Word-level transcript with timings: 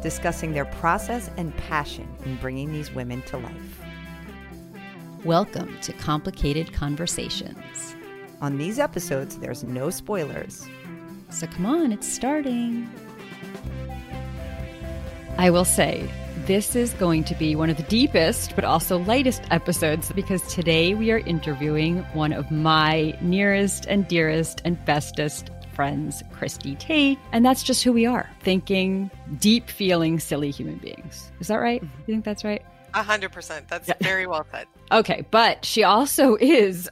discussing 0.00 0.52
their 0.52 0.64
process 0.64 1.30
and 1.36 1.56
passion 1.56 2.08
in 2.24 2.36
bringing 2.36 2.72
these 2.72 2.92
women 2.92 3.22
to 3.22 3.38
life. 3.38 3.80
Welcome 5.24 5.78
to 5.82 5.92
Complicated 5.92 6.72
Conversations. 6.72 7.96
On 8.40 8.58
these 8.58 8.78
episodes, 8.78 9.38
there's 9.38 9.64
no 9.64 9.90
spoilers. 9.90 10.66
So 11.30 11.46
come 11.48 11.66
on, 11.66 11.92
it's 11.92 12.08
starting. 12.08 12.88
I 15.36 15.50
will 15.50 15.64
say, 15.64 16.08
this 16.46 16.74
is 16.74 16.94
going 16.94 17.24
to 17.24 17.34
be 17.34 17.54
one 17.54 17.68
of 17.68 17.76
the 17.76 17.82
deepest 17.84 18.54
but 18.54 18.64
also 18.64 18.98
lightest 18.98 19.42
episodes 19.50 20.10
because 20.12 20.40
today 20.54 20.94
we 20.94 21.10
are 21.10 21.18
interviewing 21.18 21.98
one 22.14 22.32
of 22.32 22.50
my 22.50 23.16
nearest 23.20 23.86
and 23.86 24.08
dearest 24.08 24.62
and 24.64 24.82
bestest 24.84 25.50
friends, 25.78 26.24
Christie 26.32 26.74
Tate. 26.74 27.20
And 27.30 27.46
that's 27.46 27.62
just 27.62 27.84
who 27.84 27.92
we 27.92 28.04
are 28.04 28.28
thinking, 28.40 29.12
deep 29.38 29.70
feeling, 29.70 30.18
silly 30.18 30.50
human 30.50 30.78
beings. 30.78 31.30
Is 31.38 31.46
that 31.46 31.58
right? 31.58 31.80
Mm-hmm. 31.80 32.00
You 32.00 32.14
think 32.14 32.24
that's 32.24 32.42
right? 32.42 32.64
A 32.94 33.02
hundred 33.04 33.30
percent. 33.30 33.68
That's 33.68 33.86
yeah. 33.86 33.94
very 34.00 34.26
well 34.26 34.44
said. 34.50 34.66
Okay, 34.90 35.24
but 35.30 35.64
she 35.64 35.84
also 35.84 36.34
is 36.34 36.90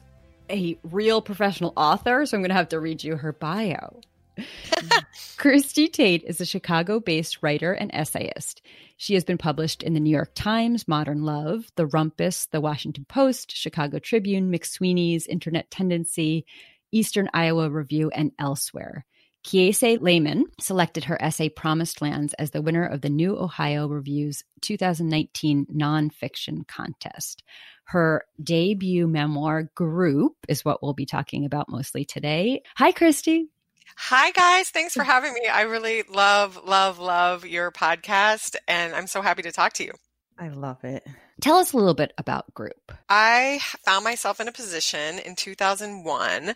a 0.49 0.79
real 0.85 1.21
professional 1.21 1.73
author, 1.77 2.25
so 2.27 2.37
I'm 2.37 2.43
going 2.43 2.51
to 2.51 2.55
have 2.55 2.69
to 2.69 2.79
read 2.79 3.03
you 3.03 3.17
her 3.17 3.33
bio. 3.33 4.03
Christie 5.37 5.89
Tate 5.89 6.23
is 6.23 6.41
a 6.41 6.47
Chicago 6.47 7.01
based 7.01 7.43
writer 7.43 7.73
and 7.73 7.91
essayist. 7.93 8.63
She 8.99 9.15
has 9.15 9.25
been 9.25 9.37
published 9.37 9.83
in 9.83 9.95
the 9.95 10.01
New 10.01 10.11
York 10.11 10.31
Times, 10.37 10.87
Modern 10.87 11.25
Love, 11.25 11.73
The 11.75 11.89
Rumpus, 11.89 12.49
The 12.53 12.61
Washington 12.61 13.05
Post, 13.09 13.51
Chicago 13.57 13.99
Tribune, 13.99 14.53
McSweeney's, 14.53 15.27
Internet 15.27 15.73
Tendency, 15.73 16.47
Eastern 16.93 17.29
Iowa 17.33 17.71
Review, 17.71 18.11
and 18.11 18.33
elsewhere. 18.39 19.05
Kiese 19.47 20.01
Laymon 20.01 20.45
selected 20.61 21.05
her 21.05 21.23
essay 21.23 21.49
Promised 21.49 22.03
Lands 22.03 22.35
as 22.35 22.51
the 22.51 22.61
winner 22.61 22.85
of 22.85 23.01
the 23.01 23.09
New 23.09 23.39
Ohio 23.39 23.87
Review's 23.87 24.43
2019 24.63 25.67
nonfiction 25.67 26.67
contest. 26.67 27.45
Her 27.85 28.25
debut 28.43 29.07
memoir, 29.07 29.71
Group, 29.75 30.35
is 30.49 30.65
what 30.65 30.83
we'll 30.83 30.95
be 30.95 31.07
talking 31.07 31.45
about 31.45 31.69
mostly 31.69 32.05
today. 32.05 32.63
Hi, 32.77 32.91
Christie. 32.91 33.49
Hi, 33.97 34.33
guys. 34.33 34.71
Thanks 34.71 34.95
for 34.95 35.05
having 35.05 35.33
me. 35.33 35.47
I 35.47 35.63
really 35.63 36.03
love, 36.03 36.61
love, 36.67 36.99
love 36.99 37.47
your 37.47 37.71
podcast, 37.71 38.57
and 38.67 38.97
I'm 38.97 39.07
so 39.07 39.23
happy 39.23 39.43
to 39.43 39.53
talk 39.53 39.75
to 39.75 39.85
you. 39.85 39.93
I 40.37 40.49
love 40.49 40.83
it. 40.83 41.07
Tell 41.41 41.57
us 41.57 41.73
a 41.73 41.77
little 41.77 41.95
bit 41.95 42.13
about 42.17 42.53
Group. 42.55 42.93
I 43.09 43.61
found 43.85 44.05
myself 44.05 44.41
in 44.41 44.49
a 44.49 44.53
position 44.53 45.19
in 45.19 45.37
2001 45.37 46.55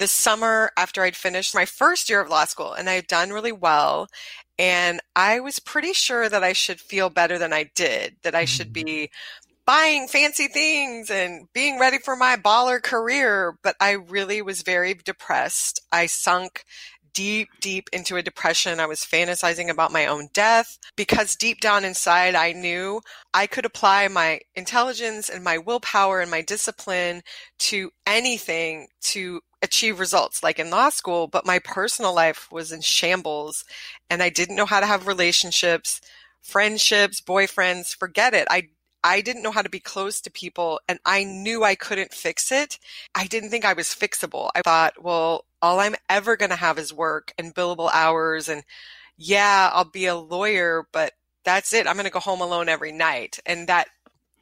the 0.00 0.06
summer 0.06 0.72
after 0.76 1.02
I'd 1.02 1.14
finished 1.14 1.54
my 1.54 1.66
first 1.66 2.08
year 2.08 2.22
of 2.22 2.30
law 2.30 2.46
school 2.46 2.72
and 2.72 2.88
I 2.88 2.94
had 2.94 3.06
done 3.06 3.30
really 3.30 3.52
well. 3.52 4.08
And 4.58 5.00
I 5.14 5.40
was 5.40 5.58
pretty 5.58 5.92
sure 5.92 6.28
that 6.28 6.42
I 6.42 6.54
should 6.54 6.80
feel 6.80 7.10
better 7.10 7.38
than 7.38 7.52
I 7.52 7.70
did, 7.74 8.16
that 8.22 8.34
I 8.34 8.46
should 8.46 8.72
be 8.72 8.84
mm. 8.84 9.08
buying 9.66 10.08
fancy 10.08 10.48
things 10.48 11.10
and 11.10 11.48
being 11.52 11.78
ready 11.78 11.98
for 11.98 12.16
my 12.16 12.36
baller 12.36 12.82
career. 12.82 13.58
But 13.62 13.76
I 13.78 13.92
really 13.92 14.42
was 14.42 14.62
very 14.62 14.94
depressed. 14.94 15.80
I 15.92 16.06
sunk 16.06 16.64
deep, 17.12 17.48
deep 17.60 17.88
into 17.92 18.16
a 18.16 18.22
depression. 18.22 18.80
I 18.80 18.86
was 18.86 19.00
fantasizing 19.00 19.70
about 19.70 19.92
my 19.92 20.06
own 20.06 20.28
death 20.32 20.78
because 20.96 21.36
deep 21.36 21.60
down 21.60 21.84
inside, 21.84 22.34
I 22.34 22.52
knew 22.52 23.00
I 23.34 23.46
could 23.46 23.64
apply 23.64 24.08
my 24.08 24.40
intelligence 24.54 25.28
and 25.28 25.44
my 25.44 25.58
willpower 25.58 26.20
and 26.20 26.30
my 26.30 26.42
discipline 26.42 27.22
to 27.60 27.90
anything 28.06 28.88
to 29.02 29.40
achieve 29.62 30.00
results 30.00 30.42
like 30.42 30.58
in 30.58 30.70
law 30.70 30.88
school, 30.88 31.26
but 31.26 31.46
my 31.46 31.58
personal 31.58 32.14
life 32.14 32.48
was 32.50 32.72
in 32.72 32.80
shambles 32.80 33.64
and 34.08 34.22
I 34.22 34.30
didn't 34.30 34.56
know 34.56 34.66
how 34.66 34.80
to 34.80 34.86
have 34.86 35.06
relationships, 35.06 36.00
friendships, 36.42 37.20
boyfriends, 37.20 37.94
forget 37.94 38.34
it. 38.34 38.46
I 38.50 38.68
I 39.02 39.22
didn't 39.22 39.42
know 39.42 39.50
how 39.50 39.62
to 39.62 39.70
be 39.70 39.80
close 39.80 40.20
to 40.20 40.30
people 40.30 40.80
and 40.88 40.98
I 41.06 41.24
knew 41.24 41.64
I 41.64 41.74
couldn't 41.74 42.12
fix 42.12 42.52
it. 42.52 42.78
I 43.14 43.26
didn't 43.26 43.50
think 43.50 43.64
I 43.64 43.72
was 43.72 43.88
fixable. 43.88 44.50
I 44.54 44.60
thought, 44.62 45.02
well, 45.02 45.46
all 45.62 45.80
I'm 45.80 45.96
ever 46.08 46.36
going 46.36 46.50
to 46.50 46.56
have 46.56 46.78
is 46.78 46.92
work 46.92 47.32
and 47.38 47.54
billable 47.54 47.90
hours 47.92 48.48
and 48.48 48.62
yeah, 49.16 49.68
I'll 49.72 49.84
be 49.84 50.06
a 50.06 50.16
lawyer, 50.16 50.86
but 50.92 51.12
that's 51.44 51.74
it. 51.74 51.86
I'm 51.86 51.96
going 51.96 52.06
to 52.06 52.10
go 52.10 52.20
home 52.20 52.40
alone 52.40 52.70
every 52.70 52.90
night. 52.92 53.38
And 53.44 53.68
that 53.68 53.88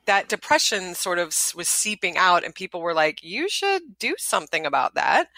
that 0.07 0.29
depression 0.29 0.95
sort 0.95 1.19
of 1.19 1.37
was 1.55 1.69
seeping 1.69 2.17
out 2.17 2.43
and 2.43 2.55
people 2.55 2.81
were 2.81 2.95
like 2.95 3.23
you 3.23 3.47
should 3.47 3.83
do 3.99 4.15
something 4.17 4.65
about 4.65 4.95
that. 4.95 5.29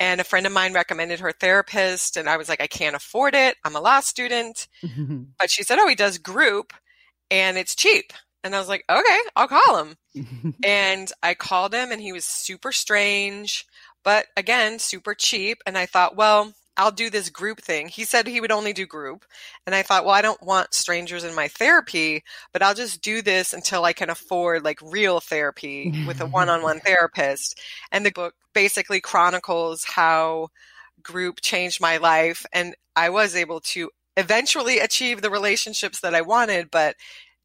And 0.00 0.18
a 0.18 0.24
friend 0.24 0.46
of 0.46 0.52
mine 0.52 0.72
recommended 0.72 1.20
her 1.20 1.30
therapist 1.32 2.16
and 2.16 2.26
i 2.26 2.38
was 2.38 2.48
like 2.48 2.62
i 2.62 2.66
can't 2.66 2.96
afford 2.96 3.34
it. 3.34 3.56
I'm 3.64 3.76
a 3.76 3.80
law 3.80 4.00
student. 4.00 4.66
But 5.38 5.50
she 5.50 5.62
said 5.62 5.78
oh 5.78 5.88
he 5.88 5.94
does 5.94 6.16
group 6.16 6.72
and 7.30 7.58
it's 7.58 7.74
cheap. 7.74 8.14
And 8.42 8.54
i 8.54 8.58
was 8.58 8.68
like 8.68 8.84
okay 8.88 9.18
i'll 9.36 9.48
call 9.48 9.84
him. 9.84 10.54
And 10.64 11.12
i 11.22 11.34
called 11.34 11.74
him 11.74 11.92
and 11.92 12.00
he 12.00 12.14
was 12.14 12.24
super 12.24 12.72
strange 12.72 13.66
but 14.04 14.26
again 14.36 14.78
super 14.78 15.14
cheap 15.14 15.62
and 15.66 15.76
i 15.76 15.86
thought 15.86 16.16
well 16.16 16.52
I'll 16.76 16.90
do 16.90 17.08
this 17.08 17.30
group 17.30 17.60
thing. 17.60 17.88
He 17.88 18.04
said 18.04 18.26
he 18.26 18.40
would 18.40 18.50
only 18.50 18.72
do 18.72 18.86
group. 18.86 19.24
And 19.66 19.74
I 19.74 19.82
thought, 19.82 20.04
well, 20.04 20.14
I 20.14 20.22
don't 20.22 20.42
want 20.42 20.74
strangers 20.74 21.22
in 21.22 21.34
my 21.34 21.48
therapy, 21.48 22.24
but 22.52 22.62
I'll 22.62 22.74
just 22.74 23.00
do 23.00 23.22
this 23.22 23.52
until 23.52 23.84
I 23.84 23.92
can 23.92 24.10
afford 24.10 24.64
like 24.64 24.80
real 24.82 25.20
therapy 25.20 26.04
with 26.06 26.20
a 26.20 26.26
one 26.26 26.48
on 26.48 26.62
one 26.62 26.80
therapist. 26.80 27.60
And 27.92 28.04
the 28.04 28.10
book 28.10 28.34
basically 28.52 29.00
chronicles 29.00 29.84
how 29.84 30.48
group 31.02 31.40
changed 31.40 31.80
my 31.80 31.98
life. 31.98 32.44
And 32.52 32.74
I 32.96 33.10
was 33.10 33.36
able 33.36 33.60
to 33.60 33.90
eventually 34.16 34.80
achieve 34.80 35.22
the 35.22 35.30
relationships 35.30 36.00
that 36.00 36.14
I 36.14 36.22
wanted, 36.22 36.70
but 36.70 36.96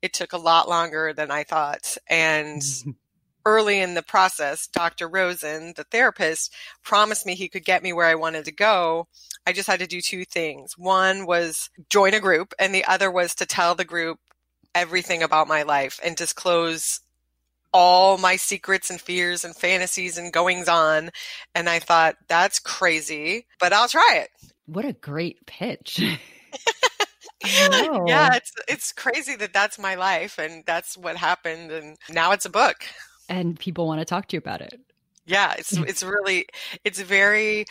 it 0.01 0.13
took 0.13 0.33
a 0.33 0.37
lot 0.37 0.69
longer 0.69 1.13
than 1.13 1.29
I 1.29 1.43
thought. 1.43 1.97
And 2.07 2.63
early 3.45 3.79
in 3.79 3.93
the 3.93 4.03
process, 4.03 4.67
Dr. 4.67 5.07
Rosen, 5.07 5.73
the 5.75 5.83
therapist, 5.85 6.53
promised 6.83 7.25
me 7.25 7.35
he 7.35 7.49
could 7.49 7.65
get 7.65 7.83
me 7.83 7.93
where 7.93 8.07
I 8.07 8.15
wanted 8.15 8.45
to 8.45 8.51
go. 8.51 9.07
I 9.45 9.53
just 9.53 9.67
had 9.67 9.79
to 9.79 9.87
do 9.87 10.01
two 10.01 10.25
things. 10.25 10.77
One 10.77 11.25
was 11.25 11.69
join 11.89 12.13
a 12.13 12.19
group, 12.19 12.53
and 12.59 12.73
the 12.73 12.85
other 12.85 13.11
was 13.11 13.35
to 13.35 13.45
tell 13.45 13.75
the 13.75 13.85
group 13.85 14.19
everything 14.75 15.23
about 15.23 15.47
my 15.47 15.63
life 15.63 15.99
and 16.03 16.15
disclose 16.15 17.01
all 17.71 18.17
my 18.17 18.35
secrets 18.35 18.89
and 18.89 18.99
fears 18.99 19.43
and 19.43 19.55
fantasies 19.55 20.17
and 20.17 20.33
goings 20.33 20.67
on. 20.67 21.11
And 21.55 21.69
I 21.69 21.79
thought, 21.79 22.15
that's 22.27 22.59
crazy, 22.59 23.45
but 23.59 23.73
I'll 23.73 23.87
try 23.87 24.21
it. 24.23 24.29
What 24.65 24.85
a 24.85 24.93
great 24.93 25.45
pitch. 25.45 25.99
yeah, 28.05 28.35
it's 28.35 28.51
it's 28.67 28.91
crazy 28.91 29.35
that 29.37 29.53
that's 29.53 29.79
my 29.79 29.95
life 29.95 30.37
and 30.37 30.63
that's 30.65 30.97
what 30.97 31.15
happened 31.15 31.71
and 31.71 31.97
now 32.09 32.31
it's 32.31 32.45
a 32.45 32.49
book 32.49 32.75
and 33.29 33.57
people 33.57 33.87
want 33.87 34.01
to 34.01 34.05
talk 34.05 34.27
to 34.27 34.35
you 34.35 34.39
about 34.39 34.61
it. 34.61 34.79
Yeah, 35.25 35.53
it's 35.57 35.71
it's 35.71 36.03
really 36.03 36.47
it's 36.83 36.99
very 36.99 37.65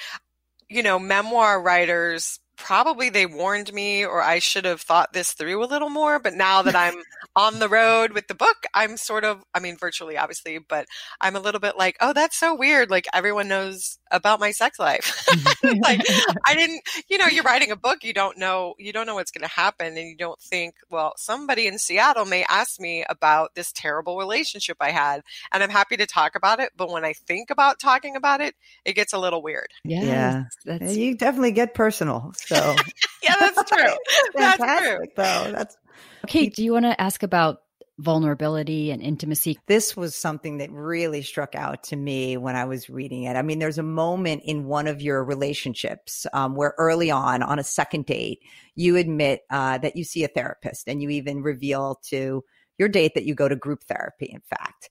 you 0.69 0.83
know, 0.83 0.99
memoir 0.99 1.61
writers 1.61 2.41
probably 2.59 3.09
they 3.09 3.25
warned 3.25 3.73
me 3.73 4.05
or 4.05 4.21
I 4.21 4.41
should 4.41 4.65
have 4.65 4.81
thought 4.81 5.13
this 5.13 5.33
through 5.33 5.65
a 5.65 5.67
little 5.67 5.89
more. 5.89 6.19
But 6.19 6.35
now 6.35 6.63
that 6.63 6.75
I'm 6.75 7.03
on 7.37 7.59
the 7.59 7.69
road 7.69 8.13
with 8.13 8.27
the 8.27 8.35
book, 8.35 8.57
I'm 8.75 8.97
sort 8.97 9.25
of, 9.25 9.43
I 9.55 9.61
mean, 9.61 9.77
virtually 9.77 10.19
obviously, 10.19 10.59
but 10.59 10.87
I'm 11.21 11.37
a 11.37 11.41
little 11.41 11.61
bit 11.61 11.79
like, 11.79 11.97
oh, 12.01 12.13
that's 12.13 12.37
so 12.37 12.55
weird. 12.55 12.91
Like 12.91 13.07
everyone 13.13 13.49
knows 13.49 13.99
about 14.11 14.41
my 14.41 14.51
sex 14.51 14.79
life. 14.79 15.27
like 15.83 16.01
I 16.47 16.55
didn't, 16.55 16.83
you 17.09 17.19
know, 17.19 17.27
you're 17.27 17.45
writing 17.45 17.71
a 17.71 17.77
book, 17.77 18.03
you 18.03 18.13
don't 18.13 18.39
know, 18.39 18.75
you 18.79 18.93
don't 18.93 19.07
know 19.07 19.15
what's 19.15 19.31
going 19.31 19.49
to 19.49 19.55
happen. 19.55 19.97
And 19.97 20.09
you 20.09 20.17
don't 20.17 20.41
think, 20.41 20.75
well, 20.91 21.15
somebody 21.17 21.67
in 21.67 21.79
Seattle 21.79 22.25
may 22.25 22.45
ask 22.49 22.81
me 22.81 23.05
about 23.09 23.55
this 23.55 23.73
terrible 23.73 24.19
relationship 24.19 24.77
I 24.81 24.91
had. 24.91 25.23
And 25.53 25.63
I'm 25.63 25.71
happy 25.71 25.97
to 25.97 26.07
talk 26.07 26.35
about 26.35 26.61
it. 26.61 26.73
But 26.77 26.91
when 26.91 27.05
I 27.05 27.13
think 27.13 27.51
about 27.51 27.79
talking 27.79 28.17
about 28.17 28.41
it, 28.41 28.55
it 28.85 28.95
gets 28.95 29.13
a 29.13 29.19
little 29.19 29.43
weird. 29.43 29.69
Yes, 29.85 30.45
yeah. 30.67 30.89
You 30.91 31.17
definitely 31.17 31.53
get 31.53 31.75
personal. 31.75 32.33
So 32.49 32.75
yeah, 33.23 33.35
that's 33.39 33.71
true. 33.71 33.95
that's 34.35 34.59
true. 34.59 34.99
Though 35.17 35.53
that's 35.53 35.77
okay. 36.25 36.49
Do 36.49 36.65
you 36.65 36.73
want 36.73 36.87
to 36.87 37.01
ask 37.01 37.23
about 37.23 37.61
vulnerability 37.99 38.93
and 38.93 39.03
intimacy. 39.03 39.59
This 39.67 39.97
was 39.97 40.15
something 40.15 40.59
that 40.59 40.71
really 40.71 41.23
struck 41.23 41.55
out 41.55 41.83
to 41.85 41.97
me 41.97 42.37
when 42.37 42.55
I 42.55 42.65
was 42.65 42.89
reading 42.89 43.25
it. 43.25 43.35
I 43.35 43.43
mean, 43.43 43.59
there's 43.59 43.79
a 43.79 43.83
moment 43.83 44.43
in 44.45 44.67
one 44.67 44.87
of 44.87 45.03
your 45.03 45.25
relationships 45.25 46.25
um, 46.33 46.55
where 46.55 46.75
early 46.79 47.11
on, 47.11 47.43
on 47.43 47.59
a 47.59 47.65
second 47.65 48.07
date, 48.07 48.39
you 48.77 48.97
admit 48.97 49.41
uh, 49.51 49.79
that 49.79 49.97
you 49.97 50.05
see 50.05 50.23
a 50.23 50.29
therapist 50.29 50.89
and 50.89 51.03
you 51.03 51.11
even 51.11 51.43
reveal 51.43 52.01
to 52.05 52.45
your 52.79 52.89
date 52.89 53.15
that 53.15 53.25
you 53.25 53.35
go 53.35 53.49
to 53.49 53.57
group 53.57 53.83
therapy, 53.83 54.31
in 54.33 54.43
fact. 54.49 54.91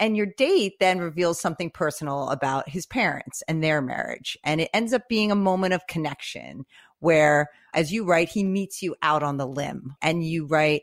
And 0.00 0.16
your 0.16 0.26
date 0.26 0.74
then 0.78 0.98
reveals 0.98 1.40
something 1.40 1.70
personal 1.70 2.28
about 2.28 2.68
his 2.68 2.86
parents 2.86 3.42
and 3.48 3.62
their 3.62 3.80
marriage. 3.80 4.38
And 4.44 4.60
it 4.60 4.70
ends 4.72 4.92
up 4.92 5.08
being 5.08 5.32
a 5.32 5.36
moment 5.36 5.74
of 5.74 5.86
connection 5.88 6.66
where, 7.00 7.48
as 7.74 7.92
you 7.92 8.04
write, 8.04 8.28
he 8.28 8.44
meets 8.44 8.82
you 8.82 8.94
out 9.02 9.22
on 9.22 9.36
the 9.36 9.46
limb 9.46 9.94
and 10.02 10.24
you 10.24 10.46
write, 10.46 10.82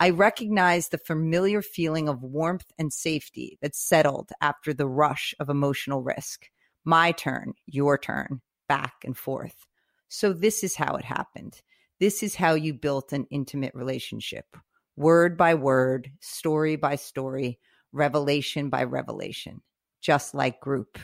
I 0.00 0.10
recognize 0.10 0.88
the 0.88 0.98
familiar 0.98 1.62
feeling 1.62 2.08
of 2.08 2.22
warmth 2.22 2.70
and 2.78 2.92
safety 2.92 3.58
that 3.62 3.76
settled 3.76 4.30
after 4.40 4.74
the 4.74 4.88
rush 4.88 5.34
of 5.38 5.48
emotional 5.48 6.02
risk. 6.02 6.50
My 6.84 7.12
turn, 7.12 7.54
your 7.66 7.96
turn, 7.96 8.40
back 8.68 8.94
and 9.04 9.16
forth. 9.16 9.66
So, 10.08 10.32
this 10.32 10.62
is 10.62 10.76
how 10.76 10.96
it 10.96 11.04
happened. 11.04 11.62
This 12.00 12.22
is 12.22 12.34
how 12.34 12.54
you 12.54 12.74
built 12.74 13.12
an 13.12 13.26
intimate 13.30 13.74
relationship, 13.74 14.56
word 14.96 15.36
by 15.36 15.54
word, 15.54 16.10
story 16.20 16.76
by 16.76 16.96
story, 16.96 17.58
revelation 17.92 18.68
by 18.68 18.84
revelation, 18.84 19.62
just 20.00 20.34
like 20.34 20.60
group. 20.60 20.98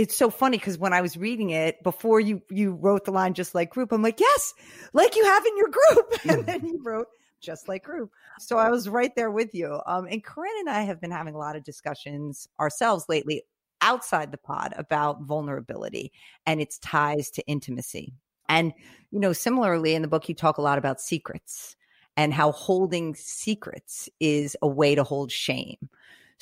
It's 0.00 0.16
so 0.16 0.30
funny 0.30 0.56
because 0.56 0.78
when 0.78 0.94
I 0.94 1.02
was 1.02 1.18
reading 1.18 1.50
it 1.50 1.82
before 1.82 2.20
you 2.20 2.40
you 2.48 2.72
wrote 2.72 3.04
the 3.04 3.10
line 3.10 3.34
just 3.34 3.54
like 3.54 3.68
group, 3.68 3.92
I'm 3.92 4.00
like, 4.00 4.18
yes, 4.18 4.54
like 4.94 5.14
you 5.14 5.22
have 5.26 5.44
in 5.44 5.56
your 5.58 5.68
group. 5.68 6.14
and 6.30 6.46
then 6.46 6.66
you 6.66 6.80
wrote 6.82 7.08
just 7.42 7.68
like 7.68 7.84
group. 7.84 8.10
So 8.38 8.56
I 8.56 8.70
was 8.70 8.88
right 8.88 9.14
there 9.14 9.30
with 9.30 9.54
you. 9.54 9.78
Um, 9.84 10.06
and 10.10 10.24
Corinne 10.24 10.56
and 10.60 10.70
I 10.70 10.80
have 10.84 11.02
been 11.02 11.10
having 11.10 11.34
a 11.34 11.38
lot 11.38 11.54
of 11.54 11.64
discussions 11.64 12.48
ourselves 12.58 13.04
lately 13.10 13.42
outside 13.82 14.32
the 14.32 14.38
pod 14.38 14.72
about 14.78 15.20
vulnerability 15.20 16.12
and 16.46 16.62
its 16.62 16.78
ties 16.78 17.28
to 17.32 17.46
intimacy. 17.46 18.14
And, 18.48 18.72
you 19.10 19.20
know, 19.20 19.34
similarly 19.34 19.94
in 19.94 20.00
the 20.00 20.08
book, 20.08 20.30
you 20.30 20.34
talk 20.34 20.56
a 20.56 20.62
lot 20.62 20.78
about 20.78 21.02
secrets 21.02 21.76
and 22.16 22.32
how 22.32 22.52
holding 22.52 23.14
secrets 23.14 24.08
is 24.18 24.56
a 24.62 24.66
way 24.66 24.94
to 24.94 25.04
hold 25.04 25.30
shame. 25.30 25.90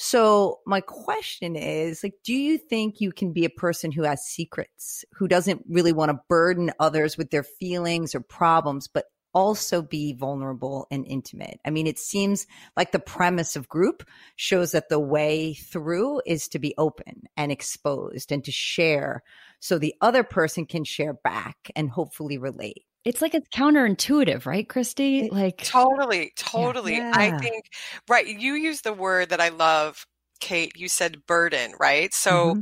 So 0.00 0.60
my 0.64 0.80
question 0.80 1.56
is 1.56 2.04
like 2.04 2.14
do 2.22 2.32
you 2.32 2.56
think 2.56 3.00
you 3.00 3.10
can 3.10 3.32
be 3.32 3.44
a 3.44 3.50
person 3.50 3.90
who 3.90 4.04
has 4.04 4.24
secrets, 4.24 5.04
who 5.12 5.26
doesn't 5.26 5.64
really 5.68 5.92
want 5.92 6.10
to 6.10 6.20
burden 6.28 6.70
others 6.78 7.18
with 7.18 7.30
their 7.30 7.42
feelings 7.42 8.14
or 8.14 8.20
problems 8.20 8.86
but 8.86 9.06
also 9.34 9.82
be 9.82 10.14
vulnerable 10.14 10.86
and 10.90 11.04
intimate. 11.06 11.60
I 11.64 11.70
mean, 11.70 11.86
it 11.86 11.98
seems 11.98 12.46
like 12.76 12.92
the 12.92 12.98
premise 12.98 13.56
of 13.56 13.68
group 13.68 14.08
shows 14.36 14.72
that 14.72 14.88
the 14.88 15.00
way 15.00 15.54
through 15.54 16.22
is 16.24 16.48
to 16.48 16.58
be 16.58 16.74
open 16.78 17.24
and 17.36 17.52
exposed 17.52 18.32
and 18.32 18.42
to 18.44 18.52
share 18.52 19.22
so 19.60 19.78
the 19.78 19.94
other 20.00 20.22
person 20.22 20.64
can 20.64 20.84
share 20.84 21.12
back 21.12 21.70
and 21.76 21.90
hopefully 21.90 22.38
relate. 22.38 22.84
It's 23.04 23.22
like 23.22 23.34
it's 23.34 23.48
counterintuitive, 23.48 24.44
right, 24.44 24.68
Christie? 24.68 25.28
Like 25.30 25.58
totally, 25.58 26.32
totally. 26.36 26.96
Yeah. 26.96 27.12
I 27.14 27.38
think 27.38 27.66
right. 28.08 28.26
You 28.26 28.54
use 28.54 28.82
the 28.82 28.92
word 28.92 29.30
that 29.30 29.40
I 29.40 29.48
love, 29.48 30.06
Kate. 30.40 30.72
You 30.76 30.88
said 30.88 31.26
burden, 31.26 31.72
right? 31.78 32.12
So 32.12 32.54
mm-hmm 32.54 32.60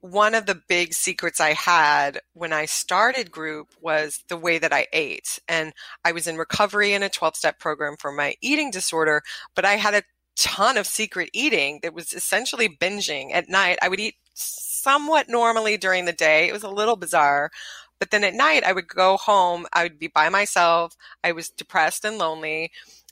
one 0.00 0.34
of 0.34 0.46
the 0.46 0.60
big 0.68 0.94
secrets 0.94 1.40
I 1.40 1.52
had 1.54 2.20
when 2.32 2.52
I 2.52 2.66
started 2.66 3.30
group 3.30 3.74
was 3.80 4.22
the 4.28 4.36
way 4.36 4.58
that 4.58 4.72
I 4.72 4.86
ate. 4.92 5.38
And 5.48 5.72
I 6.04 6.12
was 6.12 6.26
in 6.26 6.36
recovery 6.36 6.92
in 6.92 7.02
a 7.02 7.08
12 7.08 7.36
step 7.36 7.58
program 7.58 7.96
for 7.98 8.12
my 8.12 8.34
eating 8.40 8.70
disorder, 8.70 9.22
but 9.54 9.64
I 9.64 9.74
had 9.74 9.94
a 9.94 10.02
ton 10.36 10.76
of 10.76 10.86
secret 10.86 11.30
eating 11.32 11.80
that 11.82 11.94
was 11.94 12.12
essentially 12.12 12.68
binging 12.68 13.32
at 13.32 13.48
night. 13.48 13.78
I 13.82 13.88
would 13.88 14.00
eat 14.00 14.14
somewhat 14.34 15.28
normally 15.28 15.76
during 15.76 16.04
the 16.04 16.12
day. 16.12 16.48
It 16.48 16.52
was 16.52 16.62
a 16.62 16.70
little 16.70 16.96
bizarre. 16.96 17.50
But 17.98 18.10
then 18.10 18.24
at 18.24 18.34
night, 18.34 18.64
I 18.64 18.72
would 18.72 18.88
go 18.88 19.16
home. 19.16 19.66
I 19.72 19.82
would 19.84 19.98
be 19.98 20.08
by 20.08 20.28
myself. 20.28 20.96
I 21.24 21.32
was 21.32 21.50
depressed 21.50 22.04
and 22.04 22.18
lonely 22.18 22.70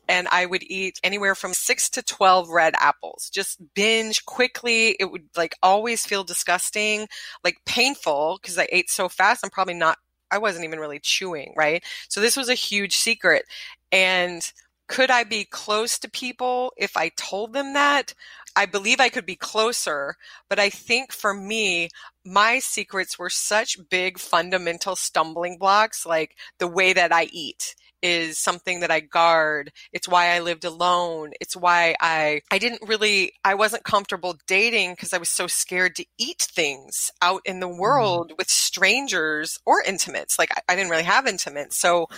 and 0.08 0.28
I 0.30 0.46
would 0.46 0.62
eat 0.62 1.00
anywhere 1.02 1.34
from 1.34 1.52
six 1.52 1.90
to 1.90 2.02
12 2.02 2.48
red 2.50 2.74
apples, 2.78 3.30
just 3.32 3.58
binge 3.74 4.24
quickly. 4.24 4.96
It 5.00 5.10
would 5.10 5.28
like 5.36 5.54
always 5.62 6.06
feel 6.06 6.24
disgusting, 6.24 7.08
like 7.44 7.56
painful 7.64 8.38
because 8.40 8.58
I 8.58 8.68
ate 8.70 8.90
so 8.90 9.08
fast. 9.08 9.42
I'm 9.42 9.50
probably 9.50 9.74
not, 9.74 9.98
I 10.30 10.38
wasn't 10.38 10.64
even 10.64 10.78
really 10.78 11.00
chewing, 11.00 11.54
right? 11.56 11.82
So 12.08 12.20
this 12.20 12.36
was 12.36 12.48
a 12.48 12.54
huge 12.54 12.96
secret. 12.96 13.44
And 13.90 14.42
could 14.88 15.10
I 15.10 15.24
be 15.24 15.44
close 15.44 15.98
to 15.98 16.10
people 16.10 16.72
if 16.76 16.96
I 16.96 17.10
told 17.16 17.52
them 17.52 17.74
that? 17.74 18.14
I 18.56 18.66
believe 18.66 19.00
I 19.00 19.10
could 19.10 19.26
be 19.26 19.36
closer, 19.36 20.16
but 20.48 20.58
I 20.58 20.70
think 20.70 21.12
for 21.12 21.34
me, 21.34 21.90
my 22.24 22.58
secrets 22.58 23.18
were 23.18 23.30
such 23.30 23.78
big 23.90 24.18
fundamental 24.18 24.96
stumbling 24.96 25.58
blocks, 25.58 26.06
like 26.06 26.36
the 26.58 26.66
way 26.66 26.92
that 26.94 27.12
I 27.12 27.24
eat 27.30 27.74
is 28.02 28.38
something 28.38 28.80
that 28.80 28.90
I 28.90 29.00
guard. 29.00 29.72
It's 29.92 30.08
why 30.08 30.28
I 30.28 30.40
lived 30.40 30.64
alone. 30.64 31.32
It's 31.40 31.56
why 31.56 31.96
I 32.00 32.42
I 32.50 32.58
didn't 32.58 32.88
really 32.88 33.32
I 33.44 33.54
wasn't 33.54 33.84
comfortable 33.84 34.36
dating 34.46 34.92
because 34.92 35.12
I 35.12 35.18
was 35.18 35.28
so 35.28 35.46
scared 35.46 35.96
to 35.96 36.06
eat 36.18 36.42
things 36.42 37.10
out 37.22 37.42
in 37.44 37.60
the 37.60 37.68
mm-hmm. 37.68 37.80
world 37.80 38.32
mm. 38.32 38.38
with 38.38 38.48
strangers 38.48 39.58
or 39.66 39.82
intimates. 39.82 40.38
Like 40.38 40.50
I, 40.56 40.72
I 40.72 40.76
didn't 40.76 40.90
really 40.90 41.04
have 41.04 41.26
intimates. 41.26 41.80
So 41.80 42.08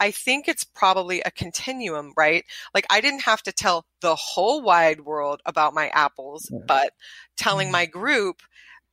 I 0.00 0.10
think 0.10 0.48
it's 0.48 0.64
probably 0.64 1.20
a 1.22 1.30
continuum, 1.30 2.12
right? 2.16 2.44
Like 2.74 2.86
I 2.90 3.00
didn't 3.00 3.22
have 3.22 3.42
to 3.44 3.52
tell 3.52 3.84
the 4.00 4.14
whole 4.14 4.62
wide 4.62 5.00
world 5.00 5.40
about 5.46 5.74
my 5.74 5.88
apples, 5.88 6.48
yeah. 6.50 6.58
but 6.66 6.92
telling 7.36 7.68
mm. 7.68 7.72
my 7.72 7.86
group 7.86 8.42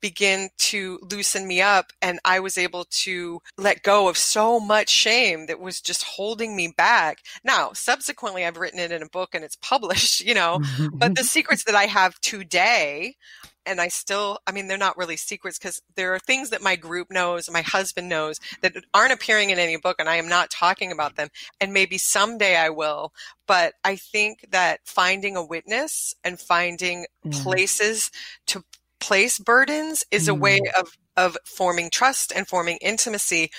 begin 0.03 0.49
to 0.57 0.99
loosen 1.09 1.47
me 1.47 1.61
up 1.61 1.93
and 2.01 2.19
I 2.25 2.41
was 2.41 2.57
able 2.57 2.85
to 3.03 3.39
let 3.57 3.83
go 3.83 4.09
of 4.09 4.17
so 4.17 4.59
much 4.59 4.89
shame 4.89 5.45
that 5.45 5.61
was 5.61 5.79
just 5.79 6.03
holding 6.03 6.57
me 6.57 6.73
back. 6.75 7.19
Now, 7.41 7.71
subsequently 7.71 8.45
I've 8.45 8.57
written 8.57 8.79
it 8.79 8.91
in 8.91 9.01
a 9.01 9.07
book 9.07 9.33
and 9.33 9.45
it's 9.45 9.55
published, 9.61 10.19
you 10.19 10.33
know, 10.33 10.59
but 10.93 11.15
the 11.15 11.23
secrets 11.23 11.63
that 11.63 11.75
I 11.75 11.85
have 11.85 12.19
today 12.19 13.15
and 13.65 13.79
I 13.79 13.87
still, 13.87 14.39
I 14.47 14.51
mean, 14.51 14.67
they're 14.67 14.77
not 14.77 14.97
really 14.97 15.17
secrets 15.17 15.57
because 15.57 15.81
there 15.95 16.13
are 16.13 16.19
things 16.19 16.49
that 16.49 16.61
my 16.61 16.75
group 16.75 17.11
knows, 17.11 17.49
my 17.49 17.61
husband 17.61 18.09
knows 18.09 18.39
that 18.61 18.73
aren't 18.93 19.13
appearing 19.13 19.49
in 19.49 19.59
any 19.59 19.77
book 19.77 19.97
and 19.99 20.09
I 20.09 20.15
am 20.15 20.27
not 20.27 20.49
talking 20.49 20.91
about 20.91 21.15
them. 21.15 21.29
And 21.59 21.73
maybe 21.73 21.97
someday 21.97 22.55
I 22.55 22.69
will. 22.69 23.13
But 23.47 23.73
I 23.83 23.95
think 23.95 24.45
that 24.51 24.79
finding 24.85 25.35
a 25.35 25.45
witness 25.45 26.15
and 26.23 26.39
finding 26.39 27.05
mm. 27.25 27.43
places 27.43 28.11
to 28.47 28.63
place 28.99 29.37
burdens 29.37 30.05
is 30.11 30.27
a 30.27 30.35
way 30.35 30.59
mm. 30.59 30.79
of 30.79 30.97
of 31.15 31.37
forming 31.45 31.89
trust 31.91 32.31
and 32.35 32.47
forming 32.47 32.77
intimacy 32.81 33.51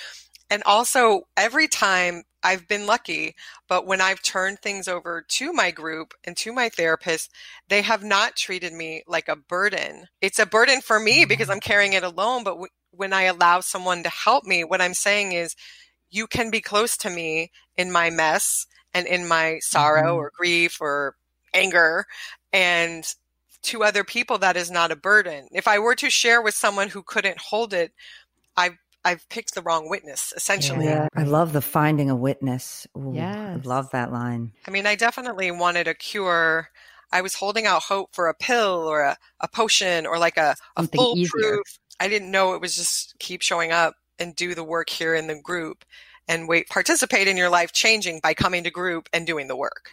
and 0.49 0.61
also 0.65 1.21
every 1.37 1.67
time 1.67 2.23
I've 2.45 2.67
been 2.67 2.85
lucky, 2.85 3.33
but 3.67 3.87
when 3.87 4.01
I've 4.01 4.21
turned 4.21 4.59
things 4.59 4.87
over 4.87 5.25
to 5.27 5.51
my 5.51 5.71
group 5.71 6.13
and 6.23 6.37
to 6.37 6.53
my 6.53 6.69
therapist, 6.69 7.31
they 7.69 7.81
have 7.81 8.03
not 8.03 8.35
treated 8.35 8.71
me 8.71 9.01
like 9.07 9.27
a 9.27 9.35
burden. 9.35 10.05
It's 10.21 10.37
a 10.37 10.45
burden 10.45 10.81
for 10.81 10.99
me 10.99 11.25
because 11.25 11.49
I'm 11.49 11.57
mm. 11.57 11.63
carrying 11.63 11.93
it 11.93 12.03
alone. 12.03 12.43
But 12.43 12.51
w- 12.51 12.67
when 12.91 13.13
I 13.13 13.23
allow 13.23 13.61
someone 13.61 14.03
to 14.03 14.09
help 14.09 14.43
me, 14.45 14.63
what 14.63 14.79
I'm 14.79 14.93
saying 14.93 15.31
is, 15.31 15.55
you 16.11 16.27
can 16.27 16.51
be 16.51 16.61
close 16.61 16.95
to 16.97 17.09
me 17.09 17.49
in 17.77 17.91
my 17.91 18.11
mess 18.11 18.67
and 18.93 19.07
in 19.07 19.27
my 19.27 19.57
sorrow 19.61 20.11
mm-hmm. 20.11 20.19
or 20.19 20.31
grief 20.37 20.79
or 20.79 21.15
anger. 21.51 22.05
And 22.53 23.03
to 23.63 23.83
other 23.83 24.03
people 24.03 24.37
that 24.37 24.55
is 24.55 24.69
not 24.69 24.91
a 24.91 24.95
burden. 24.95 25.47
If 25.51 25.67
I 25.67 25.79
were 25.79 25.95
to 25.95 26.11
share 26.11 26.43
with 26.43 26.53
someone 26.53 26.89
who 26.89 27.01
couldn't 27.01 27.41
hold 27.41 27.73
it, 27.73 27.91
I've 28.55 28.77
I've 29.05 29.29
picked 29.29 29.53
the 29.53 29.61
wrong 29.61 29.87
witness, 29.87 30.33
essentially. 30.35 30.85
Yeah, 30.85 31.07
I 31.15 31.23
love 31.23 31.53
the 31.53 31.61
finding 31.61 32.09
a 32.09 32.15
witness. 32.15 32.87
Yeah, 32.95 33.53
I 33.53 33.67
love 33.67 33.91
that 33.91 34.11
line. 34.11 34.51
I 34.67 34.71
mean, 34.71 34.87
I 34.87 34.95
definitely 34.95 35.51
wanted 35.51 35.87
a 35.87 35.93
cure. 35.93 36.69
I 37.11 37.21
was 37.21 37.35
holding 37.35 37.67
out 37.67 37.83
hope 37.83 38.15
for 38.15 38.27
a 38.27 38.33
pill 38.33 38.87
or 38.89 39.01
a, 39.01 39.17
a 39.39 39.47
potion 39.47 40.07
or 40.07 40.17
like 40.17 40.37
a, 40.37 40.55
a 40.75 40.87
foolproof. 40.87 41.79
I 41.99 42.07
didn't 42.07 42.31
know 42.31 42.55
it 42.55 42.61
was 42.61 42.75
just 42.75 43.13
keep 43.19 43.43
showing 43.43 43.71
up 43.71 43.93
and 44.17 44.35
do 44.35 44.55
the 44.55 44.63
work 44.63 44.89
here 44.89 45.13
in 45.13 45.27
the 45.27 45.39
group 45.39 45.85
and 46.27 46.47
wait, 46.47 46.67
participate 46.69 47.27
in 47.27 47.37
your 47.37 47.49
life 47.49 47.71
changing 47.71 48.21
by 48.23 48.33
coming 48.33 48.63
to 48.63 48.71
group 48.71 49.07
and 49.13 49.27
doing 49.27 49.47
the 49.47 49.55
work. 49.55 49.91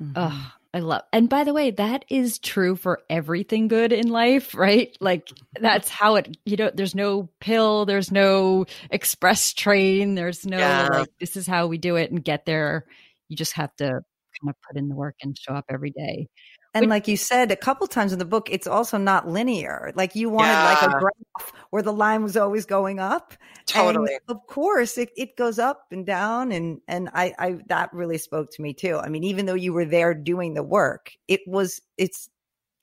Mm-hmm. 0.00 0.12
Oh, 0.16 0.52
I 0.74 0.78
love. 0.78 1.02
And 1.12 1.28
by 1.28 1.44
the 1.44 1.52
way, 1.52 1.70
that 1.72 2.06
is 2.08 2.38
true 2.38 2.76
for 2.76 3.00
everything 3.10 3.68
good 3.68 3.92
in 3.92 4.08
life, 4.08 4.54
right? 4.54 4.96
Like 5.00 5.28
that's 5.60 5.90
how 5.90 6.16
it, 6.16 6.36
you 6.46 6.56
know, 6.56 6.70
there's 6.72 6.94
no 6.94 7.28
pill, 7.40 7.84
there's 7.84 8.10
no 8.10 8.64
express 8.90 9.52
train, 9.52 10.14
there's 10.14 10.46
no 10.46 10.58
yeah. 10.58 10.88
like 10.90 11.10
this 11.20 11.36
is 11.36 11.46
how 11.46 11.66
we 11.66 11.76
do 11.76 11.96
it 11.96 12.10
and 12.10 12.24
get 12.24 12.46
there. 12.46 12.86
You 13.28 13.36
just 13.36 13.52
have 13.54 13.74
to 13.76 13.84
kind 13.84 14.48
of 14.48 14.54
put 14.66 14.78
in 14.78 14.88
the 14.88 14.96
work 14.96 15.16
and 15.22 15.36
show 15.38 15.52
up 15.52 15.66
every 15.68 15.90
day. 15.90 16.28
And 16.74 16.88
like 16.88 17.06
you 17.06 17.16
said 17.18 17.52
a 17.52 17.56
couple 17.56 17.86
times 17.86 18.12
in 18.12 18.18
the 18.18 18.24
book, 18.24 18.48
it's 18.50 18.66
also 18.66 18.96
not 18.96 19.28
linear. 19.28 19.92
Like 19.94 20.14
you 20.14 20.30
wanted 20.30 20.52
Yeah. 20.52 20.64
like 20.64 20.82
a 20.82 20.98
graph 20.98 21.52
where 21.70 21.82
the 21.82 21.92
line 21.92 22.22
was 22.22 22.36
always 22.36 22.64
going 22.64 22.98
up. 22.98 23.34
And 23.34 23.66
Totally. 23.66 24.18
of 24.28 24.38
course, 24.46 24.96
it, 24.98 25.10
it 25.16 25.36
goes 25.36 25.58
up 25.58 25.86
and 25.92 26.04
down, 26.06 26.50
and 26.52 26.80
and 26.88 27.08
I, 27.14 27.34
I 27.38 27.58
that 27.68 27.92
really 27.92 28.18
spoke 28.18 28.50
to 28.52 28.62
me 28.62 28.74
too. 28.74 28.96
I 28.96 29.08
mean, 29.08 29.24
even 29.24 29.46
though 29.46 29.54
you 29.54 29.72
were 29.72 29.84
there 29.84 30.14
doing 30.14 30.54
the 30.54 30.62
work, 30.62 31.12
it 31.28 31.40
was 31.46 31.80
it's 31.96 32.28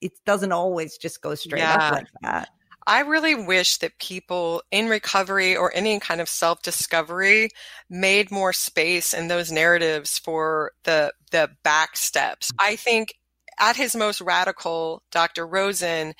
it 0.01 0.13
doesn't 0.25 0.51
always 0.51 0.97
just 0.97 1.21
go 1.21 1.35
straight 1.35 1.59
Yeah. 1.59 1.75
up 1.75 1.91
like 1.91 2.07
that. 2.21 2.49
I 2.87 3.01
really 3.01 3.35
wish 3.35 3.77
that 3.77 3.99
people 3.99 4.63
in 4.71 4.87
recovery 4.87 5.55
or 5.55 5.71
any 5.75 5.99
kind 5.99 6.21
of 6.21 6.29
self-discovery 6.29 7.49
made 7.89 8.31
more 8.31 8.53
space 8.53 9.13
in 9.13 9.27
those 9.27 9.51
narratives 9.51 10.17
for 10.17 10.71
the 10.85 11.13
the 11.31 11.51
back 11.63 11.97
steps. 11.97 12.51
I 12.59 12.77
think 12.77 13.13
at 13.59 13.75
his 13.75 13.95
most 13.95 14.21
radical, 14.21 15.03
Dr. 15.11 15.45
Rosen 15.45 16.13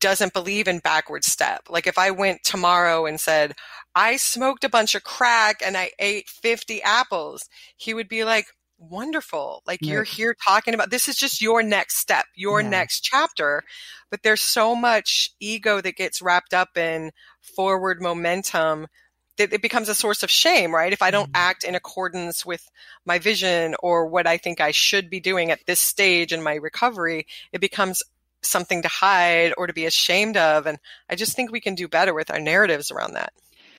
doesn't 0.00 0.34
believe 0.34 0.68
in 0.68 0.80
backward 0.80 1.24
step. 1.24 1.62
Like 1.70 1.86
if 1.86 1.98
I 1.98 2.10
went 2.10 2.42
tomorrow 2.44 3.06
and 3.06 3.18
said, 3.18 3.54
I 3.94 4.16
smoked 4.16 4.64
a 4.64 4.68
bunch 4.68 4.94
of 4.94 5.04
crack 5.04 5.62
and 5.64 5.76
I 5.76 5.92
ate 5.98 6.28
50 6.28 6.82
apples, 6.82 7.48
he 7.76 7.94
would 7.94 8.08
be 8.08 8.24
like, 8.24 8.46
wonderful. 8.76 9.62
Like 9.66 9.86
you're 9.86 10.04
here 10.04 10.36
talking 10.46 10.74
about 10.74 10.90
this 10.90 11.08
is 11.08 11.16
just 11.16 11.40
your 11.40 11.62
next 11.62 11.96
step, 11.98 12.26
your 12.34 12.60
Yeah. 12.60 12.68
next 12.70 13.00
chapter. 13.00 13.62
But 14.10 14.22
there's 14.22 14.42
so 14.42 14.74
much 14.76 15.30
ego 15.40 15.80
that 15.80 15.96
gets 15.96 16.20
wrapped 16.20 16.52
up 16.52 16.76
in 16.76 17.12
forward 17.40 18.02
momentum 18.02 18.88
it 19.36 19.62
becomes 19.62 19.88
a 19.88 19.94
source 19.94 20.22
of 20.22 20.30
shame, 20.30 20.74
right? 20.74 20.92
If 20.92 21.02
I 21.02 21.10
don't 21.10 21.30
Mhm. 21.30 21.36
act 21.36 21.64
in 21.64 21.74
accordance 21.74 22.46
with 22.46 22.70
my 23.04 23.18
vision 23.18 23.74
or 23.80 24.06
what 24.06 24.26
I 24.26 24.38
think 24.38 24.60
I 24.60 24.70
should 24.70 25.10
be 25.10 25.20
doing 25.20 25.50
at 25.50 25.66
this 25.66 25.80
stage 25.80 26.32
in 26.32 26.42
my 26.42 26.54
recovery, 26.54 27.26
it 27.52 27.60
becomes 27.60 28.02
something 28.42 28.82
to 28.82 28.88
hide 28.88 29.52
or 29.56 29.66
to 29.66 29.72
be 29.72 29.86
ashamed 29.86 30.36
of. 30.36 30.66
And 30.66 30.78
I 31.08 31.16
just 31.16 31.34
think 31.34 31.50
we 31.50 31.60
can 31.60 31.74
do 31.74 31.88
better 31.88 32.14
with 32.14 32.30
our 32.30 32.40
narratives 32.40 32.90
around 32.90 33.14
that. 33.14 33.32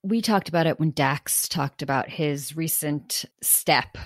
We 0.04 0.22
talked 0.22 0.50
about 0.50 0.68
it 0.68 0.80
when 0.80 0.92
Dax 0.92 1.48
talked 1.48 1.82
about 1.82 2.10
his 2.10 2.56
recent 2.56 3.26
step. 3.42 3.98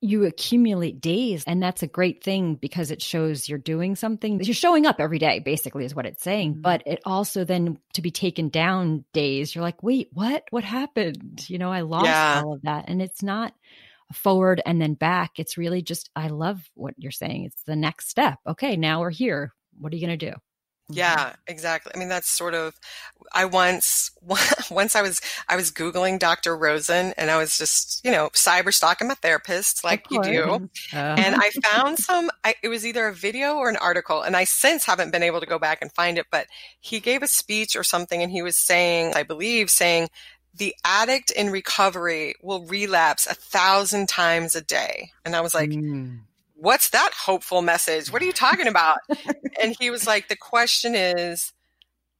You 0.00 0.24
accumulate 0.26 1.00
days, 1.00 1.42
and 1.46 1.60
that's 1.60 1.82
a 1.82 1.88
great 1.88 2.22
thing 2.22 2.54
because 2.54 2.92
it 2.92 3.02
shows 3.02 3.48
you're 3.48 3.58
doing 3.58 3.96
something. 3.96 4.40
You're 4.40 4.54
showing 4.54 4.86
up 4.86 5.00
every 5.00 5.18
day, 5.18 5.40
basically, 5.40 5.84
is 5.84 5.94
what 5.94 6.06
it's 6.06 6.22
saying. 6.22 6.54
Mhm. 6.54 6.62
But 6.62 6.82
it 6.86 7.00
also 7.04 7.44
then 7.44 7.78
to 7.94 8.02
be 8.02 8.12
taken 8.12 8.48
down 8.48 9.04
days, 9.12 9.54
you're 9.54 9.62
like, 9.62 9.82
wait, 9.82 10.08
what? 10.12 10.44
What 10.50 10.62
happened? 10.62 11.44
You 11.50 11.58
know, 11.58 11.72
I 11.72 11.80
lost 11.80 12.06
Yeah. 12.06 12.42
all 12.44 12.52
of 12.52 12.62
that. 12.62 12.84
And 12.86 13.02
it's 13.02 13.24
not 13.24 13.54
forward 14.12 14.62
and 14.64 14.80
then 14.80 14.94
back. 14.94 15.32
It's 15.38 15.58
really 15.58 15.82
just, 15.82 16.10
I 16.14 16.28
love 16.28 16.62
what 16.74 16.94
you're 16.96 17.10
saying. 17.10 17.44
It's 17.44 17.62
the 17.64 17.76
next 17.76 18.08
step. 18.08 18.38
Okay, 18.46 18.76
now 18.76 19.00
we're 19.00 19.10
here. 19.10 19.52
What 19.78 19.92
are 19.92 19.96
you 19.96 20.06
going 20.06 20.18
to 20.18 20.30
do? 20.30 20.36
Yeah, 20.90 21.34
exactly. 21.46 21.92
I 21.94 21.98
mean, 21.98 22.08
that's 22.08 22.30
sort 22.30 22.54
of, 22.54 22.74
I 23.32 23.44
once, 23.44 24.10
once 24.70 24.96
I 24.96 25.02
was, 25.02 25.20
I 25.48 25.54
was 25.54 25.70
Googling 25.70 26.18
Dr. 26.18 26.56
Rosen 26.56 27.12
and 27.18 27.30
I 27.30 27.36
was 27.36 27.58
just, 27.58 28.02
you 28.04 28.10
know, 28.10 28.30
cyber 28.30 28.72
stalking 28.72 29.08
my 29.08 29.14
therapist 29.14 29.84
like 29.84 30.06
you 30.10 30.22
do. 30.22 30.70
and 30.92 31.36
I 31.36 31.50
found 31.62 31.98
some. 31.98 32.30
I, 32.42 32.54
it 32.62 32.68
was 32.68 32.86
either 32.86 33.06
a 33.06 33.14
video 33.14 33.56
or 33.56 33.68
an 33.68 33.76
article, 33.76 34.22
and 34.22 34.34
I 34.36 34.44
since 34.44 34.86
haven't 34.86 35.10
been 35.12 35.22
able 35.22 35.40
to 35.40 35.46
go 35.46 35.58
back 35.58 35.78
and 35.82 35.92
find 35.92 36.16
it. 36.18 36.26
But 36.30 36.46
he 36.80 37.00
gave 37.00 37.22
a 37.22 37.28
speech 37.28 37.76
or 37.76 37.84
something, 37.84 38.22
and 38.22 38.32
he 38.32 38.42
was 38.42 38.56
saying, 38.56 39.12
I 39.14 39.24
believe, 39.24 39.68
saying 39.70 40.08
the 40.54 40.74
addict 40.84 41.30
in 41.30 41.50
recovery 41.50 42.34
will 42.42 42.64
relapse 42.66 43.26
a 43.26 43.34
thousand 43.34 44.08
times 44.08 44.54
a 44.54 44.62
day. 44.62 45.10
And 45.24 45.36
I 45.36 45.40
was 45.40 45.54
like, 45.54 45.70
Mm. 45.70 46.20
What's 46.58 46.90
that 46.90 47.12
hopeful 47.14 47.62
message? 47.62 48.12
What 48.12 48.20
are 48.20 48.26
you 48.26 48.32
talking 48.32 48.66
about? 48.66 48.98
and 49.62 49.76
he 49.78 49.90
was 49.90 50.06
like, 50.06 50.28
the 50.28 50.36
question 50.36 50.94
is, 50.94 51.52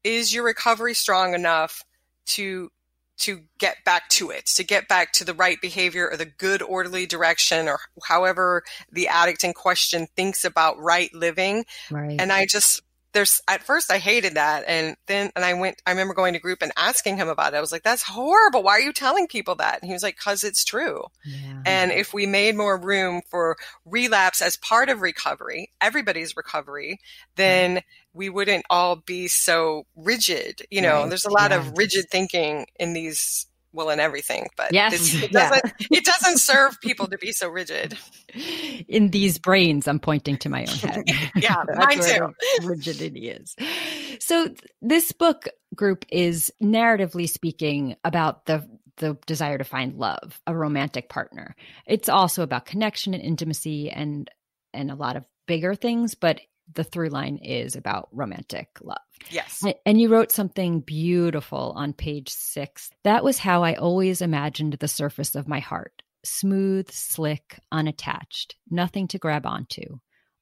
is 0.04 0.32
your 0.32 0.44
recovery 0.44 0.94
strong 0.94 1.34
enough 1.34 1.82
to 2.26 2.70
to 3.18 3.40
get 3.58 3.78
back 3.84 4.08
to 4.08 4.30
it, 4.30 4.46
to 4.46 4.62
get 4.62 4.86
back 4.86 5.12
to 5.12 5.24
the 5.24 5.34
right 5.34 5.60
behavior 5.60 6.08
or 6.08 6.16
the 6.16 6.24
good 6.24 6.62
orderly 6.62 7.04
direction 7.04 7.66
or 7.66 7.80
however 8.04 8.62
the 8.92 9.08
addict 9.08 9.42
in 9.42 9.52
question 9.52 10.06
thinks 10.14 10.44
about 10.44 10.78
right 10.78 11.12
living. 11.12 11.64
right. 11.90 12.14
And 12.20 12.32
I 12.32 12.46
just 12.46 12.80
there's 13.12 13.40
at 13.48 13.62
first 13.62 13.90
I 13.90 13.98
hated 13.98 14.34
that 14.34 14.64
and 14.68 14.96
then 15.06 15.30
and 15.34 15.44
I 15.44 15.54
went 15.54 15.80
I 15.86 15.90
remember 15.90 16.14
going 16.14 16.34
to 16.34 16.38
group 16.40 16.60
and 16.62 16.72
asking 16.76 17.16
him 17.16 17.28
about 17.28 17.54
it. 17.54 17.56
I 17.56 17.60
was 17.60 17.72
like, 17.72 17.82
that's 17.82 18.02
horrible. 18.02 18.62
Why 18.62 18.72
are 18.72 18.80
you 18.80 18.92
telling 18.92 19.26
people 19.26 19.54
that? 19.56 19.80
And 19.80 19.86
he 19.88 19.92
was 19.94 20.02
like, 20.02 20.16
cuz 20.18 20.44
it's 20.44 20.64
true. 20.64 21.04
yeah. 21.24 21.62
And 21.64 21.90
if 21.92 22.12
we 22.12 22.26
made 22.26 22.54
more 22.56 22.78
room 22.78 23.22
for 23.30 23.56
relapse 23.84 24.42
as 24.42 24.56
part 24.56 24.88
of 24.88 25.00
recovery, 25.00 25.70
everybody's 25.80 26.36
recovery, 26.36 27.00
then 27.36 27.80
we 28.12 28.28
wouldn't 28.28 28.64
all 28.70 28.96
be 28.96 29.28
so 29.28 29.86
rigid. 29.96 30.62
You 30.70 30.82
know, 30.82 31.00
Right. 31.00 31.08
there's 31.08 31.24
a 31.24 31.30
lot 31.30 31.50
Yeah. 31.50 31.58
of 31.58 31.72
rigid 31.78 32.06
thinking 32.10 32.66
in 32.78 32.92
these, 32.92 33.46
well, 33.72 33.90
in 33.90 34.00
everything, 34.00 34.48
but 34.56 34.72
Yes. 34.72 35.14
it 35.14 35.30
doesn't, 35.32 35.72
it 35.90 36.04
doesn't 36.04 36.38
serve 36.38 36.80
people 36.80 37.06
to 37.08 37.18
be 37.18 37.32
so 37.32 37.48
rigid. 37.48 37.96
in 38.88 39.10
these 39.10 39.38
brains, 39.38 39.86
I'm 39.88 39.98
pointing 40.00 40.36
to 40.38 40.48
my 40.48 40.60
own 40.62 40.66
head. 40.76 41.04
Yeah, 41.36 41.62
mine 41.76 42.00
too. 42.00 42.32
rigidity 42.64 43.28
is. 43.30 43.54
So 44.20 44.46
th- 44.48 44.58
this 44.82 45.12
book 45.12 45.48
group 45.74 46.04
is 46.10 46.52
narratively 46.62 47.28
speaking 47.28 47.96
about 48.04 48.46
the 48.46 48.68
the 48.96 49.16
desire 49.26 49.58
to 49.58 49.64
find 49.64 49.94
love, 49.96 50.40
a 50.46 50.56
romantic 50.56 51.08
partner. 51.08 51.54
It's 51.86 52.08
also 52.08 52.42
about 52.42 52.66
connection 52.66 53.14
and 53.14 53.22
intimacy 53.22 53.90
and 53.90 54.28
and 54.74 54.90
a 54.90 54.96
lot 54.96 55.16
of 55.16 55.24
bigger 55.46 55.74
things, 55.74 56.14
but 56.14 56.40
the 56.74 56.84
through 56.84 57.08
line 57.08 57.36
is 57.38 57.76
about 57.76 58.08
romantic 58.12 58.68
love. 58.82 58.98
Yes. 59.30 59.64
And 59.84 60.00
you 60.00 60.08
wrote 60.08 60.32
something 60.32 60.80
beautiful 60.80 61.72
on 61.76 61.92
page 61.92 62.30
six. 62.30 62.90
That 63.04 63.24
was 63.24 63.38
how 63.38 63.62
I 63.62 63.74
always 63.74 64.22
imagined 64.22 64.74
the 64.74 64.88
surface 64.88 65.34
of 65.34 65.48
my 65.48 65.60
heart 65.60 66.02
smooth, 66.24 66.90
slick, 66.90 67.58
unattached, 67.72 68.56
nothing 68.70 69.08
to 69.08 69.18
grab 69.18 69.46
onto, 69.46 69.98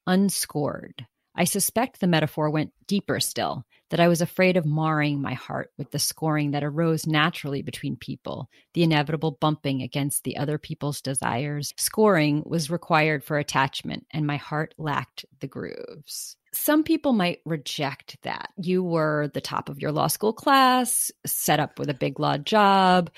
unscored. 0.07 1.07
I 1.37 1.45
suspect 1.45 2.01
the 2.01 2.07
metaphor 2.07 2.49
went 2.49 2.73
deeper 2.87 3.21
still, 3.21 3.67
that 3.91 4.01
I 4.01 4.09
was 4.09 4.21
afraid 4.21 4.57
of 4.57 4.65
marring 4.65 5.21
my 5.21 5.35
heart 5.35 5.71
with 5.77 5.91
the 5.91 5.99
scoring 5.99 6.53
that 6.53 6.65
arose 6.65 7.07
naturally 7.07 7.63
between 7.63 7.97
people, 7.97 8.49
the 8.73 8.83
inevitable 8.83 9.33
bumping 9.33 9.83
against 9.83 10.25
the 10.25 10.39
other 10.39 10.59
people's 10.59 11.01
desires. 11.01 11.75
Scoring 11.77 12.43
was 12.47 12.71
required 12.71 13.23
for 13.23 13.39
attachment, 13.39 14.07
and 14.11 14.27
my 14.27 14.37
heart 14.37 14.75
lacked 14.79 15.27
the 15.41 15.47
grooves. 15.47 16.37
Some 16.53 16.83
people 16.83 17.13
might 17.13 17.41
reject 17.45 18.17
that. 18.23 18.49
You 18.57 18.83
were 18.83 19.29
the 19.35 19.43
top 19.43 19.69
of 19.69 19.79
your 19.79 19.93
law 19.93 20.07
school 20.07 20.33
class, 20.33 21.13
set 21.27 21.61
up 21.61 21.79
with 21.79 21.91
a 21.91 21.95
big 21.95 22.19
law 22.19 22.39
job. 22.39 23.11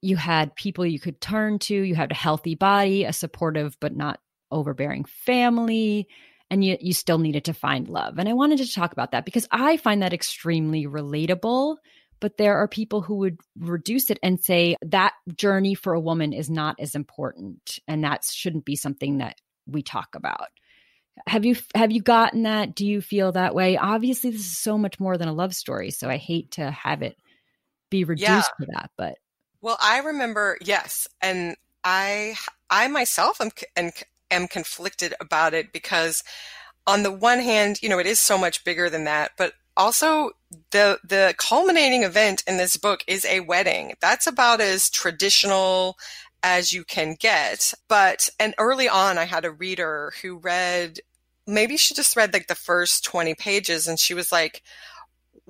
You 0.00 0.16
had 0.16 0.54
people 0.54 0.86
you 0.86 1.00
could 1.00 1.20
turn 1.20 1.58
to. 1.60 1.74
You 1.74 1.96
had 1.96 2.12
a 2.12 2.14
healthy 2.14 2.54
body, 2.54 3.04
a 3.04 3.12
supportive 3.12 3.76
but 3.80 3.96
not 3.96 4.20
overbearing 4.52 5.04
family 5.04 6.06
and 6.50 6.64
you 6.64 6.76
you 6.80 6.92
still 6.92 7.18
needed 7.18 7.44
to 7.46 7.54
find 7.54 7.88
love. 7.88 8.18
And 8.18 8.28
I 8.28 8.32
wanted 8.32 8.58
to 8.58 8.72
talk 8.72 8.92
about 8.92 9.12
that 9.12 9.24
because 9.24 9.46
I 9.50 9.76
find 9.76 10.02
that 10.02 10.12
extremely 10.12 10.86
relatable, 10.86 11.76
but 12.20 12.36
there 12.36 12.56
are 12.56 12.68
people 12.68 13.02
who 13.02 13.16
would 13.16 13.38
reduce 13.58 14.10
it 14.10 14.18
and 14.22 14.42
say 14.42 14.76
that 14.82 15.12
journey 15.36 15.74
for 15.74 15.92
a 15.92 16.00
woman 16.00 16.32
is 16.32 16.50
not 16.50 16.76
as 16.80 16.94
important 16.94 17.78
and 17.86 18.04
that 18.04 18.24
shouldn't 18.24 18.64
be 18.64 18.76
something 18.76 19.18
that 19.18 19.36
we 19.66 19.82
talk 19.82 20.14
about. 20.14 20.48
Have 21.26 21.44
you 21.44 21.56
have 21.74 21.90
you 21.90 22.00
gotten 22.00 22.44
that? 22.44 22.74
Do 22.74 22.86
you 22.86 23.00
feel 23.00 23.32
that 23.32 23.54
way? 23.54 23.76
Obviously 23.76 24.30
this 24.30 24.40
is 24.40 24.58
so 24.58 24.78
much 24.78 25.00
more 25.00 25.18
than 25.18 25.28
a 25.28 25.32
love 25.32 25.54
story, 25.54 25.90
so 25.90 26.08
I 26.08 26.16
hate 26.16 26.52
to 26.52 26.70
have 26.70 27.02
it 27.02 27.16
be 27.90 28.04
reduced 28.04 28.28
Yeah. 28.28 28.42
to 28.60 28.66
that, 28.72 28.90
but 28.96 29.18
Well, 29.60 29.76
I 29.80 29.98
remember, 29.98 30.56
yes, 30.60 31.08
and 31.20 31.56
I, 31.82 32.36
I 32.70 32.88
myself 32.88 33.40
am, 33.40 33.50
am, 33.76 33.90
am 34.30 34.48
conflicted 34.48 35.14
about 35.20 35.54
it 35.54 35.72
because, 35.72 36.22
on 36.86 37.02
the 37.02 37.12
one 37.12 37.40
hand, 37.40 37.80
you 37.82 37.88
know, 37.88 37.98
it 37.98 38.06
is 38.06 38.20
so 38.20 38.38
much 38.38 38.64
bigger 38.64 38.90
than 38.90 39.04
that, 39.04 39.32
but 39.36 39.52
also 39.76 40.32
the 40.70 40.98
the 41.04 41.34
culminating 41.38 42.02
event 42.04 42.42
in 42.46 42.56
this 42.56 42.76
book 42.76 43.04
is 43.06 43.24
a 43.24 43.40
wedding. 43.40 43.94
That's 44.00 44.26
about 44.26 44.60
as 44.60 44.90
traditional 44.90 45.96
as 46.42 46.72
you 46.72 46.84
can 46.84 47.16
get. 47.18 47.74
But 47.88 48.30
and 48.40 48.54
early 48.58 48.88
on, 48.88 49.18
I 49.18 49.24
had 49.24 49.44
a 49.44 49.50
reader 49.50 50.12
who 50.22 50.38
read, 50.38 51.00
maybe 51.46 51.76
she 51.76 51.94
just 51.94 52.16
read 52.16 52.32
like 52.32 52.46
the 52.48 52.54
first 52.54 53.04
twenty 53.04 53.34
pages, 53.34 53.86
and 53.88 53.98
she 53.98 54.14
was 54.14 54.32
like. 54.32 54.62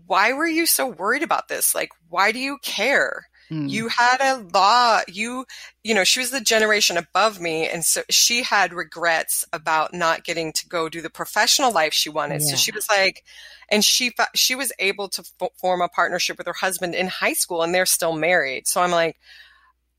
Why 0.07 0.33
were 0.33 0.47
you 0.47 0.65
so 0.67 0.87
worried 0.87 1.23
about 1.23 1.49
this? 1.49 1.75
Like, 1.75 1.91
why 2.09 2.33
do 2.33 2.39
you 2.39 2.59
care? 2.63 3.29
Mm, 3.51 3.69
you 3.71 3.89
had 3.89 4.19
a 4.21 4.45
law 4.55 5.01
you 5.09 5.45
you 5.85 5.95
know 5.95 6.05
she 6.05 6.21
was 6.21 6.31
the 6.31 6.41
generation 6.41 6.97
above 6.97 7.41
me 7.41 7.69
and 7.69 7.85
so 7.85 8.03
she 8.11 8.43
had 8.43 8.73
regrets 8.73 9.45
about 9.53 9.93
not 9.95 10.25
getting 10.25 10.53
to 10.53 10.69
go 10.69 10.89
do 10.89 11.01
the 11.01 11.11
professional 11.11 11.73
life 11.73 11.93
she 11.93 12.09
wanted. 12.11 12.43
So 12.43 12.57
she 12.57 12.73
was 12.73 12.87
like 12.89 13.25
and 13.71 13.85
she 13.85 14.13
she 14.35 14.55
was 14.55 14.73
able 14.79 15.09
to 15.11 15.25
f- 15.41 15.51
form 15.57 15.81
a 15.81 15.89
partnership 15.89 16.39
with 16.39 16.47
her 16.47 16.53
husband 16.55 16.95
in 16.95 17.09
high 17.09 17.33
school 17.35 17.63
and 17.63 17.75
they're 17.75 17.87
still 17.87 18.15
married. 18.15 18.67
So 18.69 18.81
i'm 18.83 18.91
like 18.91 19.17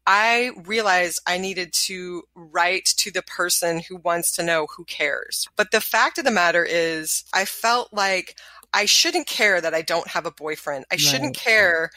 I 0.08 0.52
realized 0.66 1.22
I 1.28 1.38
needed 1.38 1.72
to 1.86 2.24
write 2.34 2.86
to 2.98 3.12
the 3.12 3.22
person 3.22 3.80
who 3.88 3.98
wants 3.98 4.32
to 4.34 4.44
know 4.44 4.68
who 4.76 4.84
cares. 4.86 5.48
But 5.56 5.72
the 5.72 5.82
fact 5.82 6.18
of 6.18 6.26
the 6.26 6.32
matter 6.32 6.66
is, 6.68 7.24
I 7.34 7.46
felt 7.46 7.94
like 7.94 8.36
I 8.74 8.86
shouldn't 8.86 9.28
care 9.28 9.62
that 9.62 9.76
I 9.76 9.84
don't 9.84 10.08
have 10.08 10.26
a 10.26 10.32
boyfriend. 10.32 10.86
I 10.92 10.96
shouldn't 10.98 11.36
care 11.36 11.92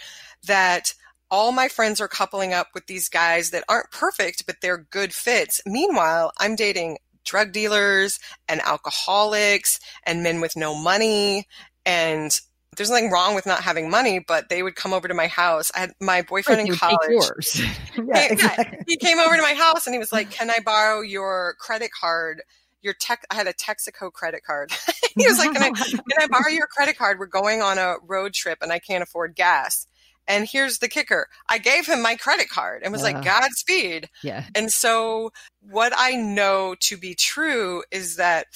that 0.47 0.95
all 1.33 1.51
my 1.51 1.67
friends 1.67 1.99
are 2.01 2.09
coupling 2.09 2.53
up 2.53 2.69
with 2.75 2.87
these 2.87 3.09
guys 3.09 3.51
that 3.51 3.65
aren't 3.67 3.91
perfect, 3.91 4.47
but 4.47 4.57
they're 4.61 4.87
good 4.91 5.15
fits. 5.15 5.63
Meanwhile, 5.65 6.31
I'm 6.39 6.55
dating 6.55 6.99
drug 7.25 7.53
dealers 7.53 8.21
and 8.49 8.61
alcoholics 8.61 9.81
and 10.05 10.23
men 10.23 10.43
with 10.43 10.57
no 10.57 10.75
money 10.75 11.47
and 11.87 12.39
there's 12.77 12.91
nothing 12.91 13.11
wrong 13.11 13.35
with 13.35 13.45
not 13.45 13.61
having 13.63 13.91
money, 13.91 14.19
but 14.19 14.49
they 14.49 14.63
would 14.63 14.77
come 14.77 14.93
over 14.95 15.07
to 15.07 15.15
my 15.15 15.27
house. 15.27 15.71
I 15.75 15.81
had 15.81 15.93
my 16.01 16.23
boyfriend 16.23 16.69
in 16.69 16.75
college. 16.75 17.61
yeah, 17.97 18.29
exactly. 18.31 18.79
he 18.87 18.97
came 18.97 19.19
over 19.19 19.37
to 19.37 19.43
my 19.43 19.53
house 19.53 19.87
and 19.87 19.95
he 19.95 19.99
was 19.99 20.11
like, 20.11 20.31
"Can 20.31 20.49
I 20.51 20.59
borrow 20.65 21.03
your 21.03 21.55
credit 21.59 21.91
card?" 21.93 22.43
Your 22.81 22.95
tech, 22.95 23.25
I 23.31 23.35
had 23.35 23.47
a 23.47 23.53
Texaco 23.53 24.11
credit 24.11 24.43
card. 24.43 24.73
he 25.17 25.27
was 25.27 25.39
like, 25.39 25.53
can 25.53 25.63
I, 25.63 25.71
can 25.71 26.01
I 26.19 26.27
borrow 26.27 26.49
your 26.49 26.67
credit 26.67 26.99
card? 26.99 27.21
We're 27.21 27.27
going 27.27 27.63
on 27.63 27.79
a 27.79 27.95
road 28.05 28.33
trip 28.35 28.59
and 28.61 28.73
I 28.73 28.81
can't 28.81 29.05
afford 29.05 29.37
gas. 29.37 29.87
And 30.29 30.47
here's 30.47 30.79
the 30.79 30.89
kicker. 30.89 31.29
I 31.49 31.59
gave 31.59 31.87
him 31.87 32.03
my 32.03 32.17
credit 32.17 32.49
card 32.49 32.83
and 32.83 32.93
was 32.93 33.03
like, 33.03 33.25
Godspeed. 33.25 34.09
Yeah. 34.23 34.45
And 34.55 34.73
so 34.73 35.33
what 35.61 35.93
I 35.97 36.13
know 36.13 36.77
to 36.81 36.97
be 36.97 37.15
true 37.15 37.83
is 37.91 38.17
that 38.17 38.47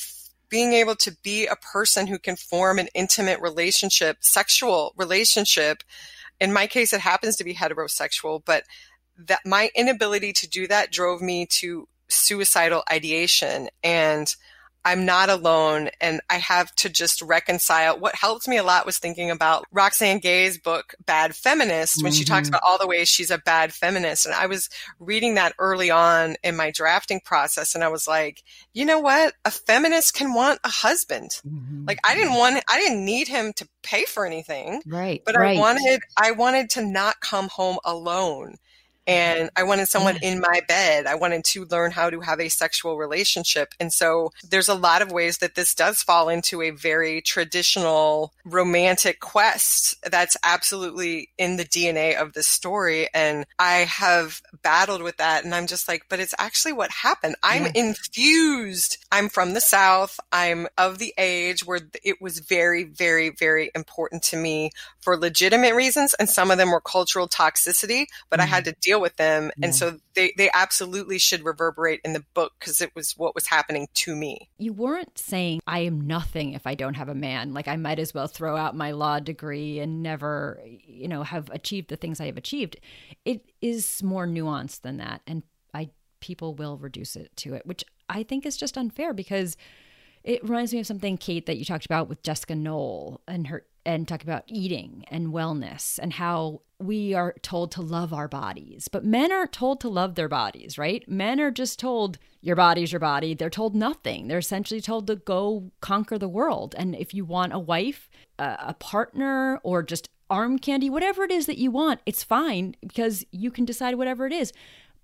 being 0.48 0.72
able 0.72 0.94
to 0.96 1.16
be 1.22 1.46
a 1.46 1.56
person 1.56 2.06
who 2.06 2.18
can 2.18 2.36
form 2.36 2.78
an 2.78 2.88
intimate 2.94 3.40
relationship, 3.40 4.18
sexual 4.20 4.94
relationship. 4.96 5.82
In 6.40 6.52
my 6.52 6.66
case, 6.66 6.92
it 6.92 7.00
happens 7.00 7.36
to 7.36 7.44
be 7.44 7.54
heterosexual, 7.54 8.42
but 8.44 8.64
that 9.18 9.40
my 9.44 9.70
inability 9.74 10.32
to 10.34 10.48
do 10.48 10.66
that 10.68 10.92
drove 10.92 11.20
me 11.20 11.46
to 11.46 11.88
suicidal 12.08 12.84
ideation. 12.90 13.68
And 13.82 14.34
I'm 14.86 15.04
not 15.04 15.28
alone 15.28 15.90
and 16.00 16.20
I 16.30 16.36
have 16.36 16.72
to 16.76 16.88
just 16.88 17.20
reconcile. 17.20 17.98
What 17.98 18.14
helped 18.14 18.46
me 18.46 18.56
a 18.56 18.62
lot 18.62 18.86
was 18.86 18.98
thinking 18.98 19.32
about 19.32 19.64
Roxane 19.72 20.20
Gay's 20.20 20.58
book, 20.58 20.94
Bad 21.04 21.34
Feminist, 21.34 22.04
when 22.04 22.12
mm-hmm. 22.12 22.18
she 22.18 22.24
talks 22.24 22.46
mm-hmm. 22.46 22.54
about 22.54 22.62
all 22.64 22.78
the 22.78 22.86
ways 22.86 23.08
she's 23.08 23.32
a 23.32 23.38
bad 23.38 23.74
feminist. 23.74 24.26
And 24.26 24.34
I 24.36 24.46
was 24.46 24.70
reading 25.00 25.34
that 25.34 25.54
early 25.58 25.90
on 25.90 26.36
in 26.44 26.54
my 26.56 26.70
drafting 26.70 27.18
process 27.18 27.74
and 27.74 27.82
I 27.82 27.88
was 27.88 28.06
like, 28.06 28.44
you 28.74 28.84
know 28.84 29.00
what? 29.00 29.34
A 29.44 29.50
feminist 29.50 30.14
can 30.14 30.34
want 30.34 30.60
a 30.62 30.68
husband. 30.68 31.30
Mm-hmm. 31.44 31.86
Like 31.88 31.98
I 32.06 32.14
didn't 32.14 32.34
want, 32.34 32.62
I 32.68 32.78
didn't 32.78 33.04
need 33.04 33.26
him 33.26 33.54
to 33.54 33.68
pay 33.82 34.04
for 34.04 34.24
anything. 34.24 34.82
Right. 34.86 35.20
But 35.26 35.34
right. 35.34 35.56
I 35.56 35.60
wanted, 35.60 36.00
I 36.16 36.30
wanted 36.30 36.70
to 36.70 36.86
not 36.86 37.20
come 37.20 37.48
home 37.48 37.78
alone 37.84 38.54
and 39.06 39.50
I 39.56 39.62
wanted 39.62 39.88
someone 39.88 40.18
in 40.22 40.40
my 40.40 40.60
bed. 40.66 41.06
I 41.06 41.14
wanted 41.14 41.44
to 41.44 41.64
learn 41.66 41.92
how 41.92 42.10
to 42.10 42.20
have 42.20 42.40
a 42.40 42.48
sexual 42.48 42.96
relationship. 42.96 43.72
And 43.78 43.92
so 43.92 44.32
there's 44.48 44.68
a 44.68 44.74
lot 44.74 45.02
of 45.02 45.12
ways 45.12 45.38
that 45.38 45.54
this 45.54 45.74
does 45.74 46.02
fall 46.02 46.28
into 46.28 46.60
a 46.62 46.70
very 46.70 47.20
traditional 47.20 48.32
romantic 48.44 49.20
quest 49.20 49.94
that's 50.10 50.36
absolutely 50.42 51.30
in 51.38 51.56
the 51.56 51.64
DNA 51.64 52.20
of 52.20 52.32
the 52.32 52.42
story. 52.42 53.08
And 53.14 53.46
I 53.58 53.78
have 53.88 54.40
battled 54.62 55.02
with 55.02 55.18
that. 55.18 55.44
And 55.44 55.54
I'm 55.54 55.66
just 55.66 55.88
like, 55.88 56.04
but 56.08 56.18
it's 56.20 56.34
actually 56.38 56.72
what 56.72 56.90
happened. 56.90 57.36
I'm 57.42 57.64
yeah. 57.64 57.72
infused. 57.74 58.98
I'm 59.12 59.28
from 59.28 59.54
the 59.54 59.60
South. 59.60 60.18
I'm 60.32 60.66
of 60.76 60.98
the 60.98 61.14
age 61.16 61.64
where 61.64 61.80
it 62.02 62.20
was 62.20 62.40
very, 62.40 62.84
very, 62.84 63.30
very 63.30 63.70
important 63.74 64.22
to 64.24 64.36
me 64.36 64.70
for 65.00 65.16
legitimate 65.16 65.74
reasons. 65.74 66.14
And 66.14 66.28
some 66.28 66.50
of 66.50 66.58
them 66.58 66.70
were 66.70 66.80
cultural 66.80 67.28
toxicity, 67.28 68.06
but 68.30 68.40
mm-hmm. 68.40 68.44
I 68.44 68.46
had 68.46 68.64
mm-hmm. 68.64 68.72
to 68.72 68.80
deal 68.80 68.95
with 69.00 69.16
them. 69.16 69.50
Yeah. 69.56 69.66
And 69.66 69.74
so 69.74 69.98
they, 70.14 70.32
they 70.36 70.50
absolutely 70.52 71.18
should 71.18 71.44
reverberate 71.44 72.00
in 72.04 72.12
the 72.12 72.24
book 72.34 72.54
because 72.58 72.80
it 72.80 72.94
was 72.94 73.12
what 73.16 73.34
was 73.34 73.46
happening 73.46 73.88
to 73.94 74.16
me. 74.16 74.50
You 74.58 74.72
weren't 74.72 75.18
saying, 75.18 75.60
I 75.66 75.80
am 75.80 76.06
nothing 76.06 76.52
if 76.52 76.66
I 76.66 76.74
don't 76.74 76.94
have 76.94 77.08
a 77.08 77.14
man. 77.14 77.54
Like 77.54 77.68
I 77.68 77.76
might 77.76 77.98
as 77.98 78.14
well 78.14 78.26
throw 78.26 78.56
out 78.56 78.76
my 78.76 78.92
law 78.92 79.18
degree 79.18 79.78
and 79.78 80.02
never, 80.02 80.60
you 80.86 81.08
know, 81.08 81.22
have 81.22 81.50
achieved 81.50 81.88
the 81.88 81.96
things 81.96 82.20
I 82.20 82.26
have 82.26 82.36
achieved. 82.36 82.76
It 83.24 83.50
is 83.60 84.02
more 84.02 84.26
nuanced 84.26 84.82
than 84.82 84.98
that. 84.98 85.22
And 85.26 85.42
I, 85.74 85.90
people 86.20 86.54
will 86.54 86.76
reduce 86.78 87.16
it 87.16 87.30
to 87.36 87.54
it, 87.54 87.66
which 87.66 87.84
I 88.08 88.22
think 88.22 88.46
is 88.46 88.56
just 88.56 88.78
unfair 88.78 89.12
because 89.12 89.56
it 90.24 90.42
reminds 90.42 90.72
me 90.72 90.80
of 90.80 90.86
something, 90.86 91.16
Kate, 91.18 91.46
that 91.46 91.56
you 91.56 91.64
talked 91.64 91.86
about 91.86 92.08
with 92.08 92.22
Jessica 92.22 92.54
Knoll 92.54 93.20
and 93.28 93.46
her 93.46 93.64
and 93.86 94.06
talk 94.06 94.22
about 94.22 94.42
eating 94.48 95.04
and 95.08 95.28
wellness 95.28 95.98
and 96.02 96.12
how 96.14 96.60
we 96.78 97.14
are 97.14 97.34
told 97.40 97.70
to 97.70 97.80
love 97.80 98.12
our 98.12 98.28
bodies. 98.28 98.88
But 98.88 99.04
men 99.04 99.32
aren't 99.32 99.52
told 99.52 99.80
to 99.80 99.88
love 99.88 100.14
their 100.14 100.28
bodies, 100.28 100.76
right? 100.76 101.08
Men 101.08 101.40
are 101.40 101.50
just 101.50 101.78
told 101.78 102.18
your 102.42 102.56
body's 102.56 102.92
your 102.92 103.00
body. 103.00 103.32
They're 103.32 103.48
told 103.48 103.74
nothing. 103.74 104.28
They're 104.28 104.38
essentially 104.38 104.80
told 104.80 105.06
to 105.06 105.16
go 105.16 105.70
conquer 105.80 106.18
the 106.18 106.28
world. 106.28 106.74
And 106.76 106.94
if 106.94 107.14
you 107.14 107.24
want 107.24 107.54
a 107.54 107.58
wife, 107.58 108.10
a, 108.38 108.74
partner, 108.74 109.58
or 109.62 109.82
just 109.82 110.10
arm 110.28 110.58
candy, 110.58 110.90
whatever 110.90 111.22
it 111.22 111.30
is 111.30 111.46
that 111.46 111.58
you 111.58 111.70
want, 111.70 112.00
it's 112.04 112.24
fine 112.24 112.74
because 112.82 113.24
you 113.30 113.50
can 113.50 113.64
decide 113.64 113.94
whatever 113.94 114.26
it 114.26 114.32
is. 114.32 114.52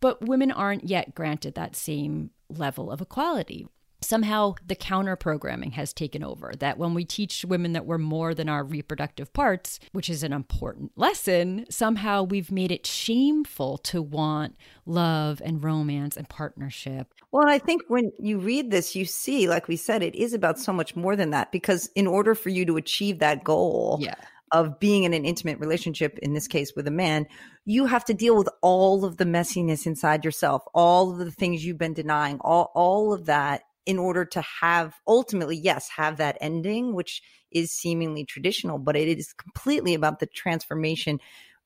But 0.00 0.26
women 0.26 0.50
aren't 0.50 0.88
yet 0.88 1.14
granted 1.14 1.54
that 1.54 1.76
same 1.76 2.30
level 2.50 2.90
of 2.90 3.00
equality 3.00 3.66
somehow 4.04 4.54
the 4.66 4.74
counter 4.74 5.16
programming 5.16 5.72
has 5.72 5.92
taken 5.92 6.22
over. 6.22 6.52
That 6.58 6.78
when 6.78 6.94
we 6.94 7.04
teach 7.04 7.44
women 7.44 7.72
that 7.72 7.86
we're 7.86 7.98
more 7.98 8.34
than 8.34 8.48
our 8.48 8.64
reproductive 8.64 9.32
parts, 9.32 9.78
which 9.92 10.10
is 10.10 10.22
an 10.22 10.32
important 10.32 10.92
lesson, 10.96 11.66
somehow 11.70 12.22
we've 12.22 12.52
made 12.52 12.72
it 12.72 12.86
shameful 12.86 13.78
to 13.78 14.02
want 14.02 14.56
love 14.86 15.40
and 15.44 15.62
romance 15.62 16.16
and 16.16 16.28
partnership. 16.28 17.14
Well, 17.30 17.48
I 17.48 17.58
think 17.58 17.82
when 17.88 18.12
you 18.18 18.38
read 18.38 18.70
this, 18.70 18.94
you 18.94 19.04
see, 19.04 19.48
like 19.48 19.68
we 19.68 19.76
said, 19.76 20.02
it 20.02 20.14
is 20.14 20.34
about 20.34 20.58
so 20.58 20.72
much 20.72 20.96
more 20.96 21.16
than 21.16 21.30
that 21.30 21.52
because 21.52 21.88
in 21.94 22.06
order 22.06 22.34
for 22.34 22.50
you 22.50 22.64
to 22.66 22.76
achieve 22.76 23.18
that 23.20 23.44
goal, 23.44 23.98
yeah 24.00 24.14
of 24.52 24.78
being 24.78 25.04
in 25.04 25.14
an 25.14 25.24
intimate 25.24 25.58
relationship, 25.58 26.18
in 26.18 26.34
this 26.34 26.46
case 26.46 26.74
with 26.76 26.86
a 26.86 26.90
man, 26.90 27.26
you 27.64 27.86
have 27.86 28.04
to 28.04 28.14
deal 28.14 28.36
with 28.36 28.48
all 28.60 29.04
of 29.04 29.16
the 29.16 29.24
messiness 29.24 29.86
inside 29.86 30.24
yourself, 30.24 30.62
all 30.74 31.10
of 31.10 31.18
the 31.18 31.30
things 31.30 31.64
you've 31.64 31.78
been 31.78 31.94
denying, 31.94 32.38
all, 32.42 32.70
all 32.74 33.14
of 33.14 33.26
that 33.26 33.62
in 33.86 33.98
order 33.98 34.24
to 34.24 34.42
have 34.60 34.94
ultimately, 35.06 35.56
yes, 35.56 35.88
have 35.96 36.16
that 36.18 36.38
ending, 36.40 36.94
which 36.94 37.22
is 37.50 37.70
seemingly 37.70 38.24
traditional, 38.24 38.78
but 38.78 38.96
it 38.96 39.18
is 39.18 39.32
completely 39.32 39.94
about 39.94 40.20
the 40.20 40.26
transformation 40.26 41.18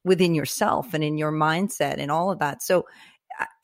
within 0.04 0.34
yourself 0.34 0.94
and 0.94 1.02
in 1.04 1.18
your 1.18 1.32
mindset 1.32 1.98
and 1.98 2.10
all 2.10 2.30
of 2.30 2.38
that. 2.38 2.62
So 2.62 2.86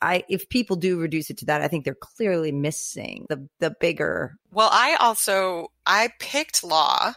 I 0.01 0.23
if 0.29 0.49
people 0.49 0.75
do 0.75 0.99
reduce 0.99 1.29
it 1.29 1.37
to 1.39 1.45
that, 1.45 1.61
I 1.61 1.67
think 1.67 1.83
they're 1.83 1.95
clearly 1.95 2.51
missing 2.51 3.25
the 3.29 3.47
the 3.59 3.73
bigger. 3.79 4.35
Well, 4.51 4.69
I 4.71 4.95
also 4.99 5.71
I 5.85 6.09
picked 6.19 6.63
law 6.63 7.13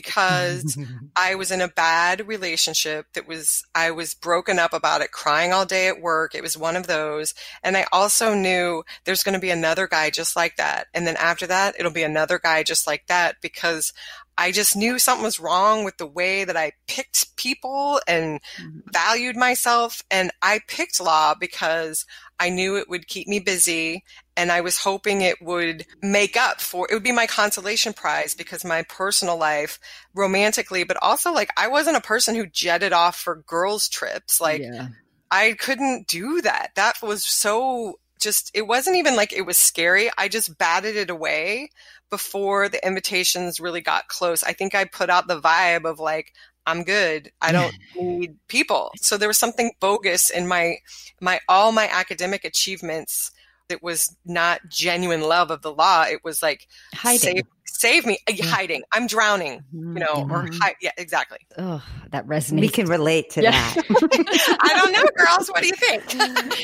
because 0.00 0.78
I 1.16 1.34
was 1.34 1.50
in 1.50 1.60
a 1.60 1.68
bad 1.68 2.28
relationship 2.28 3.06
that 3.14 3.26
was, 3.26 3.64
I 3.74 3.90
was 3.90 4.14
broken 4.14 4.58
up 4.58 4.72
about 4.72 5.00
it, 5.00 5.10
crying 5.10 5.52
all 5.52 5.66
day 5.66 5.88
at 5.88 6.00
work. 6.00 6.34
It 6.34 6.42
was 6.42 6.56
one 6.56 6.76
of 6.76 6.86
those. 6.86 7.34
And 7.64 7.76
I 7.76 7.86
also 7.92 8.34
knew 8.34 8.84
there's 9.04 9.24
going 9.24 9.34
to 9.34 9.40
be 9.40 9.50
another 9.50 9.88
guy 9.88 10.10
just 10.10 10.36
like 10.36 10.56
that. 10.56 10.86
And 10.94 11.06
then 11.06 11.16
after 11.16 11.48
that, 11.48 11.74
it'll 11.78 11.90
be 11.90 12.04
another 12.04 12.38
guy 12.38 12.62
just 12.62 12.86
like 12.86 13.06
that 13.08 13.36
because 13.42 13.92
I 14.36 14.52
just 14.52 14.76
knew 14.76 15.00
something 15.00 15.24
was 15.24 15.40
wrong 15.40 15.82
with 15.82 15.96
the 15.96 16.06
way 16.06 16.44
that 16.44 16.56
I 16.56 16.72
picked 16.86 17.36
people 17.36 18.00
and 18.06 18.40
mm-hmm. 18.56 18.80
valued 18.92 19.36
myself. 19.36 20.00
And 20.12 20.30
I 20.40 20.60
picked 20.68 21.00
law 21.00 21.34
because 21.34 22.06
I 22.38 22.48
knew 22.50 22.76
it 22.76 22.88
would 22.88 23.08
keep 23.08 23.26
me 23.26 23.40
busy 23.40 24.04
and 24.38 24.52
I 24.52 24.60
was 24.60 24.78
hoping 24.78 25.20
it 25.20 25.42
would 25.42 25.84
make 26.00 26.36
up 26.36 26.60
for 26.60 26.86
it 26.88 26.94
would 26.94 27.02
be 27.02 27.12
my 27.12 27.26
consolation 27.26 27.92
prize 27.92 28.36
because 28.36 28.64
my 28.64 28.82
personal 28.82 29.36
life 29.36 29.80
romantically, 30.14 30.84
but 30.84 30.96
also 31.02 31.32
like 31.32 31.50
I 31.56 31.66
wasn't 31.66 31.96
a 31.96 32.00
person 32.00 32.36
who 32.36 32.46
jetted 32.46 32.92
off 32.92 33.16
for 33.16 33.42
girls 33.48 33.88
trips. 33.88 34.40
Like 34.40 34.62
yeah. 34.62 34.88
I 35.30 35.56
couldn't 35.58 36.06
do 36.06 36.40
that. 36.42 36.70
That 36.76 37.02
was 37.02 37.24
so 37.24 37.98
just 38.20 38.52
it 38.54 38.68
wasn't 38.68 38.96
even 38.96 39.16
like 39.16 39.32
it 39.32 39.42
was 39.42 39.58
scary. 39.58 40.08
I 40.16 40.28
just 40.28 40.56
batted 40.56 40.94
it 40.94 41.10
away 41.10 41.70
before 42.08 42.68
the 42.68 42.84
invitations 42.86 43.58
really 43.58 43.80
got 43.80 44.06
close. 44.06 44.44
I 44.44 44.52
think 44.52 44.74
I 44.74 44.84
put 44.84 45.10
out 45.10 45.26
the 45.26 45.40
vibe 45.40 45.84
of 45.84 45.98
like 45.98 46.32
I'm 46.64 46.84
good. 46.84 47.32
I 47.40 47.50
don't 47.50 47.74
need 47.96 48.36
people. 48.46 48.92
So 48.98 49.16
there 49.16 49.28
was 49.28 49.38
something 49.38 49.72
bogus 49.80 50.30
in 50.30 50.46
my 50.46 50.76
my 51.20 51.40
all 51.48 51.72
my 51.72 51.88
academic 51.90 52.44
achievements. 52.44 53.32
It 53.68 53.82
was 53.82 54.16
not 54.24 54.60
genuine 54.68 55.20
love 55.20 55.50
of 55.50 55.62
the 55.62 55.72
law. 55.72 56.04
It 56.04 56.20
was 56.24 56.42
like 56.42 56.66
hiding. 56.94 57.42
save 57.66 58.06
me 58.06 58.18
uh, 58.28 58.32
hiding 58.44 58.82
i'm 58.92 59.06
drowning 59.06 59.60
you 59.72 59.80
know 60.00 60.06
Mhm. 60.14 60.30
or 60.32 60.48
hi- 60.60 60.74
yeah 60.80 60.90
exactly 60.96 61.38
Oh, 61.58 61.80
that 62.10 62.26
resonates. 62.26 62.60
We 62.62 62.68
can 62.70 62.86
relate 62.86 63.30
to 63.32 63.42
Yeah. 63.42 63.52
that. 63.52 64.56
i 64.60 64.74
don't 64.78 64.92
know 64.92 65.04
girls 65.14 65.48
what 65.48 65.60
do 65.62 65.68
you 65.68 65.76
think 65.76 66.02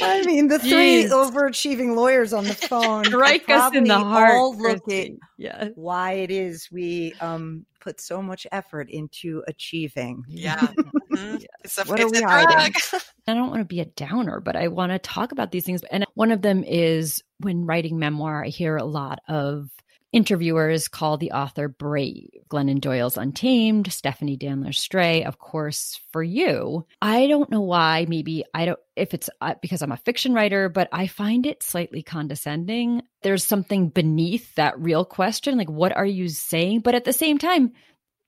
I 0.03 0.23
mean, 0.25 0.49
the 0.49 0.59
three 0.59 1.05
Jeez. 1.05 1.11
overachieving 1.11 1.95
lawyers 1.95 2.33
on 2.33 2.45
the 2.45 2.55
phone 2.55 3.05
Strike 3.15 3.49
us 3.51 3.75
in 3.75 3.85
the 3.85 3.91
probably 3.95 4.13
heart. 4.13 4.33
all 4.35 4.57
look 4.57 4.73
at 4.79 4.83
Christie. 4.85 5.19
Yeah. 5.39 5.69
why 5.77 6.13
it 6.13 6.31
is 6.33 6.69
we 6.73 7.15
um 7.21 7.65
put 7.85 8.01
so 8.01 8.23
much 8.23 8.47
effort 8.51 8.91
into 8.91 9.45
achieving. 9.47 10.25
yeah 10.27 10.69
Mhm. 11.13 11.45
it's 11.65 11.79
a, 11.79 11.85
What 11.85 12.01
are 12.01 12.09
we 12.09 12.19
a 12.19 12.27
hiding? 12.29 12.75
I 13.29 13.35
don't 13.35 13.51
want 13.51 13.61
to 13.61 13.65
be 13.67 13.81
a 13.81 13.85
downer, 13.85 14.41
but 14.41 14.57
I 14.57 14.69
want 14.69 14.93
to 14.93 14.99
talk 14.99 15.33
about 15.33 15.53
these 15.53 15.65
things. 15.65 15.83
And 15.91 16.05
one 16.15 16.33
of 16.33 16.43
them 16.43 16.65
is 16.65 17.23
when 17.41 17.67
writing 17.67 17.99
memoir, 17.99 18.45
I 18.45 18.49
hear 18.49 18.77
a 18.77 18.85
lot 18.85 19.21
of 19.29 19.69
interviewers 20.15 20.87
call 20.87 21.17
the 21.19 21.33
author 21.33 21.67
brave. 21.67 22.31
Glennon 22.49 22.81
Doyle's 22.81 23.17
Untamed, 23.17 23.93
Stephanie 23.93 24.39
Danler's 24.39 24.79
Stray, 24.79 25.25
of 25.25 25.39
course, 25.41 26.01
for 26.13 26.23
you. 26.23 26.87
I 27.03 27.27
don't 27.27 27.51
know 27.51 27.63
why, 27.63 28.07
maybe 28.09 28.45
I 28.55 28.67
don't, 28.67 28.79
if 28.95 29.13
it's 29.13 29.29
uh, 29.41 29.55
because 29.61 29.83
I'm 29.83 29.91
a 29.91 29.97
fiction 29.97 30.33
writer, 30.33 30.69
but 30.69 30.89
I 30.93 31.09
find 31.09 31.47
it 31.47 31.65
slightly 31.65 32.03
condescending. 32.03 33.03
There's 33.23 33.45
something 33.45 33.89
beneath 33.89 34.55
that 34.55 34.79
real 34.79 35.05
question, 35.05 35.59
like, 35.59 35.69
what 35.69 35.97
are 35.97 36.07
you 36.07 36.29
saying? 36.29 36.81
But 36.81 36.95
at 36.95 37.05
the 37.05 37.13
same 37.13 37.39
time, 37.39 37.73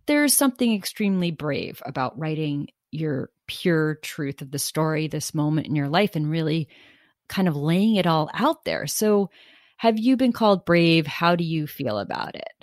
there's 0.07 0.35
something 0.35 0.75
extremely 0.75 1.31
brave 1.31 1.81
about 1.87 2.19
writing 2.19 2.69
your 2.91 3.31
pure 3.47 3.95
truth 3.97 4.43
of 4.43 4.51
the 4.51 4.59
story, 4.59 5.07
this 5.07 5.35
moment 5.35 5.69
in 5.69 5.77
your 5.77 5.89
life, 5.89 6.17
and 6.17 6.29
really 6.29 6.69
kind 7.29 7.47
of 7.47 7.55
laying 7.55 7.95
it 7.95 8.09
all 8.09 8.29
out 8.35 8.65
there. 8.65 8.89
So, 8.89 9.31
have 9.77 9.99
you 9.99 10.17
been 10.17 10.33
called 10.33 10.65
brave? 10.65 11.07
How 11.07 11.37
do 11.37 11.45
you 11.45 11.67
feel 11.67 11.99
about 11.99 12.35
it? 12.35 12.57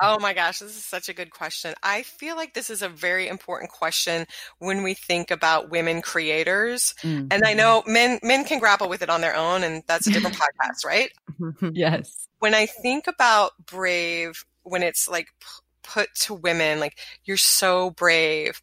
Oh 0.00 0.18
my 0.20 0.32
gosh, 0.34 0.60
this 0.60 0.76
is 0.76 0.84
such 0.84 1.08
a 1.08 1.14
good 1.14 1.30
question. 1.30 1.74
I 1.82 2.02
feel 2.02 2.36
like 2.36 2.54
this 2.54 2.70
is 2.70 2.82
a 2.82 2.88
very 2.88 3.26
important 3.26 3.72
question 3.72 4.26
when 4.58 4.84
we 4.84 4.94
think 4.94 5.30
about 5.30 5.70
women 5.70 6.00
creators. 6.00 6.94
Mm. 7.02 7.28
And 7.32 7.42
I 7.44 7.54
know 7.54 7.82
men 7.86 8.20
men 8.22 8.44
can 8.44 8.60
grapple 8.60 8.88
with 8.88 9.02
it 9.02 9.10
on 9.10 9.20
their 9.20 9.34
own 9.34 9.64
and 9.64 9.82
that's 9.86 10.06
a 10.06 10.12
different 10.12 10.36
podcast, 10.36 10.84
right? 10.84 11.10
Yes. 11.72 12.28
When 12.38 12.54
I 12.54 12.66
think 12.66 13.06
about 13.08 13.52
brave 13.66 14.44
when 14.62 14.82
it's 14.82 15.08
like 15.08 15.26
p- 15.40 15.46
put 15.82 16.14
to 16.14 16.34
women 16.34 16.78
like 16.78 16.98
you're 17.24 17.36
so 17.36 17.90
brave, 17.90 18.62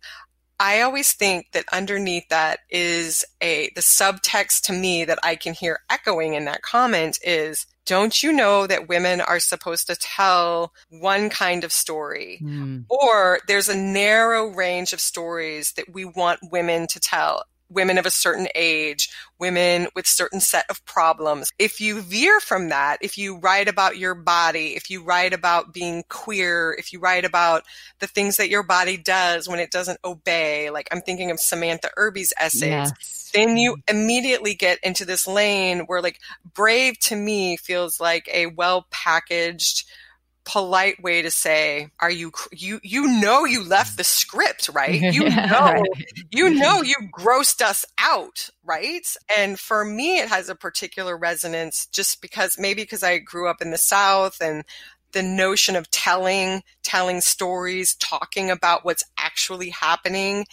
I 0.60 0.82
always 0.82 1.12
think 1.12 1.48
that 1.52 1.66
underneath 1.74 2.30
that 2.30 2.60
is 2.70 3.26
a 3.42 3.70
the 3.76 3.82
subtext 3.82 4.62
to 4.64 4.74
me 4.74 5.04
that 5.06 5.20
I 5.24 5.36
can 5.36 5.54
hear 5.54 5.80
echoing 5.90 6.36
in 6.36 6.46
that 6.46 6.62
comment 6.62 7.20
is 7.24 7.66
don't 7.86 8.22
you 8.22 8.32
know 8.32 8.68
that 8.68 8.88
women 8.88 9.22
are 9.22 9.40
supposed 9.40 9.88
to 9.88 9.96
tell 9.96 10.72
one 10.90 11.30
kind 11.30 11.64
of 11.64 11.72
story 11.72 12.40
Mm. 12.44 12.86
or 12.90 13.40
there's 13.48 13.70
a 13.70 13.76
narrow 13.78 14.48
range 14.48 14.94
of 14.94 15.02
stories 15.02 15.74
that 15.74 15.92
we 15.92 16.06
want 16.06 16.40
women 16.52 16.88
to 16.88 17.00
tell 17.00 17.44
women 17.72 17.98
of 17.98 18.06
a 18.06 18.12
certain 18.12 18.48
age 18.56 19.10
women 19.40 19.88
with 19.96 20.06
certain 20.06 20.40
set 20.40 20.66
of 20.70 20.84
problems 20.86 21.52
if 21.58 21.82
you 21.82 22.02
veer 22.02 22.40
from 22.40 22.70
that 22.70 22.98
if 23.02 23.18
you 23.18 23.38
write 23.38 23.68
about 23.68 23.98
your 23.98 24.14
body 24.14 24.76
if 24.76 24.90
you 24.90 25.04
write 25.04 25.34
about 25.34 25.74
being 25.74 26.04
queer 26.10 26.76
if 26.78 26.94
you 26.94 27.00
write 27.00 27.26
about 27.26 27.64
the 28.00 28.08
things 28.08 28.38
that 28.38 28.50
your 28.50 28.64
body 28.64 28.98
does 28.98 29.48
when 29.50 29.60
it 29.60 29.72
doesn't 29.72 30.00
obey 30.04 30.70
like 30.70 30.88
i'm 30.92 31.02
thinking 31.02 31.32
of 31.32 31.40
samantha 31.40 31.90
irby's 31.98 32.34
essays 32.40 32.62
Yes. 32.72 33.32
then 33.34 33.58
you 33.58 33.78
immediately 33.88 34.54
get 34.54 34.78
into 34.84 35.06
this 35.06 35.26
lane 35.28 35.80
where 35.82 36.02
like 36.02 36.20
brave 36.54 37.00
to 37.00 37.16
me 37.16 37.58
feels 37.58 38.00
like 38.00 38.30
a 38.34 38.46
well 38.48 38.86
packaged 38.92 39.86
polite 40.44 41.02
way 41.04 41.22
to 41.22 41.30
say 41.30 41.88
are 42.00 42.10
you 42.10 42.32
you 42.52 42.80
you 42.84 43.08
know 43.22 43.46
you 43.46 43.64
left 43.64 43.96
the 43.98 44.04
script 44.04 44.70
right 44.74 45.04
you 45.10 45.24
Yeah, 45.24 45.48
know 45.50 45.84
right. 45.86 45.90
you 46.32 46.50
know 46.50 46.82
you 46.82 46.96
grossed 47.16 47.62
us 47.62 47.86
out 48.00 48.50
right 48.64 49.16
and 49.38 49.60
for 49.60 49.86
me 49.86 50.18
it 50.20 50.30
has 50.30 50.50
a 50.50 50.56
particular 50.56 51.16
resonance 51.16 51.86
just 51.88 52.22
because 52.22 52.58
maybe 52.58 52.82
because 52.82 53.04
i 53.04 53.20
grew 53.20 53.48
up 53.48 53.62
in 53.62 53.72
the 53.72 53.78
south 53.78 54.42
and 54.42 54.64
the 55.12 55.22
notion 55.22 55.76
of 55.76 55.90
telling 55.92 56.64
telling 56.84 57.22
stories 57.22 57.96
talking 57.96 58.50
about 58.50 58.84
what's 58.84 59.04
actually 59.18 59.70
happening 59.70 60.46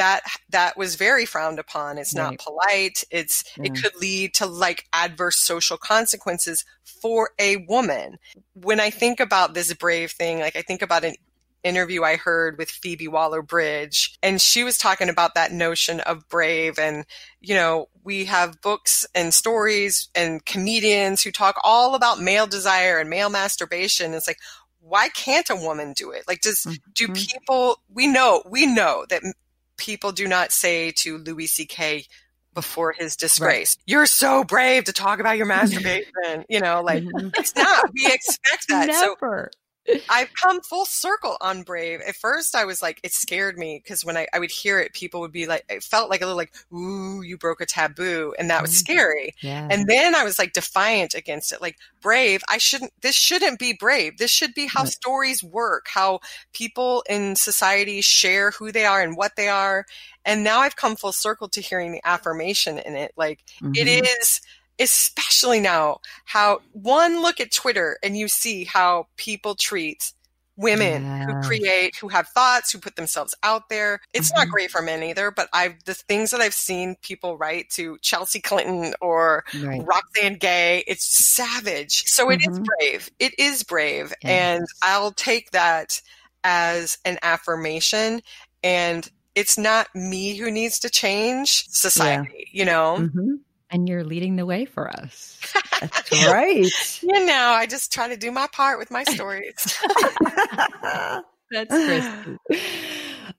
that 0.00 0.22
that 0.48 0.76
was 0.76 0.96
very 0.96 1.26
frowned 1.26 1.58
upon. 1.58 1.98
It's 1.98 2.14
not 2.14 2.38
polite. 2.38 3.04
It's 3.10 3.44
it 3.56 3.74
could 3.82 3.94
lead 4.00 4.34
to 4.34 4.46
like 4.46 4.86
adverse 4.92 5.38
social 5.38 5.76
consequences 5.76 6.64
for 6.84 7.30
a 7.38 7.56
woman. 7.68 8.18
When 8.54 8.80
i 8.80 8.90
think 8.90 9.20
about 9.20 9.54
this 9.54 9.72
brave 9.74 10.10
thing 10.10 10.38
like 10.40 10.56
i 10.56 10.62
think 10.62 10.82
about 10.82 11.04
an 11.04 11.14
interview 11.62 12.02
i 12.02 12.16
heard 12.16 12.56
with 12.56 12.70
phoebe 12.70 13.06
waller 13.08 13.42
bridge 13.42 14.16
and 14.22 14.40
she 14.40 14.64
was 14.64 14.78
talking 14.78 15.10
about 15.10 15.34
that 15.34 15.52
notion 15.52 16.00
of 16.00 16.26
brave 16.28 16.78
and 16.78 17.04
you 17.40 17.54
know 17.54 17.86
we 18.02 18.24
have 18.24 18.60
books 18.62 19.04
and 19.14 19.34
stories 19.34 20.08
and 20.14 20.44
comedians 20.46 21.22
who 21.22 21.30
talk 21.30 21.56
all 21.62 21.94
about 21.94 22.20
male 22.20 22.46
desire 22.46 22.98
and 22.98 23.10
male 23.10 23.28
masturbation. 23.30 24.14
It's 24.14 24.26
like 24.26 24.38
why 24.80 25.10
can't 25.10 25.50
a 25.50 25.56
woman 25.56 25.92
do 25.92 26.10
it? 26.10 26.24
Like 26.26 26.40
does 26.40 26.66
do 26.94 27.08
Mhm. 27.08 27.14
people 27.28 27.82
we 27.92 28.06
know 28.06 28.42
we 28.46 28.66
know 28.66 29.04
that 29.10 29.22
people 29.80 30.12
do 30.12 30.28
not 30.28 30.52
say 30.52 30.92
to 30.92 31.18
louis 31.18 31.48
ck 31.68 32.06
before 32.54 32.92
his 32.92 33.16
disgrace 33.16 33.76
you're 33.86 34.06
so 34.06 34.44
brave 34.44 34.84
to 34.84 34.92
talk 34.92 35.18
about 35.20 35.36
your 35.36 35.46
masturbation 35.56 36.44
you 36.48 36.60
know 36.60 36.82
like 36.82 37.02
Mhm. 37.02 37.32
it's 37.38 37.54
not 37.56 37.84
we 37.94 38.06
expect 38.06 38.66
that 38.68 38.92
so 38.94 39.16
Never. 39.20 39.50
I've 40.08 40.30
come 40.34 40.60
full 40.60 40.84
circle 40.84 41.36
on 41.40 41.62
Brave. 41.62 42.00
At 42.00 42.16
first, 42.16 42.54
I 42.54 42.64
was 42.64 42.82
like, 42.82 43.00
it 43.02 43.12
scared 43.12 43.58
me 43.58 43.80
because 43.82 44.04
when 44.04 44.16
I, 44.16 44.26
I 44.32 44.38
would 44.38 44.50
hear 44.50 44.78
it, 44.80 44.92
people 44.92 45.20
would 45.20 45.32
be 45.32 45.46
like, 45.46 45.64
it 45.68 45.82
felt 45.82 46.10
like 46.10 46.20
a 46.20 46.26
little 46.26 46.36
like, 46.36 46.52
ooh, 46.72 47.22
you 47.22 47.36
broke 47.38 47.60
a 47.60 47.66
taboo. 47.66 48.34
And 48.38 48.50
that 48.50 48.62
was 48.62 48.72
Mhm. 48.72 48.74
scary. 48.74 49.34
yeah. 49.42 49.68
And 49.70 49.86
then 49.88 50.14
I 50.14 50.24
was 50.24 50.38
like 50.38 50.52
defiant 50.52 51.14
against 51.14 51.52
it. 51.52 51.60
Like, 51.60 51.76
brave, 52.00 52.42
I 52.48 52.58
shouldn't, 52.58 52.92
this 53.02 53.14
shouldn't 53.14 53.58
be 53.58 53.72
brave. 53.72 54.18
This 54.18 54.30
should 54.30 54.54
be 54.54 54.66
how 54.66 54.82
Right. 54.82 54.92
stories 54.92 55.42
work, 55.44 55.86
how 55.88 56.20
people 56.52 57.04
in 57.08 57.36
society 57.36 58.00
share 58.00 58.50
who 58.52 58.72
they 58.72 58.84
are 58.84 59.00
and 59.02 59.16
what 59.16 59.36
they 59.36 59.48
are. 59.48 59.86
And 60.24 60.44
now 60.44 60.60
I've 60.60 60.76
come 60.76 60.96
full 60.96 61.12
circle 61.12 61.48
to 61.50 61.60
hearing 61.60 61.92
the 61.92 62.00
affirmation 62.06 62.78
in 62.78 62.94
it. 62.96 63.12
Like, 63.16 63.40
it 63.74 63.86
Mhm. 63.86 64.06
is 64.20 64.40
especially 64.80 65.60
now 65.60 66.00
how 66.24 66.60
one 66.72 67.20
look 67.22 67.38
at 67.40 67.52
twitter 67.52 67.98
and 68.02 68.16
you 68.16 68.26
see 68.28 68.64
how 68.64 69.06
people 69.16 69.54
treat 69.54 70.12
women 70.56 71.02
who 71.26 71.40
create 71.48 71.96
who 71.96 72.08
have 72.08 72.28
thoughts 72.28 72.70
who 72.70 72.78
put 72.78 72.94
themselves 72.96 73.34
out 73.42 73.68
there 73.70 73.98
it's 74.12 74.30
not 74.34 74.46
Mhm. 74.46 74.50
great 74.50 74.70
for 74.70 74.82
men 74.82 75.02
either 75.02 75.30
but 75.30 75.48
i've 75.54 75.82
the 75.84 75.94
things 75.94 76.30
that 76.32 76.40
i've 76.42 76.52
seen 76.52 76.96
people 77.02 77.38
write 77.38 77.70
to 77.70 77.96
chelsea 78.02 78.40
clinton 78.40 78.94
or 79.00 79.44
Right. 79.62 79.80
roxane 79.86 80.36
gay 80.36 80.84
it's 80.86 81.06
savage 81.06 82.02
so 82.06 82.30
it 82.30 82.40
is 82.42 82.58
Mhm. 82.58 82.64
brave 82.78 83.10
it 83.18 83.32
is 83.38 83.62
brave 83.62 84.12
Yes. 84.22 84.30
and 84.58 84.66
i'll 84.82 85.12
take 85.12 85.50
that 85.52 86.02
as 86.44 86.98
an 87.06 87.18
affirmation 87.22 88.20
and 88.62 89.10
it's 89.34 89.56
not 89.56 89.88
me 89.94 90.36
who 90.36 90.50
needs 90.50 90.78
to 90.80 90.90
change 90.90 91.64
society 91.68 92.48
you 92.52 92.64
know 92.66 92.96
Mhm. 92.98 93.38
And 93.70 93.88
you're 93.88 94.04
leading 94.04 94.36
the 94.36 94.46
way 94.46 94.64
for 94.64 94.88
us. 94.90 95.38
That's 95.80 96.26
right. 96.26 96.66
You 97.02 97.24
know, 97.26 97.50
I 97.56 97.66
just 97.66 97.92
try 97.92 98.08
to 98.08 98.16
do 98.16 98.30
my 98.30 98.46
part 98.52 98.78
with 98.78 98.90
my 98.90 99.04
stories. 99.04 99.54
That's 101.50 101.68
Christie. 101.68 102.38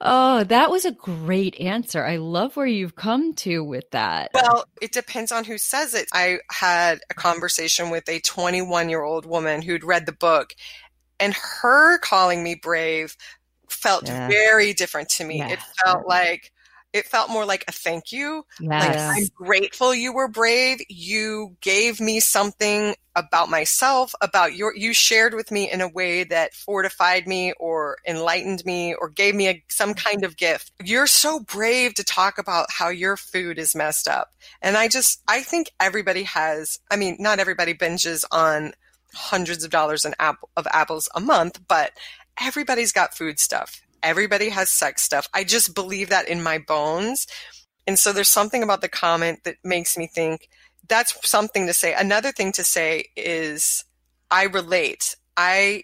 Oh, 0.01 0.43
that 0.45 0.71
was 0.71 0.83
a 0.85 0.91
great 0.91 1.59
answer. 1.59 2.03
I 2.03 2.17
love 2.17 2.55
where 2.55 2.65
you've 2.65 2.95
come 2.95 3.33
to 3.35 3.63
with 3.63 3.89
that. 3.91 4.31
well, 4.33 4.65
it 4.81 4.91
depends 4.91 5.31
on 5.31 5.43
who 5.45 5.57
says 5.57 5.93
it. 5.93 6.09
I 6.11 6.39
had 6.49 6.99
a 7.09 7.13
conversation 7.13 7.89
with 7.89 8.09
a 8.09 8.19
21 8.19 8.89
year 8.89 9.03
old 9.03 9.25
woman 9.25 9.61
who'd 9.61 9.83
read 9.83 10.05
the 10.05 10.11
book, 10.11 10.55
and 11.19 11.33
her 11.33 11.99
calling 11.99 12.43
me 12.43 12.55
brave 12.55 13.15
felt 13.69 14.07
Yeah. 14.07 14.27
very 14.27 14.73
different 14.73 15.09
to 15.09 15.23
me. 15.23 15.37
Yeah. 15.37 15.49
It 15.49 15.59
felt 15.85 16.07
like, 16.07 16.51
it 16.93 17.05
felt 17.05 17.29
more 17.29 17.45
like 17.45 17.63
a 17.67 17.71
thank 17.71 18.11
you. 18.11 18.45
Like. 18.59 18.97
I'm 18.97 19.27
grateful 19.33 19.93
you 19.95 20.13
were 20.13 20.27
brave. 20.27 20.79
You 20.89 21.55
gave 21.61 22.01
me 22.01 22.19
something 22.19 22.95
about 23.15 23.49
myself, 23.49 24.13
about 24.21 24.55
your, 24.55 24.75
you 24.75 24.93
shared 24.93 25.33
with 25.33 25.51
me 25.51 25.71
in 25.71 25.81
a 25.81 25.87
way 25.87 26.23
that 26.25 26.53
fortified 26.53 27.27
me 27.27 27.53
or 27.59 27.97
enlightened 28.07 28.65
me 28.65 28.93
or 28.93 29.09
gave 29.09 29.35
me 29.35 29.47
a, 29.47 29.63
some 29.69 29.91
mm-hmm. 29.91 30.07
kind 30.09 30.23
of 30.25 30.37
gift. 30.37 30.71
You're 30.83 31.07
so 31.07 31.39
brave 31.39 31.93
to 31.95 32.03
talk 32.03 32.37
about 32.37 32.67
how 32.69 32.89
your 32.89 33.17
food 33.17 33.57
is 33.57 33.75
messed 33.75 34.07
up. 34.07 34.33
And 34.61 34.77
I 34.77 34.87
just, 34.87 35.21
I 35.27 35.43
think 35.43 35.71
everybody 35.79 36.23
has, 36.23 36.79
I 36.89 36.95
mean, 36.95 37.17
not 37.19 37.39
everybody 37.39 37.73
binges 37.73 38.25
on 38.31 38.73
hundreds 39.13 39.63
of 39.63 39.71
dollars 39.71 40.05
in 40.05 40.15
app, 40.19 40.37
of 40.55 40.67
apples 40.71 41.09
a 41.15 41.19
month, 41.19 41.59
but 41.67 41.91
everybody's 42.41 42.91
got 42.91 43.13
food 43.13 43.39
stuff. 43.39 43.81
Everybody 44.03 44.49
has 44.49 44.69
sex 44.69 45.01
stuff. 45.03 45.27
I 45.33 45.43
just 45.43 45.75
believe 45.75 46.09
that 46.09 46.27
in 46.27 46.41
my 46.43 46.57
bones. 46.57 47.27
And 47.87 47.97
so 47.97 48.13
there's 48.13 48.29
something 48.29 48.63
about 48.63 48.81
the 48.81 48.89
comment 48.89 49.43
that 49.43 49.57
makes 49.63 49.97
me 49.97 50.07
think 50.07 50.49
that's 50.87 51.27
something 51.27 51.67
to 51.67 51.73
say. 51.73 51.93
Another 51.93 52.31
thing 52.31 52.51
to 52.53 52.63
say 52.63 53.05
is 53.15 53.85
I 54.29 54.43
relate. 54.43 55.15
I 55.37 55.83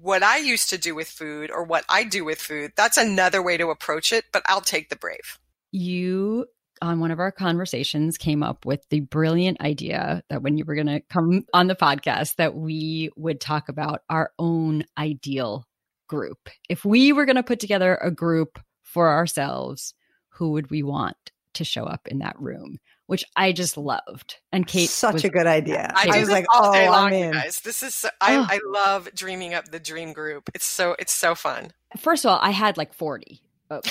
what 0.00 0.22
I 0.22 0.38
used 0.38 0.70
to 0.70 0.78
do 0.78 0.94
with 0.94 1.08
food 1.08 1.50
or 1.50 1.64
what 1.64 1.84
I 1.88 2.04
do 2.04 2.24
with 2.24 2.40
food. 2.40 2.72
That's 2.76 2.96
another 2.96 3.42
way 3.42 3.56
to 3.56 3.70
approach 3.70 4.12
it, 4.12 4.24
but 4.32 4.42
I'll 4.46 4.60
take 4.60 4.90
the 4.90 4.96
brave. 4.96 5.38
You 5.72 6.46
on 6.80 7.00
one 7.00 7.10
of 7.10 7.18
our 7.18 7.32
conversations 7.32 8.16
came 8.18 8.42
up 8.42 8.64
with 8.64 8.88
the 8.90 9.00
brilliant 9.00 9.60
idea 9.60 10.22
that 10.28 10.42
when 10.42 10.56
you 10.56 10.64
were 10.64 10.74
going 10.74 10.86
to 10.86 11.00
come 11.10 11.44
on 11.52 11.66
the 11.66 11.74
podcast 11.74 12.36
that 12.36 12.54
we 12.54 13.10
would 13.16 13.40
talk 13.40 13.68
about 13.68 14.02
our 14.08 14.32
own 14.38 14.84
ideal 14.96 15.66
group. 16.08 16.48
If 16.68 16.84
we 16.84 17.12
were 17.12 17.24
going 17.24 17.36
to 17.36 17.42
put 17.42 17.60
together 17.60 17.96
a 17.96 18.10
group 18.10 18.58
for 18.82 19.10
ourselves, 19.10 19.94
who 20.30 20.52
would 20.52 20.70
we 20.70 20.82
want 20.82 21.16
to 21.54 21.64
show 21.64 21.84
up 21.84 22.08
in 22.08 22.18
that 22.18 22.38
room? 22.40 22.78
Which 23.06 23.24
I 23.36 23.52
just 23.52 23.76
loved. 23.76 24.36
And 24.52 24.66
Kate 24.66 24.90
such 24.90 25.14
was, 25.14 25.24
a 25.24 25.30
good 25.30 25.46
idea. 25.46 25.92
I, 25.94 26.02
I 26.02 26.04
do 26.04 26.10
was 26.20 26.28
this 26.28 26.28
like, 26.28 26.46
all 26.52 26.68
oh, 26.68 26.72
day 26.72 26.88
long, 26.90 27.06
I'm 27.06 27.12
in. 27.12 27.32
guys. 27.32 27.60
This 27.60 27.82
is 27.82 27.94
so, 27.94 28.10
I, 28.20 28.36
Oh. 28.36 28.46
I 28.48 28.60
love 28.66 29.08
dreaming 29.14 29.54
up 29.54 29.66
the 29.70 29.80
dream 29.80 30.12
group. 30.12 30.50
It's 30.54 30.66
so 30.66 30.94
it's 30.98 31.14
so 31.14 31.34
fun. 31.34 31.72
First 31.96 32.24
of 32.24 32.30
all, 32.32 32.38
I 32.42 32.50
had 32.50 32.76
like 32.76 32.92
40 32.92 33.40
uh. 33.70 33.80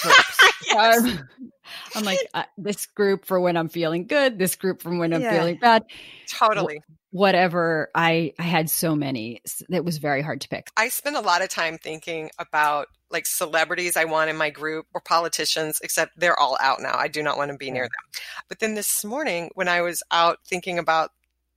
Yes. 0.65 1.03
I'm, 1.05 1.29
I'm 1.95 2.03
like, 2.03 2.19
uh, 2.33 2.43
this 2.57 2.85
group 2.85 3.25
for 3.25 3.39
when 3.39 3.57
I'm 3.57 3.69
feeling 3.69 4.05
good, 4.05 4.37
this 4.37 4.55
group 4.55 4.81
from 4.81 4.97
when 4.99 5.13
I'm 5.13 5.21
Yeah. 5.21 5.37
feeling 5.37 5.57
bad, 5.57 5.85
Totally. 6.27 6.81
Whatever. 7.11 7.89
I, 7.95 8.33
I 8.37 8.43
had 8.43 8.69
so 8.69 8.95
many. 8.95 9.41
It 9.69 9.85
was 9.85 9.97
very 9.97 10.21
hard 10.21 10.41
to 10.41 10.49
pick. 10.49 10.69
I 10.77 10.89
spend 10.89 11.15
a 11.15 11.21
lot 11.21 11.41
of 11.41 11.49
time 11.49 11.77
thinking 11.77 12.29
about 12.39 12.87
like 13.09 13.25
celebrities 13.25 13.95
I 13.95 14.05
want 14.05 14.29
in 14.29 14.37
my 14.37 14.49
group 14.49 14.85
or 14.93 15.01
politicians, 15.01 15.79
except 15.81 16.19
they're 16.19 16.39
all 16.39 16.57
out 16.59 16.81
now. 16.81 16.95
I 16.95 17.07
do 17.07 17.23
not 17.23 17.37
want 17.37 17.51
to 17.51 17.57
be 17.57 17.71
near 17.71 17.83
them. 17.83 18.21
But 18.49 18.59
then 18.59 18.75
this 18.75 19.05
morning, 19.05 19.49
when 19.55 19.67
I 19.67 19.81
was 19.81 20.03
out 20.11 20.39
thinking 20.45 20.77
about 20.77 21.11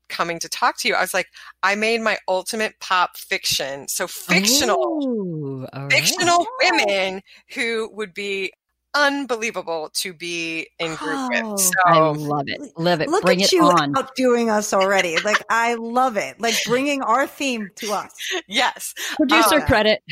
coming 0.08 0.38
to 0.40 0.48
talk 0.48 0.76
to 0.78 0.88
you, 0.88 0.94
I 0.94 1.00
was 1.00 1.14
like, 1.14 1.28
I 1.62 1.74
made 1.74 2.00
my 2.00 2.18
ultimate 2.28 2.74
pop 2.80 3.16
fiction. 3.16 3.88
So 3.88 4.06
fictional, 4.06 5.04
Ooh, 5.04 5.66
right. 5.72 5.90
fictional 5.90 6.46
women 6.62 7.22
who 7.54 7.90
would 7.94 8.12
be 8.12 8.52
unbelievable 8.94 9.90
to 9.94 10.12
be 10.12 10.68
in 10.78 10.94
group 10.96 11.10
Oh, 11.32 11.52
with. 11.52 11.70
I 11.86 11.98
love 12.00 12.44
it. 12.48 12.60
Love 12.76 13.00
it. 13.00 13.08
Look 13.08 13.22
Bring 13.24 13.42
at 13.42 13.48
it 13.48 13.52
you 13.52 13.64
on. 13.64 13.96
outdoing 13.96 14.50
us 14.50 14.72
already. 14.72 15.16
Like 15.24 15.42
I 15.50 15.74
love 15.74 16.16
it. 16.16 16.40
Like 16.40 16.54
bringing 16.66 17.02
our 17.02 17.26
theme 17.26 17.70
to 17.76 17.92
us. 17.92 18.12
yes, 18.48 18.94
Producer 19.16 19.60
Oh. 19.62 19.66
credit. 19.66 20.02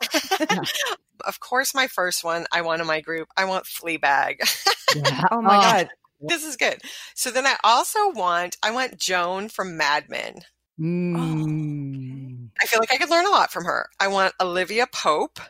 of 1.24 1.40
course, 1.40 1.74
my 1.74 1.86
first 1.86 2.22
one 2.24 2.46
I 2.52 2.62
want 2.62 2.80
in 2.80 2.86
my 2.86 3.00
group. 3.00 3.28
I 3.36 3.44
want 3.46 3.64
Fleabag. 3.64 4.36
Yeah. 4.94 5.22
Oh 5.30 5.40
my 5.42 5.56
Oh. 5.56 5.60
god. 5.60 5.88
this 6.20 6.44
is 6.44 6.56
good. 6.56 6.80
So 7.14 7.30
then 7.30 7.46
I 7.46 7.56
also 7.64 8.10
want 8.12 8.56
I 8.62 8.70
want 8.70 8.98
Joan 8.98 9.48
from 9.48 9.76
Mad 9.76 10.08
Men. 10.08 10.40
Mm. 10.80 12.48
I 12.62 12.66
feel 12.66 12.80
like 12.80 12.92
I 12.92 12.96
could 12.96 13.10
learn 13.10 13.26
a 13.26 13.30
lot 13.30 13.50
from 13.52 13.64
her. 13.64 13.88
I 14.00 14.08
want 14.08 14.34
Olivia 14.40 14.86
Pope 14.92 15.40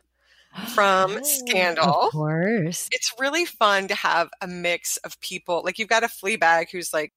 from 0.75 1.23
Scandal. 1.25 1.85
Of 2.07 2.13
course. 2.13 2.89
It's 2.93 3.13
really 3.19 3.45
fun 3.45 3.89
to 3.89 3.95
have 3.95 4.29
a 4.41 4.47
mix 4.47 4.97
of 4.99 5.19
people. 5.21 5.63
Like 5.65 5.79
you've 5.79 5.89
got 5.89 6.05
a 6.05 6.09
Fleabag 6.09 6.71
who's 6.71 6.93
like 6.93 7.13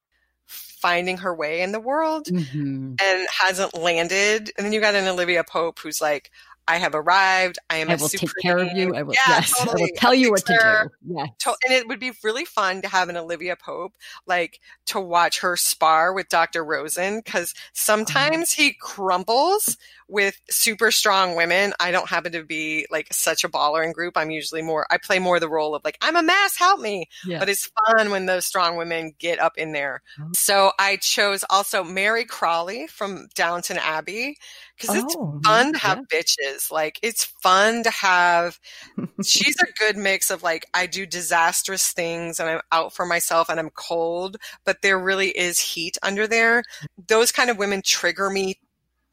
finding 0.46 1.18
her 1.18 1.36
way 1.36 1.62
in 1.62 1.72
the 1.72 1.80
world 1.80 2.26
Mhm. 2.26 3.00
and 3.02 3.28
hasn't 3.30 3.76
landed, 3.78 4.52
and 4.58 4.66
then 4.66 4.74
you 4.74 4.80
got 4.82 4.96
an 4.96 5.08
Olivia 5.08 5.44
Pope 5.44 5.80
who's 5.80 6.02
like, 6.02 6.32
I 6.68 6.78
have 6.78 6.94
arrived. 6.94 7.58
I 7.72 7.78
am 7.78 7.90
I 7.90 7.94
a 7.94 7.98
will 7.98 8.10
take 8.10 8.30
care 8.44 8.60
of 8.60 8.72
you. 8.74 8.94
I 8.96 9.02
will, 9.02 9.14
Yeah, 9.16 9.22
yes, 9.28 9.60
I 9.60 9.74
will 9.74 9.88
tell 9.96 10.14
you 10.14 10.30
what 10.30 10.46
to 10.46 10.54
do. 10.54 11.14
Yeah. 11.16 11.26
To- 11.40 11.58
and 11.66 11.74
it 11.74 11.88
would 11.88 12.00
be 12.00 12.12
really 12.24 12.46
fun 12.46 12.84
to 12.84 12.88
have 12.88 13.10
an 13.10 13.18
Olivia 13.18 13.56
Pope, 13.56 13.94
like 14.28 14.60
to 14.88 15.00
watch 15.00 15.40
her 15.40 15.58
spar 15.58 16.14
with 16.14 16.30
Dr. 16.30 16.64
Rosen, 16.64 17.22
because 17.26 17.56
sometimes 17.74 18.52
he 18.52 18.74
crumbles 18.74 19.78
with 20.10 20.36
super 20.50 20.92
strong 20.92 21.36
women. 21.36 21.74
I 21.80 21.92
don't 21.92 22.10
happen 22.10 22.32
to 22.34 22.44
be 22.44 22.88
like 22.90 23.08
such 23.12 23.44
a 23.44 23.50
baller 23.50 23.86
in 23.86 23.94
group. 23.94 24.18
I'm 24.18 24.32
usually 24.32 24.62
more, 24.62 24.88
I 24.90 24.98
play 24.98 25.20
more 25.20 25.40
the 25.40 25.50
role 25.50 25.76
of 25.76 25.84
like, 25.86 25.98
I'm 26.02 26.16
a 26.16 26.24
mess, 26.24 26.58
help 26.58 26.80
me. 26.80 27.08
Yeah. 27.26 27.40
But 27.40 27.50
it's 27.50 27.70
fun 27.88 28.10
when 28.10 28.26
those 28.26 28.46
strong 28.46 28.76
women 28.76 29.14
get 29.20 29.40
up 29.40 29.58
in 29.58 29.72
there. 29.72 30.02
Oh. 30.20 30.30
So 30.34 30.72
I 30.80 30.98
chose 30.98 31.46
also 31.50 31.84
Mary 31.84 32.26
Crawley 32.26 32.88
from 32.88 33.28
Downton 33.36 33.78
Abbey, 33.78 34.38
because 34.78 34.96
it's 34.96 35.16
Oh, 35.18 35.40
fun 35.44 35.74
to 35.74 35.80
have 35.80 36.08
bitches. 36.08 36.72
Like 36.72 37.00
it's 37.04 37.26
fun 37.26 37.84
to 37.84 37.90
have. 37.92 38.60
she's 39.24 39.58
a 39.62 39.72
good 39.78 39.98
mix 39.98 40.32
of 40.32 40.44
like 40.44 40.66
I 40.74 40.86
do 40.88 41.06
disastrous 41.06 41.92
things 41.92 42.40
and 42.40 42.50
I'm 42.50 42.62
out 42.72 42.94
for 42.94 43.06
myself 43.06 43.50
and 43.50 43.60
I'm 43.60 43.70
cold, 43.72 44.38
but 44.66 44.82
there 44.82 45.00
really 45.00 45.30
is 45.30 45.60
heat 45.60 45.98
under 46.02 46.28
there. 46.28 46.64
Those 47.08 47.32
kind 47.32 47.50
of 47.50 47.58
women 47.58 47.82
trigger 47.84 48.30
me 48.30 48.56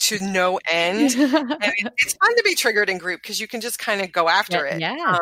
to 0.00 0.18
no 0.24 0.61
end. 0.70 1.14
and 1.16 1.56
it's 1.96 2.14
fun 2.14 2.37
to 2.37 2.42
be 2.44 2.54
triggered 2.54 2.88
in 2.90 2.98
group 2.98 3.22
because 3.22 3.40
you 3.40 3.48
can 3.48 3.61
just 3.61 3.78
kind 3.78 4.00
of 4.00 4.12
go 4.12 4.28
after 4.28 4.66
it. 4.66 4.80
Yeah. 4.80 4.94
Um, 4.94 5.20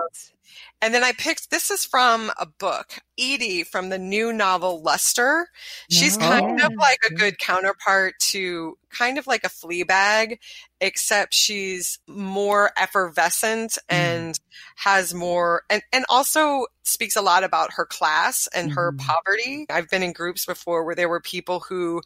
and 0.83 0.93
then 0.93 1.03
I 1.03 1.13
picked 1.13 1.51
this 1.51 1.71
is 1.71 1.85
from 1.85 2.31
a 2.39 2.45
book, 2.47 2.99
Edie 3.19 3.63
from 3.65 3.89
the 3.89 3.99
new 3.99 4.33
novel 4.33 4.83
Luster. 4.83 5.49
She's 5.91 6.19
No. 6.19 6.29
kind 6.29 6.61
of 6.61 6.73
Oh. 6.73 6.81
like 6.81 6.99
a 7.09 7.15
good 7.15 7.39
counterpart 7.39 8.15
to 8.21 8.77
kind 8.91 9.17
of 9.17 9.27
like 9.27 9.45
a 9.45 9.49
Fleabag, 9.49 10.39
except 10.81 11.33
she's 11.33 11.99
more 12.07 12.71
effervescent 12.77 13.79
and 13.89 14.39
has 14.77 15.15
more 15.15 15.63
and, 15.71 15.83
and 15.93 16.05
also 16.11 16.67
speaks 16.83 17.17
a 17.17 17.23
lot 17.23 17.45
about 17.45 17.73
her 17.75 17.87
class 17.87 18.47
and 18.55 18.73
her 18.73 18.93
Mhm. 18.93 18.99
poverty. 18.99 19.67
I've 19.71 19.89
been 19.89 20.03
in 20.03 20.13
groups 20.13 20.45
before 20.45 20.85
where 20.85 20.95
there 20.95 21.09
were 21.09 21.21
people 21.21 21.61
who 21.61 22.03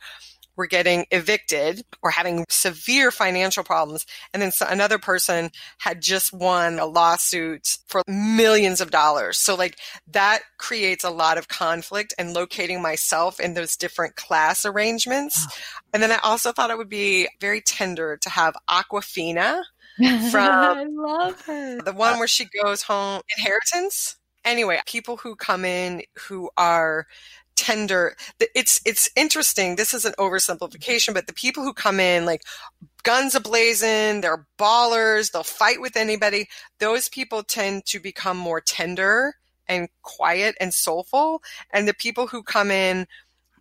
were 0.59 0.67
getting 0.67 1.07
evicted 1.13 1.85
or 2.03 2.11
having 2.11 2.45
severe 2.51 3.11
financial 3.13 3.63
problems. 3.63 4.05
And 4.35 4.43
then 4.43 4.51
another 4.69 4.99
person 4.99 5.51
had 5.79 6.03
just 6.03 6.33
won 6.33 6.81
a 6.81 6.85
lawsuit 6.85 7.79
for 7.87 8.03
millions 8.09 8.81
of 8.81 8.91
dollars. 8.91 9.39
So 9.39 9.55
like 9.55 9.79
that 10.11 10.41
creates 10.59 11.05
a 11.05 11.11
lot 11.11 11.39
of 11.39 11.47
conflict 11.47 12.13
and 12.19 12.35
locating 12.35 12.83
myself 12.83 13.39
in 13.39 13.55
those 13.55 13.77
different 13.77 14.17
class 14.17 14.67
arrangements. 14.67 15.47
Ah. 15.49 15.55
And 15.95 16.03
then 16.03 16.11
I 16.11 16.19
also 16.25 16.51
thought 16.53 16.71
it 16.71 16.77
would 16.77 16.89
be 16.89 17.29
very 17.41 17.61
tender 17.61 18.19
to 18.21 18.29
have 18.29 18.57
Awkwafina, 18.69 19.63
from 20.31 20.43
I 20.43 20.85
love 20.89 21.41
her. 21.43 21.81
the 21.83 21.93
one 21.93 22.19
where 22.19 22.29
she 22.29 22.47
goes 22.63 22.83
home, 22.83 23.23
inheritance. 23.37 24.17
Anyway, 24.45 24.81
people 24.87 25.17
who 25.19 25.37
come 25.37 25.65
in 25.65 26.03
who 26.27 26.51
are 26.57 27.07
tender 27.59 28.15
it's 28.55 28.81
it's 28.87 29.11
interesting 29.17 29.75
this 29.75 29.93
is 29.93 30.05
an 30.05 30.13
oversimplification 30.17 31.13
but 31.13 31.27
the 31.27 31.33
people 31.33 31.65
who 31.65 31.73
come 31.73 31.99
in 31.99 32.25
like 32.25 32.43
guns 33.03 33.35
ablazing 33.35 34.23
they're 34.23 34.47
ballers 34.57 35.33
they'll 35.33 35.43
fight 35.43 35.81
with 35.81 35.97
anybody 35.97 36.49
those 36.79 37.09
people 37.09 37.43
tend 37.43 37.85
to 37.85 37.99
become 37.99 38.37
more 38.37 38.61
tender 38.61 39.35
and 39.67 39.89
quiet 40.03 40.55
and 40.61 40.73
soulful 40.73 41.43
and 41.73 41.89
the 41.89 41.95
people 41.95 42.29
who 42.29 42.45
come 42.45 42.71
in 42.71 43.09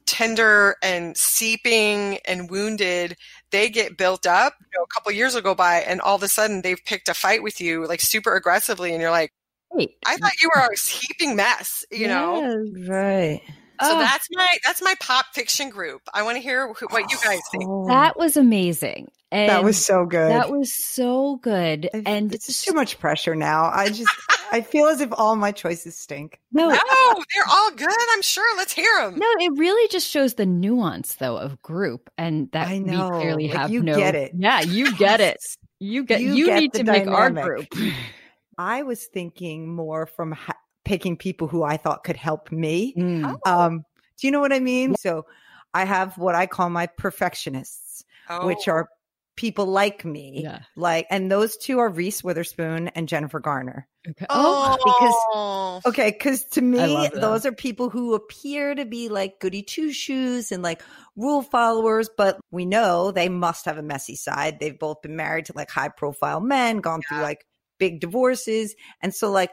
tender 0.06 0.76
and 0.84 1.18
seeping 1.18 2.20
and 2.26 2.52
wounded 2.52 3.18
they 3.50 3.68
get 3.68 3.98
built 3.98 4.28
up 4.28 4.54
you 4.62 4.78
know 4.78 4.84
a 4.84 4.94
couple 4.94 5.12
years 5.12 5.34
will 5.34 5.42
go 5.42 5.56
by 5.56 5.80
and 5.80 6.00
all 6.02 6.16
of 6.16 6.22
a 6.22 6.28
sudden 6.28 6.62
they've 6.62 6.86
picked 6.86 7.10
a 7.10 7.16
fight 7.16 7.42
with 7.42 7.60
you 7.60 7.88
like 7.88 8.00
super 8.00 8.36
aggressively 8.36 8.92
and 8.94 9.02
you're 9.02 9.10
like 9.10 9.34
Wait. 9.72 9.96
i 10.06 10.16
thought 10.18 10.40
you 10.40 10.52
were 10.56 10.62
a 10.62 10.88
heaping 10.88 11.36
mess 11.36 11.84
you 11.92 12.08
know 12.08 12.64
Right. 12.88 13.42
So 13.82 13.88
Oh, 13.96 14.00
that's 14.00 14.28
my 14.32 14.48
that's 14.66 14.82
my 14.82 14.96
pop 15.00 15.26
fiction 15.34 15.70
group. 15.70 16.02
I 16.14 16.24
want 16.24 16.36
to 16.38 16.42
hear 16.42 16.74
wh- 16.74 16.92
what 16.92 17.12
you 17.12 17.18
guys 17.24 17.40
think. 17.52 17.64
That 17.88 18.18
was 18.18 18.38
amazing. 18.38 19.12
And 19.30 19.50
that 19.50 19.64
was 19.66 19.86
so 19.86 20.06
good. 20.06 20.32
That 20.32 20.50
was 20.50 20.72
so 20.74 21.36
good. 21.38 21.90
I- 21.94 22.02
and 22.06 22.34
it's 22.34 22.48
just 22.48 22.64
too 22.64 22.74
much 22.74 22.98
pressure 22.98 23.36
now. 23.36 23.70
I 23.74 23.90
just 23.90 24.10
I 24.52 24.62
feel 24.62 24.88
as 24.88 25.02
if 25.02 25.10
all 25.12 25.36
my 25.36 25.52
choices 25.52 25.98
stink. 25.98 26.40
no, 26.54 26.70
No, 26.70 26.76
they're 26.78 27.44
all 27.50 27.72
good. 27.72 27.90
I'm 28.14 28.22
sure. 28.22 28.58
Let's 28.58 28.72
hear 28.72 28.88
them. 29.02 29.20
No, 29.20 29.28
it 29.40 29.52
really 29.58 29.88
just 29.90 30.08
shows 30.10 30.36
the 30.36 30.46
nuance 30.46 31.16
though 31.16 31.38
of 31.38 31.62
group 31.62 32.10
and 32.18 32.50
that 32.54 32.68
I 32.70 32.78
know, 32.78 33.10
we 33.10 33.20
clearly 33.20 33.48
like, 33.50 33.58
have 33.58 33.70
you 33.72 33.84
no 33.84 33.98
get 33.98 34.16
it. 34.16 34.32
Yeah, 34.38 34.62
you 34.62 34.96
get 34.96 35.20
it. 35.20 35.38
You 35.80 36.06
get 36.06 36.22
You 36.22 36.34
you, 36.34 36.46
get 36.46 36.60
need 36.62 36.72
the 36.72 36.80
to 36.80 36.84
make 36.92 37.08
our 37.08 37.30
group. 37.30 37.68
I 38.58 38.82
was 38.84 39.06
thinking 39.06 39.68
more 39.76 40.08
from 40.08 40.32
ha- 40.32 40.57
picking 40.88 41.18
people 41.18 41.48
who 41.48 41.64
I 41.64 41.78
thought 41.78 42.04
could 42.04 42.16
help 42.18 42.52
me. 42.52 42.94
Mm. 42.98 43.38
Um, 43.46 43.84
do 44.20 44.28
you 44.28 44.32
know 44.32 44.40
what 44.40 44.54
I 44.54 44.60
mean? 44.60 44.96
So 44.96 45.26
I 45.74 45.84
have 45.86 46.18
what 46.18 46.34
I 46.34 46.48
call 46.48 46.70
my 46.70 46.88
perfectionists, 46.88 48.04
Oh, 48.30 48.48
which 48.48 48.68
are 48.68 48.88
people 49.36 49.66
like 49.68 50.04
me. 50.04 50.42
Yeah. 50.44 50.60
Like, 50.76 51.06
and 51.12 51.32
those 51.32 51.58
two 51.58 51.78
are 51.80 51.90
Reese 51.90 52.24
Witherspoon 52.24 52.88
and 52.90 53.08
Jennifer 53.08 53.40
Garner. 53.40 53.88
Okay. 54.10 54.26
oh, 54.30 54.78
because- 54.84 55.84
Okay, 55.94 56.10
because 56.12 56.46
to 56.52 56.62
me, 56.62 57.10
those 57.14 57.46
are 57.46 57.52
people 57.52 57.90
who 57.90 58.16
appear 58.16 58.74
to 58.74 58.86
be 58.86 59.10
like 59.10 59.40
goody 59.40 59.62
two 59.62 59.92
shoes 59.92 60.52
and 60.52 60.64
like 60.64 60.82
rule 61.16 61.44
followers, 61.44 62.10
but 62.18 62.40
we 62.50 62.66
know 62.66 63.12
they 63.12 63.30
must 63.30 63.66
have 63.66 63.78
a 63.78 63.84
messy 63.84 64.16
side. 64.16 64.60
They've 64.60 64.80
both 64.80 65.02
been 65.02 65.16
married 65.18 65.46
to 65.48 65.54
like 65.56 65.70
high 65.70 65.90
profile 65.90 66.40
men, 66.40 66.80
gone 66.80 67.02
through 67.08 67.20
like 67.20 67.46
big 67.78 68.00
divorces. 68.00 68.74
And 69.04 69.14
so, 69.14 69.30
like, 69.30 69.52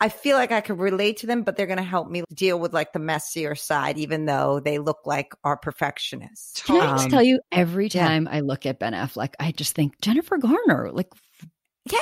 I 0.00 0.08
feel 0.08 0.36
like 0.36 0.52
I 0.52 0.60
could 0.60 0.78
relate 0.78 1.18
to 1.18 1.26
them, 1.26 1.42
but 1.42 1.56
they're 1.56 1.66
going 1.66 1.78
to 1.78 1.82
help 1.82 2.08
me 2.08 2.22
deal 2.32 2.58
with 2.58 2.72
like 2.72 2.92
the 2.92 2.98
messier 3.00 3.54
side, 3.56 3.98
even 3.98 4.26
though 4.26 4.60
they 4.60 4.78
look 4.78 4.98
like 5.04 5.32
our 5.42 5.56
perfectionists. 5.56 6.62
Can 6.62 6.80
I 6.80 6.92
just 6.92 7.04
Um, 7.06 7.10
tell 7.10 7.22
you, 7.22 7.40
every 7.50 7.88
yeah. 7.88 8.06
time 8.06 8.28
I 8.30 8.40
look 8.40 8.64
at 8.64 8.78
Ben 8.78 8.92
Affleck, 8.92 9.34
I 9.40 9.50
just 9.52 9.74
think 9.74 10.00
Jennifer 10.00 10.38
Garner. 10.38 10.90
Like, 10.92 11.08
Yeah, 11.90 11.98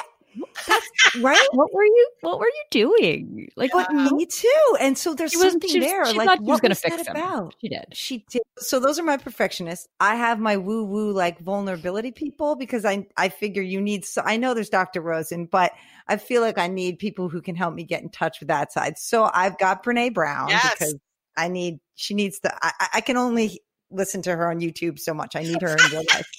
that's 0.67 0.87
right. 1.21 1.47
what 1.53 1.73
were 1.73 1.85
you? 1.85 2.09
What 2.21 2.39
were 2.39 2.47
you 2.47 2.65
doing? 2.71 3.49
Like, 3.57 3.71
But 3.73 3.89
Yeah. 3.93 4.09
me 4.11 4.27
too. 4.27 4.77
And 4.81 4.97
so 4.97 5.15
there's 5.15 5.31
She 5.33 5.37
wasn't- 5.39 5.53
something 5.65 5.71
she 5.71 5.81
there. 5.81 6.05
she 6.07 6.17
like, 6.19 6.27
thought 6.29 6.39
she 6.39 6.43
was 6.43 6.49
what 6.49 6.63
gonna 6.63 6.73
was 6.73 6.81
fix 6.81 6.97
that 6.97 7.07
him. 7.09 7.17
about? 7.17 7.55
she 7.61 7.69
did. 7.69 7.85
She 7.93 8.25
did. 8.31 8.43
So 8.59 8.81
those 8.81 8.99
are 8.99 9.03
my 9.03 9.17
perfectionists. 9.17 9.89
I 10.01 10.17
have 10.17 10.39
my 10.39 10.57
woo 10.57 10.85
woo 10.85 11.13
like 11.13 11.39
vulnerability 11.41 12.11
people 12.13 12.57
because 12.57 12.85
I 12.85 13.07
I 13.17 13.29
figure 13.29 13.63
you 13.63 13.81
need. 13.81 14.05
So 14.05 14.23
I 14.25 14.37
know 14.37 14.55
there's 14.55 14.71
Dr. 14.71 15.01
Rosen, 15.01 15.47
but 15.47 15.73
I 16.09 16.17
feel 16.17 16.43
like 16.43 16.59
I 16.59 16.69
need 16.69 16.99
people 16.99 17.29
who 17.29 17.41
can 17.43 17.57
help 17.57 17.75
me 17.75 17.85
get 17.85 18.03
in 18.03 18.09
touch 18.11 18.41
with 18.41 18.49
that 18.49 18.73
side. 18.73 18.99
So 18.99 19.31
I've 19.33 19.59
got 19.59 19.83
Brene 19.85 20.15
Brown 20.15 20.49
Yes. 20.49 20.73
because 20.79 20.95
I 21.37 21.49
need. 21.49 21.81
She 21.97 22.15
needs 22.15 22.41
to. 22.41 22.55
I, 22.65 22.73
I- 22.81 22.89
I 22.95 23.01
can 23.01 23.17
only 23.17 23.61
listen 23.91 24.23
to 24.23 24.35
her 24.35 24.51
on 24.51 24.61
YouTube 24.61 24.99
so 24.99 25.15
much. 25.15 25.37
I 25.37 25.43
need 25.43 25.61
her 25.63 25.77
in 25.77 25.91
real 25.91 26.05
life. 26.15 26.31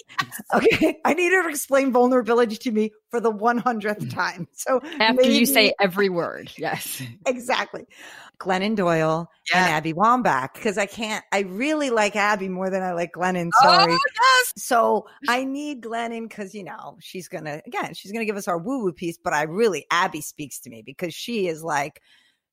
Okay, 0.53 0.99
I 1.05 1.13
need 1.13 1.31
her 1.31 1.43
to 1.43 1.49
explain 1.49 1.91
vulnerability 1.91 2.57
to 2.57 2.71
me 2.71 2.91
for 3.09 3.19
the 3.19 3.31
one 3.31 3.57
hundredth 3.57 4.05
mm. 4.05 4.13
time. 4.13 4.47
So 4.53 4.81
After 4.99 5.29
you 5.29 5.45
say 5.45 5.73
every 5.79 6.09
word, 6.09 6.51
yes. 6.57 7.01
exactly. 7.25 7.85
Glennon 8.39 8.75
Doyle 8.75 9.29
Yeah. 9.51 9.63
and 9.63 9.73
Abby 9.73 9.93
Wambach 9.93 10.53
because 10.53 10.77
I 10.77 10.85
can't. 10.85 11.23
I 11.31 11.39
really 11.39 11.89
like 11.89 12.15
Abby 12.15 12.49
more 12.49 12.69
than 12.69 12.83
I 12.83 12.93
like 12.93 13.13
Glennon. 13.13 13.49
Oh, 13.63 13.67
Sorry. 13.67 13.91
yes. 13.91 14.53
So 14.57 15.07
I 15.27 15.43
need 15.43 15.81
Glennon 15.81 16.29
because 16.29 16.53
you 16.53 16.63
know 16.63 16.97
she's 16.99 17.27
gonna 17.27 17.61
again 17.65 17.93
she's 17.93 18.11
gonna 18.11 18.25
give 18.25 18.37
us 18.37 18.47
our 18.47 18.57
woo 18.57 18.83
woo 18.83 18.93
piece, 18.93 19.17
but 19.17 19.33
I 19.33 19.43
really 19.43 19.85
Abby 19.89 20.21
speaks 20.21 20.59
to 20.61 20.69
me 20.69 20.83
because 20.85 21.13
she 21.13 21.47
is 21.47 21.63
like, 21.63 22.01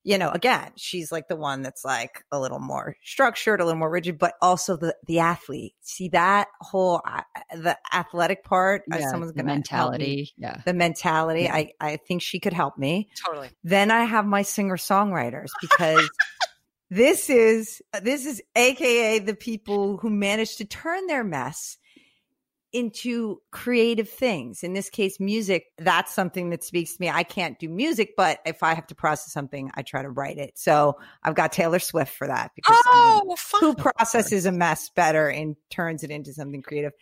you 0.05 0.19
know, 0.19 0.31
again 0.31 0.71
she's 0.77 1.11
like 1.11 1.29
the 1.29 1.37
one 1.37 1.63
that's 1.63 1.85
like 1.85 2.23
a 2.31 2.39
little 2.39 2.59
more 2.61 2.97
structured, 3.03 3.61
a 3.61 3.65
little 3.65 3.79
more 3.79 3.91
rigid, 3.91 4.19
but 4.19 4.35
also 4.43 4.77
the 4.77 4.95
the 5.07 5.19
athlete. 5.21 5.75
See 5.81 6.11
that 6.11 6.49
whole 6.61 7.01
uh, 7.07 7.23
the 7.57 7.79
athletic 7.93 8.45
part. 8.45 8.83
uh, 8.93 8.99
Yeah, 8.99 9.11
someone's 9.11 9.33
the 9.33 9.43
gonna 9.43 9.53
help 9.69 9.93
me. 9.93 10.07
mentality. 10.07 10.33
Yeah. 10.37 10.61
The 10.65 10.75
mentality. 10.75 11.43
Yeah. 11.45 11.55
I 11.55 11.73
I 11.81 11.97
think 11.97 12.23
she 12.23 12.39
could 12.39 12.53
help 12.53 12.77
me. 12.79 13.09
Totally. 13.27 13.51
Then 13.65 13.91
I 13.91 14.05
have 14.05 14.27
my 14.27 14.43
singer 14.43 14.77
songwriters 14.77 15.49
because 15.61 16.09
this 16.91 17.31
is 17.31 17.83
this 18.03 18.27
is 18.27 18.43
AKA 18.55 19.21
the 19.21 19.35
people 19.35 19.97
who 19.97 20.11
managed 20.11 20.59
to 20.59 20.65
turn 20.65 21.07
their 21.07 21.25
mess 21.25 21.79
into 22.75 23.41
creative 23.53 24.09
things. 24.09 24.65
In 24.65 24.73
this 24.73 24.91
case, 24.91 25.21
music. 25.21 25.67
That's 25.79 26.13
something 26.13 26.51
that 26.51 26.65
speaks 26.65 26.97
to 26.97 27.01
me. 27.01 27.09
I 27.09 27.23
can't 27.23 27.59
do 27.59 27.69
music, 27.69 28.15
but 28.17 28.41
if 28.45 28.63
I 28.63 28.75
have 28.75 28.89
to 28.89 28.95
process 28.95 29.33
something, 29.33 29.71
I 29.75 29.83
try 29.83 30.03
to 30.03 30.11
write 30.11 30.39
it. 30.39 30.59
So 30.59 30.99
I've 31.23 31.37
got 31.37 31.53
Taylor 31.53 31.79
Swift 31.79 32.13
for 32.13 32.27
that 32.27 32.51
because 32.57 32.77
I 32.85 33.21
mean, 33.23 33.31
Oh, 33.31 33.37
who 33.61 33.75
processes 33.75 34.45
a 34.45 34.53
mess 34.53 34.91
better 34.91 35.29
and 35.29 35.57
turns 35.71 36.03
it 36.03 36.11
into 36.11 36.33
something 36.35 36.63
creative. 36.63 36.93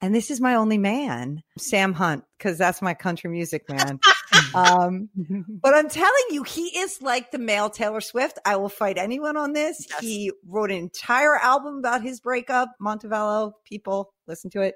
And 0.00 0.12
this 0.12 0.32
is 0.32 0.40
my 0.40 0.56
only 0.56 0.78
man, 0.78 1.44
Sam 1.56 1.92
Hunt, 1.92 2.24
because 2.36 2.58
that's 2.58 2.82
my 2.82 2.92
country 2.92 3.30
music 3.30 3.68
man. 3.68 4.00
um, 4.54 5.08
but 5.62 5.74
I'm 5.74 5.88
telling 5.88 6.24
you, 6.30 6.42
he 6.42 6.78
is 6.78 7.00
like 7.02 7.30
the 7.30 7.38
male 7.38 7.70
Taylor 7.70 8.00
Swift. 8.00 8.38
I 8.44 8.56
will 8.56 8.68
fight 8.68 8.98
anyone 8.98 9.36
on 9.36 9.52
this. 9.52 9.86
Yes. 9.88 10.00
He 10.00 10.32
wrote 10.46 10.70
an 10.70 10.78
entire 10.78 11.36
album 11.36 11.78
about 11.78 12.02
his 12.02 12.20
breakup. 12.20 12.70
Montevallo, 12.80 13.52
people 13.64 14.12
listen 14.26 14.50
to 14.50 14.60
it. 14.62 14.74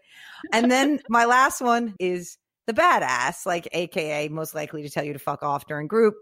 And 0.52 0.70
then 0.70 1.00
my 1.08 1.24
last 1.24 1.60
one 1.60 1.94
is 1.98 2.38
the 2.66 2.74
badass, 2.74 3.46
like 3.46 3.68
AKA 3.72 4.28
most 4.28 4.54
likely 4.54 4.82
to 4.82 4.90
tell 4.90 5.04
you 5.04 5.12
to 5.12 5.18
fuck 5.18 5.42
off 5.42 5.66
during 5.66 5.86
group 5.86 6.14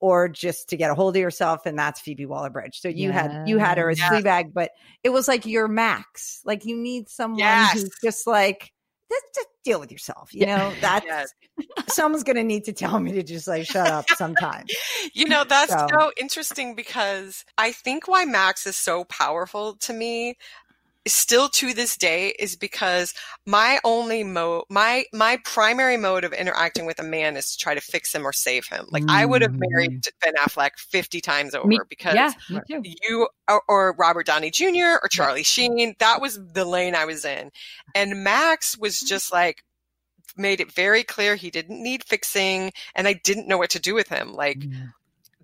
or 0.00 0.28
just 0.28 0.68
to 0.70 0.76
get 0.76 0.90
a 0.90 0.94
hold 0.94 1.16
of 1.16 1.20
yourself. 1.20 1.66
And 1.66 1.78
that's 1.78 2.00
Phoebe 2.00 2.26
Waller 2.26 2.50
Bridge. 2.50 2.80
So 2.80 2.88
you 2.88 3.10
had, 3.10 3.48
you 3.48 3.58
had 3.58 3.78
her 3.78 3.88
as 3.90 3.98
Yes. 3.98 4.12
Fleabag, 4.12 4.52
but 4.52 4.72
it 5.02 5.10
was 5.10 5.28
like 5.28 5.46
your 5.46 5.68
max. 5.68 6.40
Like 6.44 6.64
you 6.64 6.76
need 6.76 7.08
someone 7.08 7.38
Yes. 7.38 7.72
who's 7.74 7.90
just 8.02 8.26
like, 8.26 8.72
just, 9.10 9.24
just 9.34 9.48
deal 9.64 9.80
with 9.80 9.92
yourself. 9.92 10.34
You 10.34 10.46
know, 10.46 10.72
that's 10.80 11.06
Yes. 11.06 11.32
someone's 11.88 12.24
going 12.24 12.36
to 12.36 12.44
need 12.44 12.64
to 12.64 12.72
tell 12.72 12.98
me 13.00 13.12
to 13.12 13.22
just 13.22 13.46
like 13.48 13.66
shut 13.66 13.86
up 13.88 14.08
sometime. 14.10 14.66
You 15.12 15.26
know, 15.26 15.44
that's 15.44 15.70
So- 15.72 15.86
so 15.90 16.12
interesting 16.16 16.74
because 16.74 17.44
I 17.58 17.72
think 17.72 18.08
why 18.08 18.24
Max 18.24 18.66
is 18.66 18.74
so 18.76 19.04
powerful 19.04 19.76
to 19.82 19.92
me 19.92 20.36
still 21.06 21.48
to 21.50 21.74
this 21.74 21.96
day 21.96 22.34
is 22.38 22.56
because 22.56 23.12
my 23.46 23.78
only 23.84 24.24
mo 24.24 24.64
my 24.70 25.04
my 25.12 25.38
primary 25.44 25.96
mode 25.96 26.24
of 26.24 26.32
interacting 26.32 26.86
with 26.86 26.98
a 26.98 27.02
man 27.02 27.36
is 27.36 27.52
to 27.52 27.58
try 27.58 27.74
to 27.74 27.80
fix 27.80 28.14
him 28.14 28.26
or 28.26 28.32
save 28.32 28.66
him. 28.66 28.86
Like 28.90 29.04
I 29.08 29.26
would 29.26 29.42
have 29.42 29.54
married 29.54 30.06
Ben 30.22 30.34
Affleck 30.34 30.78
50 30.78 31.20
times 31.20 31.54
over 31.54 31.66
Me- 31.66 31.78
because 31.88 32.14
yeah, 32.14 32.32
you 32.82 33.28
or, 33.48 33.62
or 33.68 33.94
Robert 33.98 34.26
Downey 34.26 34.50
Jr. 34.50 34.98
or 35.02 35.08
Charlie 35.10 35.42
Sheen. 35.42 35.94
That 35.98 36.20
was 36.20 36.38
the 36.52 36.64
lane 36.64 36.94
I 36.94 37.04
was 37.04 37.24
in. 37.24 37.50
And 37.94 38.24
Max 38.24 38.78
was 38.78 39.00
just 39.00 39.32
like, 39.32 39.62
made 40.36 40.60
it 40.60 40.72
very 40.72 41.04
clear 41.04 41.36
he 41.36 41.50
didn't 41.50 41.82
need 41.82 42.02
fixing 42.04 42.72
and 42.94 43.06
I 43.06 43.14
didn't 43.24 43.46
know 43.46 43.58
what 43.58 43.70
to 43.70 43.78
do 43.78 43.94
with 43.94 44.08
him. 44.08 44.32
Like, 44.32 44.64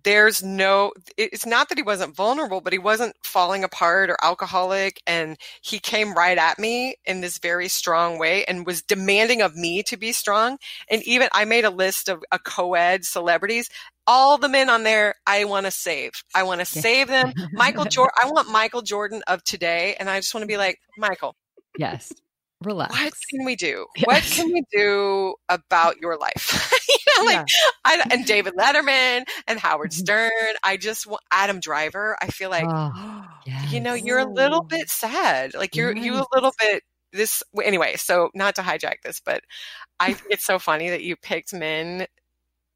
there's 0.05 0.43
no, 0.43 0.93
it's 1.17 1.47
not 1.47 1.69
that 1.69 1.79
he 1.79 1.83
wasn't 1.83 2.15
vulnerable, 2.15 2.61
but 2.61 2.73
he 2.73 2.79
wasn't 2.79 3.15
falling 3.23 3.65
apart 3.65 4.11
or 4.11 4.17
alcoholic. 4.23 5.01
And 5.07 5.37
he 5.63 5.79
came 5.79 6.15
right 6.15 6.39
at 6.39 6.59
me 6.59 6.97
in 7.05 7.21
this 7.21 7.39
very 7.39 7.69
strong 7.69 8.19
way 8.19 8.45
and 8.45 8.67
was 8.67 8.83
demanding 8.83 9.43
of 9.43 9.57
me 9.57 9.83
to 9.85 9.97
be 9.97 10.13
strong. 10.13 10.59
And 10.91 11.03
even 11.05 11.29
I 11.33 11.45
made 11.45 11.65
a 11.65 11.71
list 11.71 12.09
of 12.09 12.23
a 12.33 12.39
co-ed 12.39 13.05
celebrities 13.05 13.69
all 14.07 14.39
the 14.39 14.49
men 14.49 14.69
on 14.69 14.83
there 14.83 15.15
I 15.25 15.45
want 15.45 15.67
to 15.67 15.71
save. 15.71 16.11
I 16.35 16.43
want 16.43 16.61
to 16.61 16.67
Yeah. 16.75 16.83
save 16.83 17.09
them. 17.09 17.33
Michael 17.53 17.85
Jordan, 17.91 18.11
I 18.21 18.29
want 18.29 18.51
Michael 18.51 18.83
Jordan 18.83 19.23
of 19.29 19.45
today. 19.45 19.95
And 20.01 20.11
I 20.11 20.19
just 20.19 20.35
want 20.35 20.43
to 20.43 20.49
be 20.49 20.57
like, 20.57 20.81
Michael, 20.99 21.37
Yes. 21.79 22.13
Relax. 22.63 22.93
what 22.93 23.13
can 23.31 23.45
we 23.45 23.57
do? 23.57 23.87
Yes. 23.97 24.07
What 24.07 24.23
can 24.23 24.53
we 24.53 24.65
do 24.73 25.35
about 25.49 25.99
your 26.01 26.17
life? 26.17 26.73
you 26.89 26.97
know, 27.19 27.25
like, 27.25 27.47
I, 27.85 28.03
and 28.11 28.25
David 28.25 28.55
Letterman 28.55 29.25
and 29.47 29.59
Howard 29.59 29.91
mm-hmm. 29.91 30.01
Stern. 30.01 30.55
I 30.63 30.77
just 30.77 31.07
want 31.07 31.23
Adam 31.31 31.61
Driver. 31.61 32.17
I 32.21 32.29
feel 32.29 32.51
like, 32.51 32.67
Oh, 32.67 33.25
you 33.71 33.81
know, 33.81 33.95
you're 33.95 34.19
a 34.19 34.31
little 34.31 34.63
bit 34.63 34.91
sad. 34.91 35.55
Like 35.55 35.75
you're, 35.77 35.97
you 35.97 36.15
a 36.15 36.27
little 36.35 36.53
bit 36.61 36.83
this 37.13 37.43
anyway. 37.63 37.97
So 37.97 38.31
not 38.35 38.55
to 38.57 38.63
hijack 38.63 39.03
this, 39.05 39.21
but 39.25 39.43
I 39.99 40.15
think 40.15 40.29
it's 40.31 40.45
so 40.45 40.59
funny 40.59 40.91
that 40.91 41.03
you 41.03 41.17
picked 41.17 41.53
men 41.53 42.07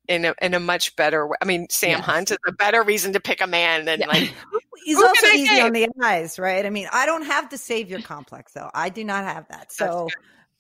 in 0.09 0.25
a, 0.25 0.35
in 0.43 0.55
a 0.55 0.61
much 0.61 0.95
better 0.97 1.27
way. 1.27 1.37
I 1.41 1.45
mean, 1.45 1.67
Sam 1.71 1.91
Yes. 1.99 2.01
Hunt 2.05 2.31
is 2.31 2.39
a 2.47 2.53
better 2.53 2.83
reason 2.83 3.13
to 3.15 3.21
pick 3.21 3.41
a 3.41 3.47
man 3.47 3.85
than 3.85 4.01
Yeah. 4.01 4.09
like, 4.09 4.33
He's 4.85 5.01
also 5.01 5.27
easy 5.29 5.47
save? 5.47 5.65
on 5.65 5.73
the 5.73 5.89
eyes, 6.03 6.39
right? 6.39 6.67
I 6.67 6.71
mean, 6.71 6.89
I 6.93 7.07
don't 7.07 7.25
have 7.25 7.49
the 7.49 7.57
savior 7.57 8.01
complex 8.03 8.53
though. 8.53 8.71
I 8.75 8.91
do 8.91 9.03
not 9.05 9.25
have 9.25 9.49
that. 9.49 9.73
So, 9.73 10.09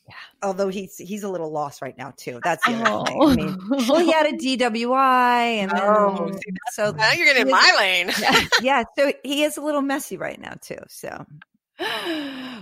Yeah. 0.09 0.15
although 0.43 0.69
he's 0.69 0.97
he's 0.97 1.25
a 1.25 1.29
little 1.29 1.51
lost 1.51 1.83
right 1.83 1.97
now 1.99 2.15
too. 2.17 2.41
That's 2.43 2.65
the 2.65 2.73
other 2.73 3.05
thing. 3.07 3.19
Oh. 3.21 3.31
I 3.31 3.37
mean, 3.37 3.59
well, 3.69 4.01
he 4.01 4.09
oh. 4.09 4.13
had 4.13 4.27
a 4.27 4.33
DWI, 4.37 5.59
and 5.59 5.71
then, 5.71 5.81
Oh, 5.83 6.31
see, 6.33 6.55
so 6.73 6.93
now 6.93 7.13
you're 7.13 7.27
getting 7.27 7.43
in 7.43 7.49
is- 7.49 7.53
my 7.53 7.75
lane. 7.79 8.11
yeah, 8.63 8.85
so 8.97 9.13
he 9.25 9.43
is 9.43 9.59
a 9.59 9.61
little 9.61 9.83
messy 9.83 10.17
right 10.17 10.41
now 10.41 10.55
too. 10.61 10.79
So, 10.89 11.27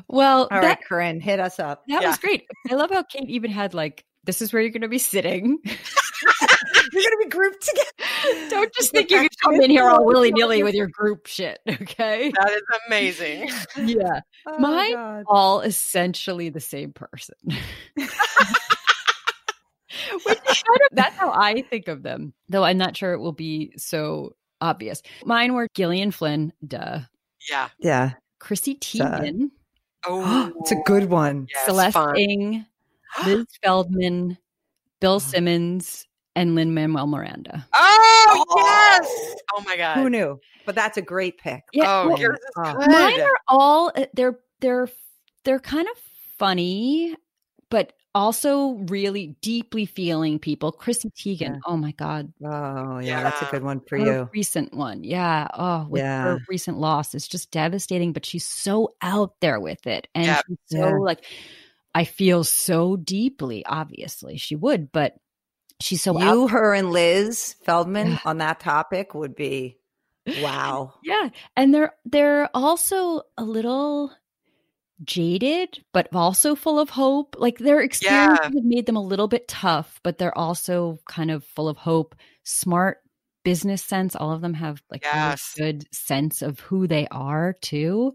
well, 0.09 0.43
all 0.43 0.49
that, 0.51 0.63
right, 0.65 0.79
Corinne, 0.85 1.21
hit 1.21 1.39
us 1.39 1.59
up. 1.61 1.85
that 1.87 2.03
Yeah. 2.03 2.09
was 2.09 2.19
great. 2.19 2.45
I 2.71 2.75
love 2.75 2.91
how 2.91 3.03
Kate 3.03 3.29
even 3.29 3.51
had 3.51 3.75
like, 3.75 4.05
this 4.25 4.43
is 4.43 4.53
where 4.53 4.63
you're 4.63 4.71
going 4.73 4.83
to 4.83 4.89
be 4.89 4.99
sitting. 4.99 5.59
You're 6.93 7.03
gonna 7.03 7.17
be 7.25 7.29
grouped 7.31 7.63
together. 7.63 8.49
Don't 8.51 8.73
just 8.75 8.93
think 8.93 9.11
you 9.11 9.19
can 9.19 9.29
come 9.43 9.55
in 9.61 9.71
here 9.71 9.89
all 9.89 10.05
willy 10.05 10.31
nilly 10.33 10.63
with 10.63 10.75
your 10.75 10.89
group 10.89 11.27
shit. 11.27 11.59
Okay. 11.69 12.31
That 12.31 12.51
is 12.53 12.63
amazing. 12.87 13.51
Yeah. 13.77 14.21
Oh, 14.47 14.59
My- 14.59 14.91
God. 14.93 15.25
All 15.27 15.61
essentially 15.61 16.49
the 16.51 16.61
same 16.61 16.93
person. 16.93 17.35
Which 20.25 20.39
kind 20.45 20.81
of, 20.91 20.97
that's 20.97 21.17
how 21.17 21.31
I 21.33 21.63
think 21.63 21.89
of 21.89 22.03
them, 22.03 22.33
though 22.49 22.65
I'm 22.65 22.79
not 22.79 22.97
sure 22.97 23.13
it 23.13 23.19
will 23.21 23.33
be 23.33 23.73
so 23.77 24.35
obvious. 24.61 25.03
Mine 25.25 25.55
were 25.55 25.69
Gillian 25.75 26.11
Flynn, 26.11 26.53
duh. 26.67 27.01
Yeah. 27.51 27.69
Yeah, 27.79 28.13
Chrissy 28.39 28.79
Sad. 28.83 29.23
Teigen, 29.23 29.51
Oh, 30.07 30.53
it's 30.61 30.73
a 30.73 30.77
good 30.85 31.05
oh, 31.05 31.09
one. 31.09 31.47
yes, 31.53 31.65
Celeste 31.67 31.95
fun. 31.95 32.17
Ng, 32.17 32.67
Liz 33.27 33.47
Feldman, 33.63 34.39
Bill 35.01 35.21
Simmons, 35.21 36.07
and 36.35 36.55
Lin-Manuel 36.55 37.07
Miranda. 37.07 37.67
Oh, 37.75 38.45
Oh. 38.51 38.63
yes. 38.65 39.35
Oh 39.55 39.63
my 39.67 39.77
god. 39.77 39.97
Who 39.99 40.09
knew? 40.11 40.41
But 40.65 40.75
that's 40.75 40.97
a 40.97 41.03
great 41.03 41.39
pick. 41.39 41.63
Yeah, 41.73 42.03
oh, 42.03 42.09
well, 42.09 42.19
yours 42.21 42.39
is 42.39 42.51
Oh. 42.57 42.75
good. 42.75 42.89
mine 42.89 43.21
are 43.21 43.39
all 43.49 43.93
uh, 43.95 44.07
they're 44.15 44.39
they're 44.61 44.89
they're 45.45 45.59
kind 45.61 45.89
of 45.89 45.97
funny, 46.39 47.15
but 47.71 47.93
also 48.15 48.73
really 48.89 49.37
deeply 49.41 49.87
feeling 49.87 50.39
people. 50.39 50.71
Chrissy 50.71 51.11
Teigen, 51.11 51.41
Yeah. 51.41 51.57
oh 51.67 51.77
my 51.77 51.93
god, 51.93 52.33
Oh, 52.45 52.99
yeah, 53.01 53.23
that's 53.23 53.43
a 53.43 53.47
good 53.51 53.63
one 53.65 53.81
for 53.81 53.99
her 53.99 54.05
you. 54.05 54.29
recent 54.35 54.75
one, 54.75 55.03
yeah. 55.03 55.49
Oh, 55.55 55.87
with 55.89 56.03
Yeah. 56.03 56.23
her 56.25 56.39
recent 56.49 56.79
loss, 56.79 57.15
it's 57.15 57.27
just 57.29 57.51
devastating. 57.51 58.13
But 58.13 58.27
she's 58.27 58.47
so 58.47 58.95
out 59.01 59.35
there 59.41 59.59
with 59.59 59.87
it, 59.87 60.09
and 60.15 60.27
Yep. 60.27 60.45
she's 60.47 60.59
so 60.67 60.89
Yeah. 60.89 60.97
like, 60.99 61.25
I 61.95 62.05
feel 62.05 62.45
so 62.45 62.97
deeply. 62.97 63.65
Obviously, 63.67 64.37
she 64.37 64.57
would, 64.57 64.93
but 64.93 65.15
she's 65.83 66.03
so 66.03 66.19
you, 66.19 66.45
out- 66.45 66.51
her, 66.51 66.75
and 66.75 66.91
Liz 66.91 67.57
Feldman 67.65 68.19
on 68.25 68.39
that 68.39 68.61
topic 68.61 69.15
would 69.15 69.35
be 69.35 69.79
wow. 70.41 70.95
Yeah, 71.03 71.31
and 71.57 71.75
they're 71.75 71.95
they're 72.05 72.49
also 72.55 73.23
a 73.37 73.45
little 73.45 74.13
jaded, 75.05 75.83
but 75.93 76.09
also 76.13 76.55
full 76.55 76.79
of 76.79 76.91
hope. 76.91 77.37
Like 77.39 77.59
their 77.59 77.81
experiences 77.81 78.39
have 78.55 78.65
made 78.65 78.87
them 78.87 78.97
a 78.97 79.03
little 79.03 79.29
bit 79.29 79.49
tough, 79.49 80.01
but 80.03 80.19
they're 80.19 80.37
also 80.37 80.99
kind 81.09 81.31
of 81.31 81.45
full 81.45 81.69
of 81.69 81.77
hope, 81.77 82.15
smart 82.45 82.99
business 83.45 83.83
sense. 83.83 84.15
All 84.15 84.33
of 84.33 84.41
them 84.41 84.55
have 84.55 84.83
like 84.91 85.05
really 85.13 85.37
good 85.57 85.95
sense 85.95 86.43
of 86.43 86.61
who 86.61 86.87
they 86.87 87.07
are 87.11 87.57
too. 87.61 88.15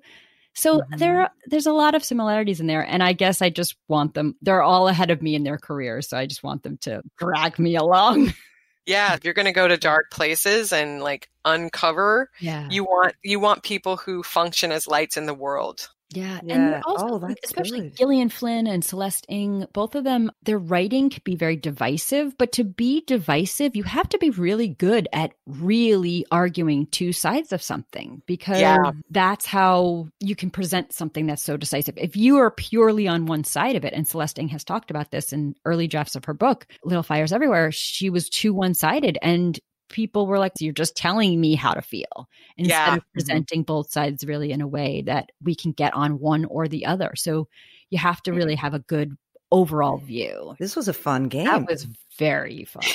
So 0.58 0.80
Mhm. 0.82 0.98
there 0.98 1.30
there's 1.46 1.68
a 1.68 1.72
lot 1.72 1.96
of 1.96 2.04
similarities 2.04 2.60
in 2.60 2.68
there 2.68 2.82
and 2.86 3.02
I 3.04 3.14
guess 3.14 3.42
I 3.42 3.50
just 3.50 3.76
want 3.88 4.16
them 4.16 4.36
they're 4.42 4.64
all 4.64 4.88
ahead 4.88 5.12
of 5.12 5.22
me 5.22 5.36
in 5.36 5.44
their 5.44 5.58
careers, 5.60 6.10
so 6.10 6.18
I 6.18 6.26
just 6.26 6.44
want 6.44 6.64
them 6.64 6.78
to 6.82 7.02
drag 7.18 7.58
me 7.60 7.76
along. 7.76 8.34
Yeah, 8.90 9.16
if 9.16 9.26
you're 9.26 9.34
going 9.34 9.48
to 9.48 9.52
go 9.52 9.68
to 9.68 9.76
dark 9.76 10.12
places 10.12 10.72
and 10.72 11.04
like 11.04 11.30
uncover, 11.44 12.30
Yeah. 12.40 12.70
you 12.72 12.86
want 12.86 13.16
you 13.22 13.38
want 13.38 13.64
people 13.64 13.98
who 13.98 14.24
function 14.24 14.72
as 14.72 14.88
lights 14.88 15.18
in 15.18 15.26
the 15.26 15.34
world. 15.34 15.90
Yeah, 16.10 16.38
and 16.40 16.48
Yeah. 16.48 16.70
they're 16.70 16.82
also, 16.88 17.08
Oh, 17.10 17.16
like, 17.18 17.38
especially 17.44 17.82
good. 17.82 17.98
Gillian 17.98 18.30
Flynn 18.30 18.66
and 18.66 18.84
Celeste 18.84 19.26
Ng, 19.30 19.66
both 19.74 19.94
of 19.94 20.06
them, 20.06 20.32
their 20.44 20.58
writing 20.58 21.10
can 21.10 21.22
be 21.26 21.36
very 21.36 21.58
divisive. 21.58 22.38
But 22.38 22.54
to 22.54 22.64
be 22.64 23.02
divisive, 23.06 23.76
you 23.76 23.84
have 23.84 24.08
to 24.10 24.18
be 24.18 24.30
really 24.30 24.70
good 24.70 25.10
at 25.12 25.34
really 25.46 26.26
arguing 26.32 26.86
two 26.88 27.12
sides 27.12 27.52
of 27.52 27.62
something 27.62 28.22
because 28.26 28.60
Yeah. 28.60 28.92
that's 29.10 29.46
how 29.46 30.08
you 30.22 30.36
can 30.36 30.50
present 30.50 30.94
something 30.94 31.26
that's 31.28 31.44
so 31.44 31.58
decisive. 31.58 31.96
If 31.98 32.16
you 32.16 32.38
are 32.38 32.52
purely 32.52 33.08
on 33.08 33.26
one 33.26 33.44
side 33.44 33.76
of 33.76 33.84
it, 33.84 33.94
and 33.94 34.08
Celeste 34.08 34.40
Ng 34.40 34.48
has 34.50 34.64
talked 34.64 34.90
about 34.90 35.12
this 35.12 35.34
in 35.34 35.56
early 35.66 35.88
drafts 35.88 36.16
of 36.16 36.24
her 36.26 36.34
book, 36.34 36.68
Little 36.86 37.04
Fires 37.04 37.34
Everywhere, 37.34 37.72
she 37.74 38.10
was 38.10 38.30
too 38.30 38.54
one 38.54 38.74
sided 38.74 39.18
and 39.22 39.60
people 39.90 40.28
were 40.28 40.40
like, 40.40 40.54
You're 40.60 40.74
just 40.74 40.96
telling 40.96 41.40
me 41.40 41.56
how 41.56 41.74
to 41.74 41.82
feel 41.82 42.30
instead 42.58 42.74
Yeah. 42.74 42.94
of 42.96 43.00
mm-hmm. 43.00 43.12
presenting 43.14 43.64
both 43.64 43.92
sides 43.92 44.26
really 44.26 44.52
in 44.52 44.62
a 44.62 44.68
way 44.68 45.04
that 45.04 45.32
we 45.44 45.56
can 45.56 45.72
get 45.72 45.94
on 45.94 46.20
one 46.20 46.46
or 46.46 46.68
the 46.68 46.86
other. 46.86 47.14
So 47.16 47.48
you 47.90 47.98
have 47.98 48.22
to 48.24 48.32
mm-hmm. 48.32 48.38
really 48.38 48.56
have 48.56 48.74
a 48.74 48.80
good 48.80 49.18
overall 49.52 49.98
view. 49.98 50.56
This 50.60 50.76
was 50.76 50.88
a 50.88 50.94
fun 50.94 51.30
game. 51.30 51.46
That 51.46 51.68
was 51.68 51.88
very 52.18 52.66
fun. 52.66 52.84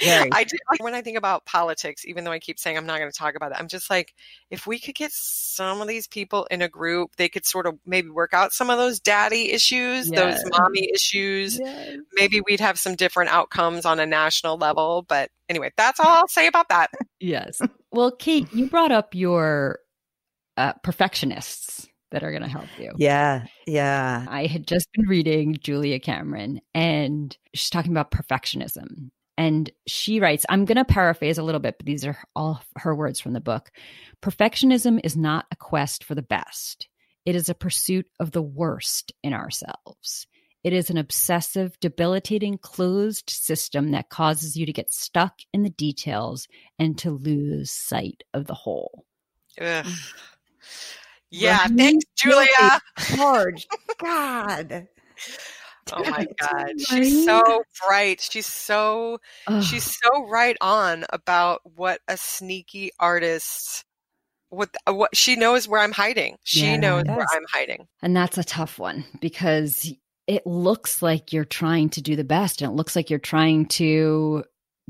Very. 0.00 0.30
I 0.32 0.42
do 0.42 0.56
like 0.68 0.82
when 0.82 0.94
I 0.94 1.02
think 1.02 1.16
about 1.16 1.44
politics, 1.46 2.04
even 2.06 2.24
though 2.24 2.32
I 2.32 2.40
keep 2.40 2.58
saying 2.58 2.76
I'm 2.76 2.86
not 2.86 2.98
going 2.98 3.10
to 3.10 3.16
talk 3.16 3.36
about 3.36 3.52
it, 3.52 3.58
I'm 3.60 3.68
just 3.68 3.88
like, 3.88 4.14
if 4.50 4.66
we 4.66 4.80
could 4.80 4.96
get 4.96 5.12
some 5.12 5.80
of 5.80 5.86
these 5.86 6.08
people 6.08 6.46
in 6.50 6.60
a 6.60 6.68
group, 6.68 7.14
they 7.16 7.28
could 7.28 7.46
sort 7.46 7.66
of 7.66 7.78
maybe 7.86 8.08
work 8.08 8.34
out 8.34 8.52
some 8.52 8.68
of 8.68 8.78
those 8.78 8.98
daddy 8.98 9.52
issues, 9.52 10.10
Yes. 10.10 10.42
those 10.42 10.50
mommy 10.58 10.90
issues. 10.92 11.60
Maybe 12.14 12.40
we'd 12.40 12.58
have 12.58 12.80
some 12.80 12.96
different 12.96 13.30
outcomes 13.30 13.84
on 13.86 14.00
a 14.00 14.06
national 14.06 14.56
level. 14.56 15.04
But 15.06 15.30
anyway, 15.48 15.70
that's 15.76 16.00
all 16.00 16.08
I'll 16.08 16.28
say 16.28 16.48
about 16.48 16.68
that. 16.70 16.90
Yes. 17.20 17.60
Well, 17.92 18.10
Kate, 18.10 18.52
you 18.52 18.66
brought 18.68 18.90
up 18.90 19.14
your 19.14 19.78
uh, 20.56 20.72
perfectionists 20.82 21.88
that 22.12 22.22
are 22.22 22.30
going 22.30 22.42
to 22.42 22.48
help 22.48 22.68
you. 22.78 22.92
yeah. 22.96 23.44
Yeah. 23.66 24.24
I 24.28 24.46
had 24.46 24.66
just 24.66 24.88
been 24.92 25.08
reading 25.08 25.56
Julia 25.60 25.98
Cameron 25.98 26.60
and 26.74 27.36
she's 27.54 27.70
talking 27.70 27.92
about 27.92 28.10
perfectionism. 28.10 29.10
And 29.38 29.70
she 29.86 30.20
writes, 30.20 30.44
I'm 30.48 30.66
going 30.66 30.76
to 30.76 30.84
paraphrase 30.84 31.38
a 31.38 31.42
little 31.42 31.60
bit, 31.60 31.76
but 31.78 31.86
these 31.86 32.04
are 32.04 32.18
all 32.36 32.62
her 32.76 32.94
words 32.94 33.18
from 33.18 33.32
the 33.32 33.40
book. 33.40 33.72
Perfectionism 34.20 35.00
is 35.02 35.16
not 35.16 35.46
a 35.50 35.56
quest 35.56 36.04
for 36.04 36.14
the 36.14 36.22
best, 36.22 36.88
it 37.24 37.34
is 37.34 37.48
a 37.48 37.54
pursuit 37.54 38.06
of 38.20 38.32
the 38.32 38.42
worst 38.42 39.12
in 39.22 39.32
ourselves. 39.32 40.26
It 40.64 40.72
is 40.72 40.90
an 40.90 40.96
obsessive, 40.96 41.78
debilitating, 41.80 42.58
closed 42.58 43.30
system 43.30 43.90
that 43.92 44.10
causes 44.10 44.56
you 44.56 44.64
to 44.66 44.72
get 44.72 44.92
stuck 44.92 45.40
in 45.52 45.64
the 45.64 45.70
details 45.70 46.46
and 46.78 46.96
to 46.98 47.10
lose 47.10 47.72
sight 47.72 48.22
of 48.32 48.46
the 48.46 48.54
whole. 48.54 49.04
Ugh. 49.60 49.84
Mm. 49.84 50.16
Yeah, 51.32 51.66
thanks, 51.66 52.04
Julia. 52.16 52.80
Charged. 53.16 53.66
God. 53.98 54.86
Oh 55.92 56.04
my 56.04 56.26
God. 56.40 56.80
She's 56.80 57.24
so 57.24 57.64
bright. 57.86 58.20
She's 58.20 58.46
so 58.46 59.18
Ugh. 59.46 59.62
she's 59.62 59.98
so 60.02 60.26
right 60.28 60.56
on 60.60 61.04
about 61.10 61.60
what 61.76 62.00
a 62.08 62.16
sneaky 62.16 62.90
artist 63.00 63.84
what 64.50 64.68
uh, 64.86 64.92
what 64.92 65.16
she 65.16 65.34
knows 65.34 65.66
where 65.66 65.80
I'm 65.80 65.92
hiding. 65.92 66.36
She 66.44 66.66
Yeah. 66.66 66.76
knows 66.76 67.04
where 67.06 67.26
I'm 67.32 67.44
hiding. 67.50 67.88
And 68.02 68.14
that's 68.14 68.36
a 68.36 68.44
tough 68.44 68.78
one 68.78 69.04
because 69.20 69.92
it 70.26 70.46
looks 70.46 71.00
like 71.02 71.32
you're 71.32 71.44
trying 71.44 71.88
to 71.90 72.02
do 72.02 72.14
the 72.14 72.24
best 72.24 72.60
and 72.62 72.70
it 72.70 72.74
looks 72.74 72.94
like 72.94 73.08
you're 73.10 73.18
trying 73.18 73.66
to 73.66 74.44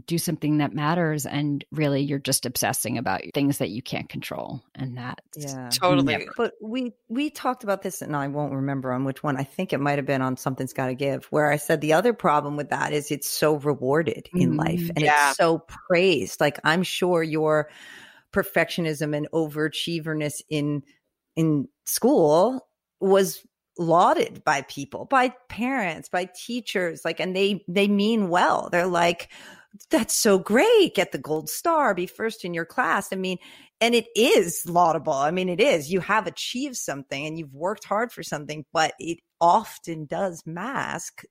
do 0.06 0.18
something 0.18 0.58
that 0.58 0.74
matters 0.74 1.26
and 1.26 1.64
really 1.72 2.02
you're 2.02 2.18
just 2.18 2.46
obsessing 2.46 2.98
about 2.98 3.22
things 3.34 3.58
that 3.58 3.70
you 3.70 3.82
can't 3.82 4.08
control 4.08 4.62
and 4.74 4.96
that 4.96 5.20
Yeah. 5.36 5.68
Totally. 5.70 6.12
never- 6.16 6.32
But 6.36 6.54
we 6.62 6.92
we 7.08 7.30
talked 7.30 7.64
about 7.64 7.82
this, 7.82 8.02
and 8.02 8.14
I 8.16 8.28
won't 8.28 8.52
remember 8.54 8.92
on 8.92 9.04
which 9.04 9.22
one. 9.22 9.36
I 9.36 9.44
think 9.44 9.72
it 9.72 9.78
might 9.80 9.98
have 9.98 10.06
been 10.06 10.22
on 10.22 10.36
Something's 10.36 10.72
Got 10.72 10.86
to 10.88 10.94
Give, 10.94 11.24
where 11.26 11.50
I 11.50 11.56
said 11.56 11.80
the 11.80 11.92
other 11.92 12.12
problem 12.12 12.56
with 12.56 12.70
that 12.70 12.92
is 12.92 13.10
it's 13.10 13.28
so 13.28 13.56
rewarded 13.56 14.28
in 14.34 14.52
Mm, 14.52 14.58
life 14.58 14.90
and 14.96 15.00
yeah. 15.04 15.28
it's 15.30 15.36
so 15.38 15.58
praised. 15.88 16.40
Like 16.40 16.58
I'm 16.64 16.82
sure 16.82 17.22
your 17.22 17.68
perfectionism 18.32 19.16
and 19.16 19.28
overachieverness 19.32 20.42
in 20.48 20.82
in 21.36 21.68
school 21.86 22.66
was 23.00 23.44
lauded 23.78 24.44
by 24.44 24.62
people, 24.62 25.06
by 25.06 25.30
parents, 25.48 26.08
by 26.08 26.28
teachers, 26.36 27.04
like, 27.04 27.20
and 27.20 27.34
they 27.34 27.64
they 27.68 27.88
mean 27.88 28.28
well. 28.28 28.68
They're 28.70 28.86
like, 28.86 29.30
that's 29.90 30.14
so 30.14 30.38
great. 30.38 30.94
Get 30.94 31.12
the 31.12 31.18
gold 31.18 31.48
star, 31.48 31.94
be 31.94 32.06
first 32.06 32.44
in 32.44 32.54
your 32.54 32.64
class. 32.66 33.12
I 33.12 33.16
mean, 33.16 33.38
and 33.80 33.94
it 33.94 34.06
is 34.14 34.64
laudable. 34.66 35.12
I 35.12 35.30
mean, 35.30 35.48
it 35.48 35.60
is. 35.60 35.90
You 35.90 36.00
have 36.00 36.26
achieved 36.26 36.76
something 36.76 37.26
and 37.26 37.38
you've 37.38 37.54
worked 37.54 37.84
hard 37.84 38.12
for 38.12 38.22
something, 38.22 38.64
but 38.72 38.94
it 38.98 39.18
often 39.42 40.06
does 40.06 40.44
mask 40.46 41.24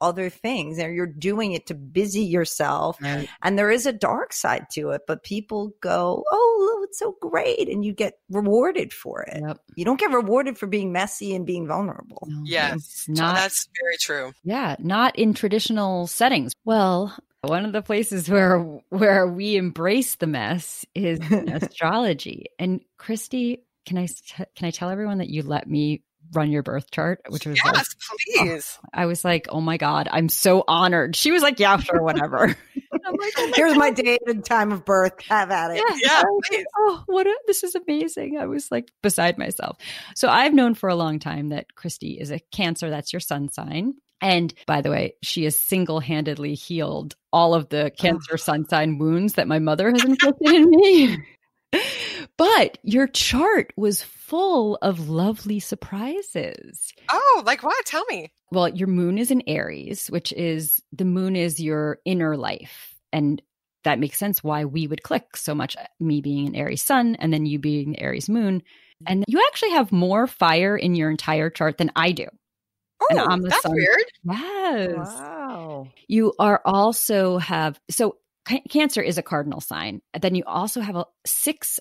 other 0.00 0.28
things. 0.28 0.78
And 0.78 0.94
you're 0.94 1.06
doing 1.06 1.52
it 1.52 1.66
to 1.66 1.74
busy 1.74 2.22
yourself. 2.24 3.00
Right. 3.00 3.28
And 3.42 3.56
there 3.56 3.70
is 3.70 3.86
a 3.86 3.92
dark 3.92 4.32
side 4.32 4.66
to 4.72 4.90
it, 4.90 5.02
but 5.06 5.22
people 5.22 5.72
go, 5.80 6.24
Oh, 6.30 6.80
it's 6.86 6.98
so 6.98 7.16
great. 7.22 7.68
And 7.68 7.84
you 7.84 7.92
get 7.94 8.14
rewarded 8.28 8.92
for 8.92 9.22
it. 9.22 9.40
Yep. 9.46 9.58
You 9.76 9.84
don't 9.84 10.00
get 10.00 10.10
rewarded 10.10 10.58
for 10.58 10.66
being 10.66 10.92
messy 10.92 11.34
and 11.34 11.46
being 11.46 11.66
vulnerable. 11.68 12.26
No, 12.28 12.42
Yes. 12.44 12.74
it's 12.74 13.06
So 13.06 13.12
Not 13.12 13.36
that's 13.36 13.68
very 13.80 13.96
true. 13.96 14.32
Yeah, 14.42 14.74
not 14.80 15.16
in 15.16 15.32
traditional 15.32 16.08
settings. 16.08 16.52
Well, 16.64 17.16
one 17.42 17.64
of 17.64 17.72
the 17.72 17.82
places 17.82 18.28
where 18.28 18.58
where 18.88 19.26
we 19.28 19.56
embrace 19.56 20.16
the 20.16 20.26
mess 20.26 20.84
is 20.96 21.20
astrology. 21.30 22.46
And 22.58 22.80
Christie, 22.98 23.64
can 23.86 23.98
i 23.98 24.08
can 24.34 24.66
I 24.66 24.70
tell 24.72 24.90
everyone 24.90 25.18
that 25.18 25.28
you 25.28 25.42
let 25.44 25.68
me 25.68 26.02
run 26.32 26.50
your 26.50 26.62
birth 26.62 26.90
chart, 26.90 27.20
which 27.28 27.46
was 27.46 27.58
like, 27.64 27.74
Yes, 27.74 27.94
please. 28.26 28.78
Oh, 28.82 28.88
I 28.92 29.06
was 29.06 29.24
like, 29.24 29.46
"Oh 29.50 29.60
my 29.60 29.76
god, 29.76 30.08
I'm 30.10 30.28
so 30.28 30.64
honored." 30.66 31.16
She 31.16 31.30
was 31.30 31.42
like, 31.42 31.58
"Yeah, 31.58 31.76
sure, 31.78 32.02
whatever." 32.02 32.44
I'm 33.04 33.16
like, 33.16 33.32
"Oh 33.36 33.46
my 33.48 33.52
Here's 33.56 33.76
my 33.76 33.90
date 33.90 34.22
and 34.26 34.44
time 34.44 34.72
of 34.72 34.84
birth. 34.84 35.20
Have 35.28 35.50
at 35.50 35.72
it. 35.72 35.78
yeah, 35.78 35.96
Yeah, 36.02 36.22
like, 36.50 36.66
oh, 36.78 37.02
what 37.06 37.26
a, 37.26 37.38
this 37.46 37.64
is 37.64 37.74
amazing. 37.74 38.38
I 38.38 38.46
was 38.46 38.70
like 38.70 38.90
beside 39.02 39.38
myself. 39.38 39.78
So 40.14 40.28
I've 40.28 40.54
known 40.54 40.74
for 40.74 40.88
a 40.88 40.94
long 40.94 41.18
time 41.18 41.50
that 41.50 41.74
Christie 41.74 42.18
is 42.20 42.30
a 42.30 42.40
cancer. 42.52 42.90
That's 42.90 43.12
your 43.12 43.20
sun 43.20 43.50
sign. 43.50 43.94
And 44.20 44.54
by 44.66 44.82
the 44.82 44.90
way, 44.90 45.16
she 45.22 45.44
has 45.44 45.58
single 45.58 45.98
handedly 45.98 46.54
healed 46.54 47.16
all 47.32 47.54
of 47.54 47.68
the 47.70 47.86
oh. 47.86 47.90
cancer 47.90 48.36
sun 48.36 48.68
sign 48.68 48.98
wounds 48.98 49.34
that 49.34 49.48
my 49.48 49.58
mother 49.58 49.90
has 49.90 50.04
inflicted 50.04 50.48
in 50.48 50.70
me. 50.70 51.18
But 52.42 52.78
your 52.82 53.06
chart 53.06 53.72
was 53.76 54.02
full 54.02 54.76
of 54.82 55.08
lovely 55.08 55.60
surprises. 55.60 56.92
Oh, 57.08 57.42
like 57.46 57.62
what? 57.62 57.86
Tell 57.86 58.04
me. 58.10 58.32
Well, 58.50 58.68
your 58.68 58.88
moon 58.88 59.16
is 59.16 59.30
in 59.30 59.44
Aries, 59.46 60.08
which 60.08 60.32
is 60.32 60.82
the 60.90 61.04
moon 61.04 61.36
is 61.36 61.60
your 61.60 62.00
inner 62.04 62.36
life. 62.36 62.96
And 63.12 63.40
that 63.84 64.00
makes 64.00 64.18
sense 64.18 64.42
why 64.42 64.64
we 64.64 64.88
would 64.88 65.04
click 65.04 65.36
so 65.36 65.54
much, 65.54 65.76
me 66.00 66.20
being 66.20 66.48
an 66.48 66.56
Aries 66.56 66.82
sun 66.82 67.14
and 67.20 67.32
then 67.32 67.46
you 67.46 67.60
being 67.60 67.92
the 67.92 68.00
Aries 68.00 68.28
moon. 68.28 68.58
Mm-hmm. 68.58 69.04
And 69.06 69.24
you 69.28 69.40
actually 69.46 69.70
have 69.70 69.92
more 69.92 70.26
fire 70.26 70.76
in 70.76 70.96
your 70.96 71.12
entire 71.12 71.48
chart 71.48 71.78
than 71.78 71.92
I 71.94 72.10
do. 72.10 72.26
Oh, 73.12 73.38
that's 73.40 73.62
sun. 73.62 73.72
weird. 73.72 74.04
Yes. 74.24 74.96
Wow. 74.96 75.90
You 76.08 76.32
are 76.40 76.60
also 76.64 77.38
have, 77.38 77.78
so 77.88 78.16
ca- 78.46 78.64
Cancer 78.68 79.00
is 79.00 79.16
a 79.16 79.22
cardinal 79.22 79.60
sign. 79.60 80.02
Then 80.20 80.34
you 80.34 80.42
also 80.44 80.80
have 80.80 80.96
a 80.96 81.06
six 81.24 81.78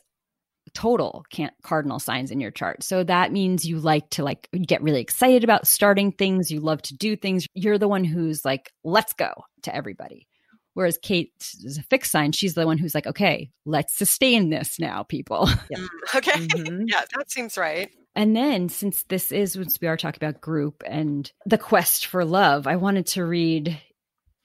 total 0.73 1.25
can- 1.29 1.51
cardinal 1.63 1.99
signs 1.99 2.31
in 2.31 2.39
your 2.39 2.51
chart. 2.51 2.83
So 2.83 3.03
that 3.03 3.31
means 3.31 3.65
you 3.65 3.79
like 3.79 4.09
to 4.11 4.23
like 4.23 4.47
get 4.65 4.81
really 4.81 5.01
excited 5.01 5.43
about 5.43 5.67
starting 5.67 6.11
things. 6.11 6.51
You 6.51 6.59
love 6.59 6.81
to 6.83 6.95
do 6.95 7.15
things. 7.15 7.45
You're 7.53 7.77
the 7.77 7.87
one 7.87 8.03
who's 8.03 8.43
like, 8.45 8.71
let's 8.83 9.13
go 9.13 9.31
to 9.63 9.75
everybody. 9.75 10.27
Whereas 10.73 10.97
Kate 11.01 11.33
is 11.63 11.77
a 11.77 11.83
fixed 11.83 12.11
sign. 12.11 12.31
She's 12.31 12.53
the 12.53 12.65
one 12.65 12.77
who's 12.77 12.95
like, 12.95 13.05
okay, 13.05 13.49
let's 13.65 13.97
sustain 13.97 14.49
this 14.49 14.79
now, 14.79 15.03
people. 15.03 15.47
Mm, 15.71 15.87
Okay. 16.15 16.31
Mhm. 16.31 16.83
Yeah, 16.87 17.03
that 17.15 17.29
seems 17.31 17.57
right. 17.57 17.89
And 18.15 18.35
then, 18.35 18.67
since 18.69 19.03
this 19.03 19.31
is, 19.31 19.53
since 19.53 19.79
we 19.81 19.87
are 19.87 19.95
talking 19.97 20.19
about 20.21 20.41
group 20.41 20.83
and 20.85 21.31
the 21.45 21.57
quest 21.57 22.07
for 22.07 22.25
love, 22.25 22.67
I 22.67 22.75
wanted 22.75 23.05
to 23.07 23.23
read 23.25 23.79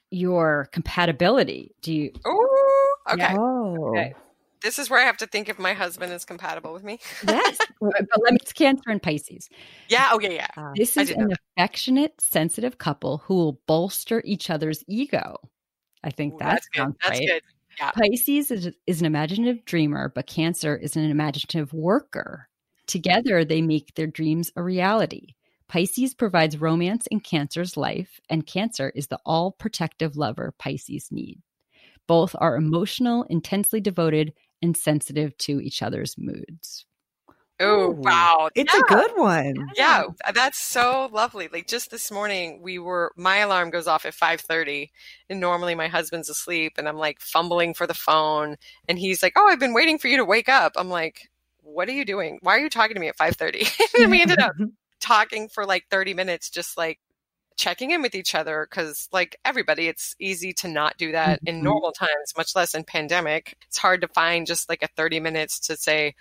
your 0.09 0.69
compatibility. 0.71 1.75
Do 1.81 1.93
you? 1.93 2.11
Oh, 2.25 2.95
okay. 3.11 3.19
Yeah. 3.19 3.35
Oh. 3.37 3.89
Okay. 3.89 4.13
This 4.61 4.79
is 4.79 4.89
where 4.89 4.99
I 4.99 5.03
have 5.03 5.17
to 5.17 5.27
think 5.27 5.49
if 5.49 5.59
my 5.59 5.73
husband 5.73 6.11
is 6.13 6.25
compatible 6.25 6.73
with 6.73 6.83
me. 6.83 6.99
Yes. 7.27 7.57
but 7.81 7.91
me, 8.01 8.37
it's 8.41 8.53
Cancer 8.53 8.89
and 8.89 9.01
Pisces. 9.01 9.49
Yeah. 9.89 10.11
Okay. 10.13 10.35
Yeah. 10.35 10.47
Ah. 10.57 10.71
This 10.75 10.97
is 10.97 11.11
an 11.11 11.31
affectionate, 11.57 12.19
sensitive 12.19 12.77
couple 12.77 13.19
who 13.19 13.35
will 13.35 13.61
bolster 13.67 14.21
each 14.25 14.49
other's 14.49 14.83
ego. 14.87 15.37
I 16.03 16.09
think 16.09 16.35
Ooh, 16.35 16.37
that 16.39 16.45
that's 16.45 16.69
good. 16.69 16.79
sounds 16.79 16.95
That's 17.03 17.19
right. 17.19 17.27
good. 17.27 17.41
Pisces 17.95 18.51
is, 18.51 18.71
is 18.87 19.01
an 19.01 19.05
imaginative 19.05 19.63
dreamer, 19.65 20.11
but 20.13 20.27
Cancer 20.27 20.75
is 20.75 20.95
an 20.95 21.03
imaginative 21.03 21.73
worker. 21.73 22.47
Together, 22.87 23.43
they 23.43 23.61
make 23.61 23.93
their 23.93 24.07
dreams 24.07 24.51
a 24.55 24.63
reality. 24.63 25.35
Pisces 25.67 26.13
provides 26.13 26.59
romance 26.59 27.07
in 27.07 27.19
Cancer's 27.19 27.75
life, 27.75 28.19
and 28.29 28.47
Cancer 28.47 28.91
is 28.95 29.07
the 29.07 29.19
all 29.25 29.51
protective 29.51 30.15
lover 30.15 30.53
Pisces 30.57 31.09
need. 31.11 31.41
Both 32.07 32.35
are 32.39 32.55
emotional, 32.55 33.23
intensely 33.23 33.81
devoted, 33.81 34.33
and 34.61 34.75
sensitive 34.75 35.37
to 35.39 35.59
each 35.59 35.81
other's 35.81 36.15
moods. 36.17 36.85
Oh, 37.59 37.89
wow. 37.89 38.49
It's 38.53 38.73
yeah. 38.73 38.81
a 38.81 38.83
good 38.83 39.11
one. 39.17 39.71
Yeah, 39.75 40.03
that's 40.33 40.59
so 40.59 41.09
lovely. 41.11 41.49
Like 41.51 41.67
just 41.67 41.89
this 41.89 42.11
morning, 42.11 42.61
we 42.61 42.77
were 42.77 43.11
my 43.15 43.37
alarm 43.37 43.71
goes 43.71 43.87
off 43.87 44.05
at 44.05 44.13
five 44.13 44.41
thirty, 44.41 44.91
and 45.29 45.39
normally 45.39 45.73
my 45.73 45.87
husband's 45.87 46.29
asleep, 46.29 46.73
and 46.77 46.87
I'm 46.87 46.97
like 46.97 47.19
fumbling 47.19 47.73
for 47.73 47.87
the 47.87 47.95
phone, 47.95 48.57
and 48.87 48.99
he's 48.99 49.23
like, 49.23 49.33
"Oh, 49.35 49.47
I've 49.47 49.59
been 49.59 49.73
waiting 49.73 49.97
for 49.97 50.07
you 50.07 50.17
to 50.17 50.25
wake 50.25 50.49
up." 50.49 50.73
I'm 50.75 50.89
like, 50.89 51.31
"What 51.63 51.89
are 51.89 51.93
you 51.93 52.05
doing? 52.05 52.37
Why 52.43 52.57
are 52.57 52.59
you 52.59 52.69
talking 52.69 52.93
to 52.93 53.01
me 53.01 53.07
at 53.07 53.17
five 53.17 53.35
30? 53.35 53.65
and 53.99 54.11
we 54.11 54.21
ended 54.21 54.39
up 54.39 54.53
talking 54.99 55.49
for 55.49 55.65
like 55.65 55.85
thirty 55.89 56.13
minutes, 56.13 56.51
just 56.51 56.77
like 56.77 56.99
checking 57.57 57.91
in 57.91 58.01
with 58.01 58.15
each 58.15 58.35
other, 58.35 58.67
because 58.69 59.09
like 59.11 59.37
everybody, 59.45 59.87
it's 59.87 60.15
easy 60.19 60.53
to 60.53 60.67
not 60.69 60.97
do 60.97 61.11
that 61.13 61.41
in 61.45 61.61
Mhm. 61.61 61.63
normal 61.63 61.91
times, 61.91 62.33
much 62.37 62.55
less 62.55 62.75
in 62.75 62.83
pandemic. 62.85 63.55
It's 63.67 63.77
hard 63.79 64.01
to 64.01 64.07
find 64.09 64.47
just 64.47 64.69
like 64.69 64.83
a 64.83 64.87
thirty 64.95 65.19
minutes 65.19 65.59
to 65.61 65.77
say 65.77 66.15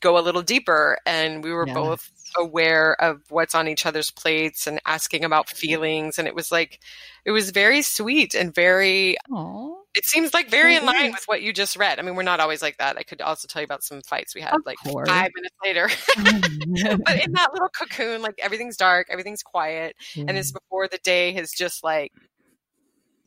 go 0.00 0.18
a 0.18 0.20
little 0.20 0.42
deeper 0.42 0.98
and 1.06 1.42
we 1.44 1.52
were 1.52 1.66
both 1.66 2.10
aware 2.38 3.00
of 3.02 3.22
what's 3.30 3.54
on 3.54 3.68
each 3.68 3.86
other's 3.86 4.10
plates 4.10 4.66
and 4.66 4.80
asking 4.86 5.24
about 5.24 5.48
feelings 5.48 6.18
and 6.18 6.28
it 6.28 6.34
was 6.34 6.52
like 6.52 6.80
it 7.24 7.30
was 7.32 7.50
very 7.50 7.82
sweet 7.82 8.34
and 8.34 8.54
very 8.54 9.16
Aww. 9.30 9.83
It 9.94 10.04
seems 10.04 10.34
like 10.34 10.48
very 10.50 10.74
in 10.76 10.84
line 10.84 11.12
with 11.12 11.24
what 11.26 11.42
you 11.42 11.52
just 11.52 11.76
read 11.76 11.98
i 11.98 12.02
mean 12.02 12.14
we're 12.16 12.22
not 12.22 12.40
always 12.40 12.60
like 12.62 12.76
that 12.78 12.96
i 12.98 13.02
could 13.02 13.20
also 13.20 13.46
tell 13.48 13.62
you 13.62 13.64
about 13.64 13.82
some 13.82 14.00
fights 14.02 14.34
we 14.34 14.40
had 14.40 14.54
Of 14.54 14.60
like 14.66 14.76
course. 14.84 15.08
five 15.08 15.30
minutes 15.34 15.56
later 15.64 15.88
but 17.04 17.24
in 17.24 17.32
that 17.32 17.50
little 17.52 17.68
cocoon 17.68 18.22
like 18.22 18.34
everything's 18.42 18.76
dark 18.76 19.06
everything's 19.10 19.42
quiet 19.42 19.96
and 20.16 20.36
it's 20.36 20.52
before 20.52 20.88
the 20.88 20.98
day 21.04 21.32
has 21.32 21.50
just 21.52 21.82
like 21.84 22.12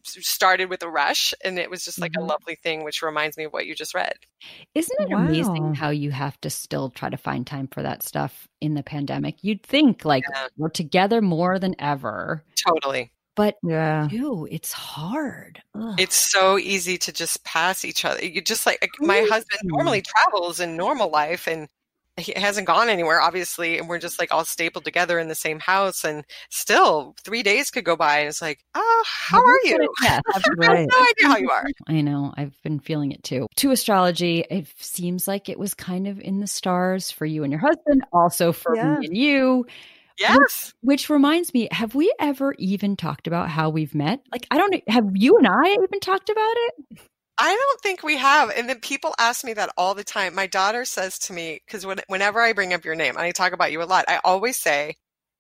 started 0.05 0.69
with 0.69 0.81
a 0.83 0.89
rush 0.89 1.33
and 1.43 1.59
it 1.59 1.69
was 1.69 1.83
just 1.83 1.99
like 1.99 2.13
Mhm. 2.13 2.21
a 2.21 2.25
lovely 2.25 2.55
thing 2.55 2.85
which 2.85 3.01
reminds 3.01 3.35
me 3.37 3.43
of 3.43 3.51
what 3.51 3.65
you 3.65 3.75
just 3.75 3.93
read 3.93 4.13
Isn't 4.73 4.95
it 5.01 5.09
Wow. 5.11 5.25
amazing 5.25 5.73
how 5.75 5.89
you 5.89 6.11
have 6.11 6.39
to 6.41 6.49
still 6.49 6.89
try 6.89 7.09
to 7.09 7.17
find 7.17 7.45
time 7.45 7.67
for 7.67 7.83
that 7.83 8.03
stuff 8.03 8.47
in 8.61 8.73
the 8.75 8.83
pandemic? 8.83 9.43
You'd 9.43 9.63
think 9.63 10.05
like 10.05 10.23
Yeah. 10.33 10.47
we're 10.55 10.69
together 10.69 11.21
more 11.21 11.59
than 11.59 11.75
ever, 11.79 12.45
totally 12.65 13.11
but 13.37 13.55
Yeah. 13.63 14.09
ew, 14.09 14.45
it's 14.51 14.73
hard. 14.73 15.61
Ugh. 15.75 15.95
it's 15.97 16.15
so 16.17 16.57
easy 16.57 16.97
to 16.97 17.13
just 17.13 17.45
pass 17.45 17.85
each 17.85 18.03
other. 18.03 18.25
You 18.25 18.41
just 18.41 18.65
like 18.65 18.79
like, 18.81 18.91
my 18.99 19.21
husband 19.21 19.61
normally 19.63 20.01
travels 20.01 20.59
in 20.59 20.75
normal 20.75 21.09
life 21.09 21.47
and 21.47 21.69
he 22.19 22.33
hasn't 22.35 22.65
gone 22.65 22.89
anywhere, 22.89 23.21
obviously, 23.21 23.77
and 23.77 23.87
we're 23.87 23.99
just 23.99 24.19
like 24.19 24.33
all 24.33 24.43
stapled 24.43 24.83
together 24.83 25.19
in 25.19 25.27
the 25.27 25.35
same 25.35 25.59
house. 25.59 26.03
And 26.03 26.25
still, 26.49 27.15
three 27.23 27.43
days 27.43 27.69
could 27.69 27.85
go 27.85 27.95
by, 27.95 28.17
and 28.19 28.27
it's 28.27 28.41
like, 28.41 28.59
oh, 28.73 29.03
how 29.05 29.37
are 29.37 29.59
you? 29.65 29.77
you? 29.83 29.89
Yeah, 30.03 30.19
I 30.27 30.33
have 30.33 30.43
Right. 30.57 30.89
no 30.91 31.05
idea 31.11 31.27
how 31.27 31.37
you 31.37 31.51
are. 31.51 31.67
I 31.87 32.01
know. 32.01 32.33
I've 32.35 32.59
been 32.63 32.79
feeling 32.79 33.11
it 33.11 33.21
too. 33.21 33.45
To 33.57 33.69
astrology, 33.69 34.43
it 34.49 34.65
seems 34.79 35.27
like 35.27 35.47
it 35.47 35.59
was 35.59 35.75
kind 35.75 36.07
of 36.07 36.19
in 36.19 36.39
the 36.39 36.47
stars 36.47 37.11
for 37.11 37.27
you 37.27 37.43
and 37.43 37.51
your 37.51 37.61
husband, 37.61 38.03
also 38.11 38.51
for 38.51 38.75
Yeah. 38.75 38.97
me 38.97 39.05
and 39.05 39.15
you. 39.17 39.67
Yes. 40.19 40.73
Which 40.81 41.09
reminds 41.09 41.53
me, 41.53 41.67
have 41.71 41.95
we 41.95 42.13
ever 42.19 42.55
even 42.57 42.95
talked 42.95 43.27
about 43.27 43.49
how 43.49 43.69
we've 43.69 43.93
met? 43.95 44.21
Like, 44.31 44.47
I 44.51 44.57
don't 44.57 44.71
know. 44.71 44.81
Have 44.87 45.11
you 45.15 45.37
and 45.37 45.47
I 45.47 45.73
even 45.73 45.99
talked 45.99 46.29
about 46.29 46.53
it? 46.55 46.99
I 47.39 47.53
don't 47.53 47.81
think 47.81 48.01
we 48.01 48.17
have. 48.17 48.49
And 48.49 48.67
then 48.67 48.79
people 48.79 49.13
ask 49.19 49.43
me 49.45 49.53
that 49.53 49.69
all 49.77 49.93
the 49.93 50.03
time. 50.03 50.33
My 50.33 50.47
daughter 50.47 50.85
says 50.85 51.19
to 51.19 51.33
me, 51.33 51.61
because 51.65 51.85
when, 51.85 51.99
whenever 52.07 52.41
I 52.41 52.53
bring 52.53 52.73
up 52.73 52.83
your 52.83 52.95
name, 52.95 53.15
and 53.15 53.23
I 53.23 53.31
talk 53.31 53.53
about 53.53 53.71
you 53.71 53.81
a 53.81 53.85
lot, 53.85 54.05
I 54.07 54.19
always 54.23 54.57
say, 54.57 54.95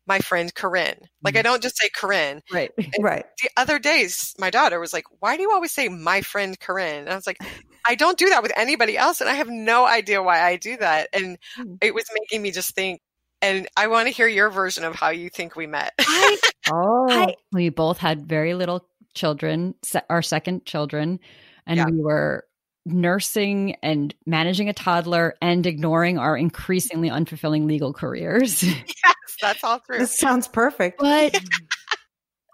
my 0.05 0.19
friend 0.19 0.53
Corinne. 0.53 0.99
Like, 1.21 1.35
I 1.35 1.41
don't 1.41 1.61
just 1.61 1.77
say 1.77 1.89
Corinne. 1.95 2.41
Right. 2.51 2.71
Right. 2.99 3.25
the 3.41 3.49
other 3.57 3.77
days, 3.79 4.33
my 4.39 4.49
daughter 4.49 4.79
was 4.79 4.93
like, 4.93 5.03
Why 5.19 5.35
do 5.35 5.41
you 5.41 5.51
always 5.51 5.71
say 5.71 5.89
my 5.89 6.21
friend 6.21 6.57
Corinne? 6.59 7.01
And 7.01 7.09
I 7.09 7.15
was 7.15 7.27
like, 7.27 7.39
I 7.85 7.95
don't 7.95 8.17
do 8.17 8.29
that 8.29 8.41
with 8.43 8.53
anybody 8.55 8.97
else. 8.97 9.19
And 9.21 9.29
I 9.29 9.33
have 9.33 9.49
no 9.49 9.85
idea 9.85 10.23
why 10.23 10.41
I 10.41 10.55
do 10.57 10.77
that. 10.77 11.09
And 11.13 11.37
Hmm. 11.55 11.75
it 11.81 11.93
was 11.93 12.05
making 12.13 12.41
me 12.41 12.51
just 12.51 12.73
think, 12.75 13.01
and 13.41 13.67
I 13.77 13.87
want 13.87 14.07
to 14.07 14.13
hear 14.13 14.27
your 14.27 14.49
version 14.49 14.83
of 14.83 14.95
how 14.95 15.09
you 15.09 15.29
think 15.29 15.55
we 15.55 15.67
met. 15.67 15.93
I, 15.99 16.37
Oh. 16.69 17.07
I, 17.09 17.35
we 17.53 17.69
both 17.69 17.97
had 17.97 18.27
very 18.27 18.53
little 18.53 18.85
children, 19.13 19.73
se- 19.83 20.01
our 20.09 20.21
second 20.21 20.65
children, 20.65 21.19
and 21.65 21.77
Yeah. 21.77 21.85
we 21.85 22.01
were 22.01 22.43
nursing 22.85 23.75
and 23.83 24.13
managing 24.25 24.69
a 24.69 24.73
toddler 24.73 25.35
and 25.41 25.65
ignoring 25.65 26.17
our 26.17 26.37
increasingly 26.37 27.09
unfulfilling 27.09 27.65
legal 27.67 27.93
careers. 27.93 28.63
yes, 28.63 28.75
that's 29.41 29.63
all 29.63 29.79
true. 29.79 29.97
this 29.99 30.17
sounds 30.17 30.47
perfect. 30.47 30.99
but 30.99 31.33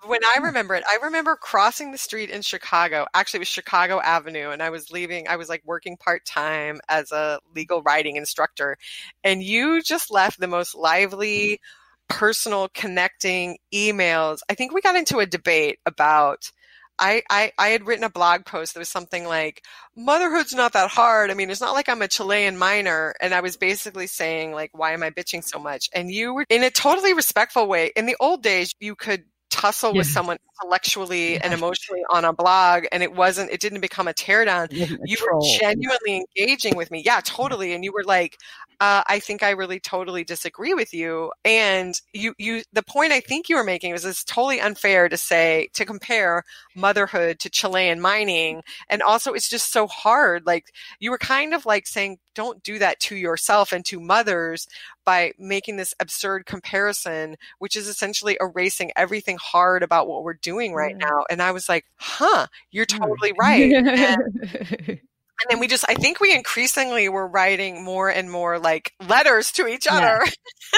When 0.05 0.23
I 0.23 0.37
mm. 0.39 0.43
remember 0.43 0.75
it, 0.75 0.83
I 0.87 0.97
remember 1.03 1.35
crossing 1.35 1.91
the 1.91 1.97
street 1.97 2.29
in 2.29 2.41
Chicago. 2.41 3.05
Actually, 3.13 3.39
it 3.39 3.41
was 3.41 3.47
Chicago 3.47 4.01
Avenue, 4.01 4.49
and 4.49 4.61
I 4.61 4.69
was 4.69 4.91
leaving. 4.91 5.27
I 5.27 5.37
was 5.37 5.49
like 5.49 5.61
working 5.65 5.97
part 5.97 6.25
time 6.25 6.81
as 6.89 7.11
a 7.11 7.39
legal 7.55 7.81
writing 7.83 8.15
instructor, 8.15 8.77
and 9.23 9.43
you 9.43 9.81
just 9.81 10.11
left 10.11 10.39
the 10.39 10.47
most 10.47 10.75
lively, 10.75 11.59
personal, 12.09 12.69
connecting 12.73 13.57
emails. 13.73 14.39
I 14.49 14.55
think 14.55 14.73
we 14.73 14.81
got 14.81 14.95
into 14.95 15.19
a 15.19 15.25
debate 15.25 15.79
about. 15.85 16.51
I, 16.99 17.23
I, 17.27 17.51
I 17.57 17.69
had 17.69 17.87
written 17.87 18.03
a 18.03 18.09
blog 18.09 18.45
post 18.45 18.73
that 18.73 18.79
was 18.79 18.87
something 18.87 19.25
like 19.25 19.63
motherhood's 19.97 20.53
not 20.53 20.73
that 20.73 20.91
hard. 20.91 21.31
I 21.31 21.33
mean, 21.33 21.49
it's 21.49 21.59
not 21.59 21.73
like 21.73 21.89
I'm 21.89 22.03
a 22.03 22.07
Chilean 22.07 22.55
miner. 22.55 23.15
And 23.19 23.33
I 23.33 23.41
was 23.41 23.57
basically 23.57 24.05
saying 24.05 24.51
like, 24.51 24.69
why 24.77 24.91
am 24.91 25.01
I 25.01 25.09
bitching 25.09 25.43
so 25.43 25.57
much? 25.57 25.89
And 25.91 26.11
you 26.11 26.35
were 26.35 26.45
in 26.49 26.63
a 26.63 26.69
totally 26.69 27.13
respectful 27.13 27.67
way. 27.67 27.91
In 27.95 28.05
the 28.05 28.15
old 28.19 28.43
days, 28.43 28.73
you 28.79 28.93
could 28.95 29.25
tussle 29.53 29.93
with 29.93 30.07
someone 30.07 30.37
intellectually 30.61 31.39
and 31.39 31.53
emotionally 31.53 32.01
on 32.09 32.25
a 32.25 32.33
blog 32.33 32.85
and 32.91 33.03
it 33.03 33.13
wasn't 33.13 33.51
it 33.51 33.61
didn't 33.61 33.81
become 33.81 34.07
a 34.07 34.13
teardown. 34.13 34.67
You 34.71 35.15
troll. 35.15 35.39
were 35.39 35.59
genuinely 35.59 36.25
engaging 36.37 36.75
with 36.75 36.89
me. 36.89 37.03
Yeah 37.05 37.21
totally. 37.23 37.73
And 37.73 37.83
you 37.83 37.91
were 37.93 38.03
like 38.03 38.37
uh, 38.79 39.03
i 39.05 39.19
think 39.19 39.43
i 39.43 39.51
really 39.51 39.79
totally 39.79 40.23
disagree 40.23 40.73
with 40.73 40.93
you. 40.93 41.31
And 41.45 41.99
you 42.13 42.33
you 42.39 42.63
the 42.73 42.81
point 42.81 43.11
i 43.11 43.19
think 43.19 43.47
you 43.47 43.55
were 43.55 43.63
making 43.63 43.91
was 43.91 44.05
it's 44.05 44.23
totally 44.23 44.59
unfair 44.59 45.07
to 45.07 45.17
say 45.17 45.69
to 45.73 45.85
compare 45.85 46.43
motherhood 46.75 47.39
to 47.39 47.49
chilean 47.49 48.01
mining. 48.01 48.63
And 48.89 49.03
also 49.03 49.33
it's 49.33 49.49
just 49.49 49.71
so 49.71 49.85
hard. 49.85 50.47
Like 50.47 50.73
you 50.99 51.11
were 51.11 51.19
kind 51.19 51.53
of 51.53 51.65
like 51.67 51.85
saying 51.85 52.17
don't 52.35 52.63
do 52.63 52.79
that 52.79 52.99
to 52.99 53.15
yourself 53.15 53.71
and 53.71 53.85
to 53.85 53.99
mothers 53.99 54.67
by 55.05 55.31
making 55.37 55.75
this 55.77 55.93
absurd 55.99 56.45
comparison 56.45 57.35
which 57.59 57.75
is 57.75 57.87
essentially 57.87 58.37
erasing 58.41 58.91
everything 58.95 59.37
hard 59.41 59.83
about 59.83 60.07
what 60.07 60.23
we're 60.23 60.33
doing 60.35 60.73
right 60.73 60.95
Yeah. 60.99 61.07
now 61.07 61.23
and 61.29 61.41
i 61.41 61.51
was 61.51 61.67
like 61.69 61.85
huh 61.97 62.47
you're 62.71 62.85
Hmm. 62.91 62.97
totally 63.03 63.33
right 63.39 63.73
and, 63.73 64.99
and 65.41 65.49
then 65.51 65.59
we 65.59 65.67
just 65.67 65.85
i 65.89 65.93
think 65.95 66.19
we 66.19 66.33
increasingly 66.33 67.09
were 67.09 67.27
writing 67.27 67.83
more 67.83 68.09
and 68.09 68.29
more 68.31 68.59
like 68.59 68.93
letters 69.07 69.51
to 69.51 69.67
each 69.67 69.87
other 69.89 70.21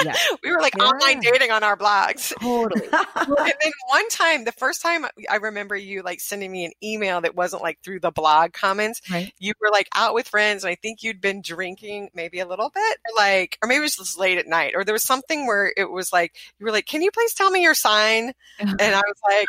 Yeah. 0.04 0.14
we 0.44 0.50
were 0.52 0.60
like 0.60 0.74
Yeah. 0.78 0.84
online 0.84 1.20
dating 1.20 1.50
on 1.50 1.62
our 1.62 1.76
blogs 1.76 2.32
totally. 2.40 2.86
and 2.90 3.36
then 3.62 3.72
one 3.88 4.08
time 4.10 4.44
the 4.44 4.52
first 4.52 4.82
time 4.82 5.06
i 5.30 5.36
remember 5.36 5.76
you 5.76 6.02
like 6.02 6.20
sending 6.20 6.50
me 6.50 6.64
an 6.64 6.72
email 6.82 7.20
that 7.20 7.34
wasn't 7.34 7.62
like 7.62 7.78
through 7.82 8.00
the 8.00 8.10
blog 8.10 8.52
comments 8.52 9.00
Right. 9.10 9.32
you 9.38 9.52
were 9.60 9.70
like 9.72 9.88
out 9.94 10.14
with 10.14 10.28
friends 10.28 10.64
and 10.64 10.70
i 10.70 10.74
think 10.74 11.02
you'd 11.02 11.20
been 11.20 11.42
drinking 11.42 12.10
maybe 12.14 12.40
a 12.40 12.46
little 12.46 12.70
bit 12.70 12.98
like 13.16 13.58
or 13.62 13.68
maybe 13.68 13.78
it 13.78 13.82
was 13.82 13.96
just 13.96 14.18
late 14.18 14.38
at 14.38 14.46
night 14.46 14.72
or 14.74 14.84
there 14.84 14.94
was 14.94 15.04
something 15.04 15.46
where 15.46 15.72
it 15.76 15.90
was 15.90 16.12
like 16.12 16.36
you 16.58 16.64
were 16.66 16.72
like 16.72 16.86
can 16.86 17.02
you 17.02 17.10
please 17.10 17.34
tell 17.34 17.50
me 17.50 17.62
your 17.62 17.74
sign 17.74 18.32
and 18.58 18.80
i 18.80 19.00
was 19.00 19.20
like 19.28 19.48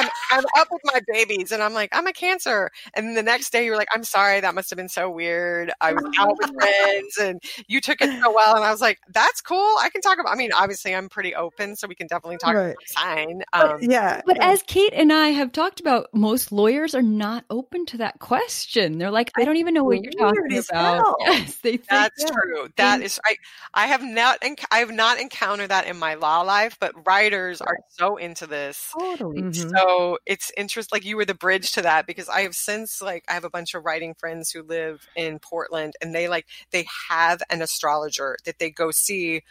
I'm, 0.00 0.08
I'm 0.32 0.44
up 0.58 0.68
with 0.70 0.82
my 0.84 1.00
babies 1.12 1.52
and 1.52 1.62
i'm 1.62 1.74
like 1.74 1.90
i'm 1.92 2.06
a 2.06 2.12
cancer 2.12 2.70
and 2.94 3.06
then 3.06 3.14
the 3.14 3.22
next 3.22 3.50
day 3.50 3.64
you 3.64 3.70
were 3.70 3.76
like 3.76 3.88
i'm 3.94 4.04
sorry 4.04 4.40
that 4.40 4.47
That 4.48 4.54
must 4.54 4.70
have 4.70 4.78
been 4.78 4.88
so 4.88 5.10
weird. 5.10 5.70
I 5.78 5.92
was 5.92 6.04
out 6.18 6.34
with 6.40 6.50
friends 6.54 7.18
and 7.20 7.38
you 7.66 7.82
took 7.82 8.00
it 8.00 8.08
so 8.22 8.32
well. 8.32 8.56
And 8.56 8.64
I 8.64 8.70
was 8.70 8.80
like, 8.80 8.98
that's 9.10 9.42
cool. 9.42 9.58
I 9.58 9.90
can 9.92 10.00
talk 10.00 10.18
about, 10.18 10.32
I 10.32 10.36
mean, 10.36 10.52
obviously 10.54 10.94
I'm 10.94 11.10
pretty 11.10 11.34
open, 11.34 11.76
so 11.76 11.86
we 11.86 11.94
can 11.94 12.06
definitely 12.06 12.38
talk 12.38 12.54
right. 12.54 12.68
about 12.68 12.76
sign. 12.86 13.42
Um, 13.52 13.68
but, 13.80 13.82
yeah. 13.82 14.22
But 14.24 14.42
as 14.42 14.62
Kate 14.62 14.94
and 14.94 15.12
I 15.12 15.28
have 15.28 15.52
talked 15.52 15.80
about, 15.80 16.08
most 16.14 16.50
lawyers 16.50 16.94
are 16.94 17.02
not 17.02 17.44
open 17.50 17.84
to 17.86 17.98
that 17.98 18.20
question. 18.20 18.96
They're 18.96 19.10
like, 19.10 19.30
I 19.36 19.44
don't 19.44 19.58
even 19.58 19.74
know 19.74 19.84
what 19.84 20.02
you're 20.02 20.12
talking 20.12 20.58
about. 20.70 21.16
Yes, 21.28 21.56
they 21.58 21.72
think, 21.72 21.88
that's 21.88 22.22
yeah. 22.22 22.30
true. 22.30 22.68
That 22.76 23.02
is, 23.02 23.20
I, 23.22 23.36
I 23.74 23.86
have 23.88 24.02
not, 24.02 24.38
I 24.70 24.78
have 24.78 24.90
not 24.90 25.20
encountered 25.20 25.68
that 25.68 25.86
in 25.86 25.98
my 25.98 26.14
law 26.14 26.40
life, 26.40 26.78
but 26.80 26.94
writers 27.06 27.60
are 27.60 27.80
so 27.90 28.16
into 28.16 28.46
this. 28.46 28.94
Totally. 28.98 29.42
Mm-hmm. 29.42 29.76
So 29.76 30.18
it's 30.24 30.50
interesting. 30.56 30.96
Like 30.96 31.04
you 31.04 31.16
were 31.16 31.26
the 31.26 31.34
bridge 31.34 31.72
to 31.72 31.82
that 31.82 32.06
because 32.06 32.30
I 32.30 32.42
have 32.42 32.54
since 32.54 33.02
like 33.02 33.24
I 33.28 33.34
have 33.34 33.44
a 33.44 33.50
bunch 33.50 33.74
of 33.74 33.84
writing 33.84 34.14
friends 34.14 34.37
who 34.50 34.62
live 34.62 35.06
in 35.16 35.38
Portland 35.38 35.94
and 36.00 36.14
they 36.14 36.28
like 36.28 36.46
they 36.70 36.86
have 37.08 37.42
an 37.50 37.62
astrologer 37.62 38.36
that 38.44 38.58
they 38.58 38.70
go 38.70 38.90
see 38.90 39.42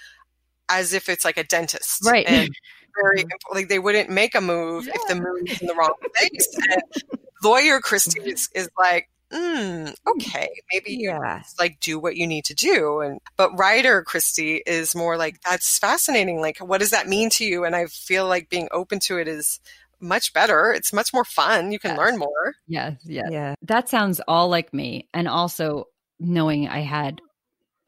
as 0.69 0.93
if 0.93 1.09
it's 1.09 1.25
like 1.25 1.37
a 1.37 1.43
dentist. 1.43 2.05
Right. 2.05 2.25
And 2.27 2.49
very 3.01 3.25
like 3.53 3.69
they 3.69 3.79
wouldn't 3.79 4.09
make 4.09 4.35
a 4.35 4.41
move 4.41 4.85
yeah. 4.85 4.93
if 4.95 5.07
the 5.07 5.15
moon 5.15 5.47
is 5.47 5.61
in 5.61 5.67
the 5.67 5.75
wrong 5.75 5.93
place. 6.15 6.57
and 6.71 6.81
lawyer 7.43 7.79
Christie 7.79 8.21
is, 8.21 8.49
is 8.55 8.69
like, 8.77 9.09
mm, 9.31 9.93
okay, 10.07 10.49
maybe 10.71 10.97
yeah. 10.99 11.43
like 11.59 11.79
do 11.79 11.99
what 11.99 12.15
you 12.15 12.27
need 12.27 12.45
to 12.45 12.55
do. 12.55 13.01
And 13.01 13.19
but 13.35 13.57
writer 13.57 14.03
Christie 14.03 14.63
is 14.65 14.95
more 14.95 15.17
like 15.17 15.41
that's 15.41 15.77
fascinating. 15.79 16.41
Like, 16.41 16.59
what 16.59 16.79
does 16.79 16.91
that 16.91 17.07
mean 17.07 17.29
to 17.31 17.45
you? 17.45 17.63
And 17.63 17.75
I 17.75 17.85
feel 17.85 18.27
like 18.27 18.49
being 18.49 18.69
open 18.71 18.99
to 19.01 19.17
it 19.17 19.27
is 19.27 19.59
much 19.99 20.33
better. 20.33 20.71
It's 20.71 20.93
much 20.93 21.13
more 21.13 21.25
fun. 21.25 21.71
You 21.71 21.79
can 21.79 21.91
yes. 21.91 21.97
learn 21.97 22.17
more. 22.17 22.55
Yes, 22.67 22.95
yes. 23.03 23.27
Yeah. 23.31 23.55
That 23.63 23.89
sounds 23.89 24.21
all 24.27 24.49
like 24.49 24.73
me. 24.73 25.07
And 25.13 25.27
also 25.27 25.85
knowing 26.19 26.67
I 26.67 26.79
had 26.79 27.21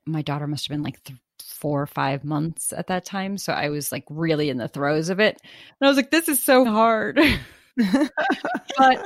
my 0.06 0.22
daughter 0.22 0.48
must 0.48 0.68
have 0.68 0.76
been 0.76 0.84
like 0.84 1.04
th- 1.04 1.20
four 1.44 1.82
or 1.82 1.88
five 1.88 2.24
months 2.24 2.74
at 2.74 2.88
that 2.88 3.06
time. 3.06 3.38
So 3.38 3.54
I 3.54 3.70
was 3.70 3.92
like 3.92 4.06
really 4.10 4.50
in 4.50 4.58
the 4.58 4.68
throes 4.68 5.10
of 5.10 5.20
it. 5.20 5.38
And 5.42 5.88
I 5.88 5.88
was 5.88 5.98
like, 5.98 6.12
this 6.12 6.30
is 6.30 6.42
so 6.42 6.66
hard. 6.66 7.16
but 7.78 8.12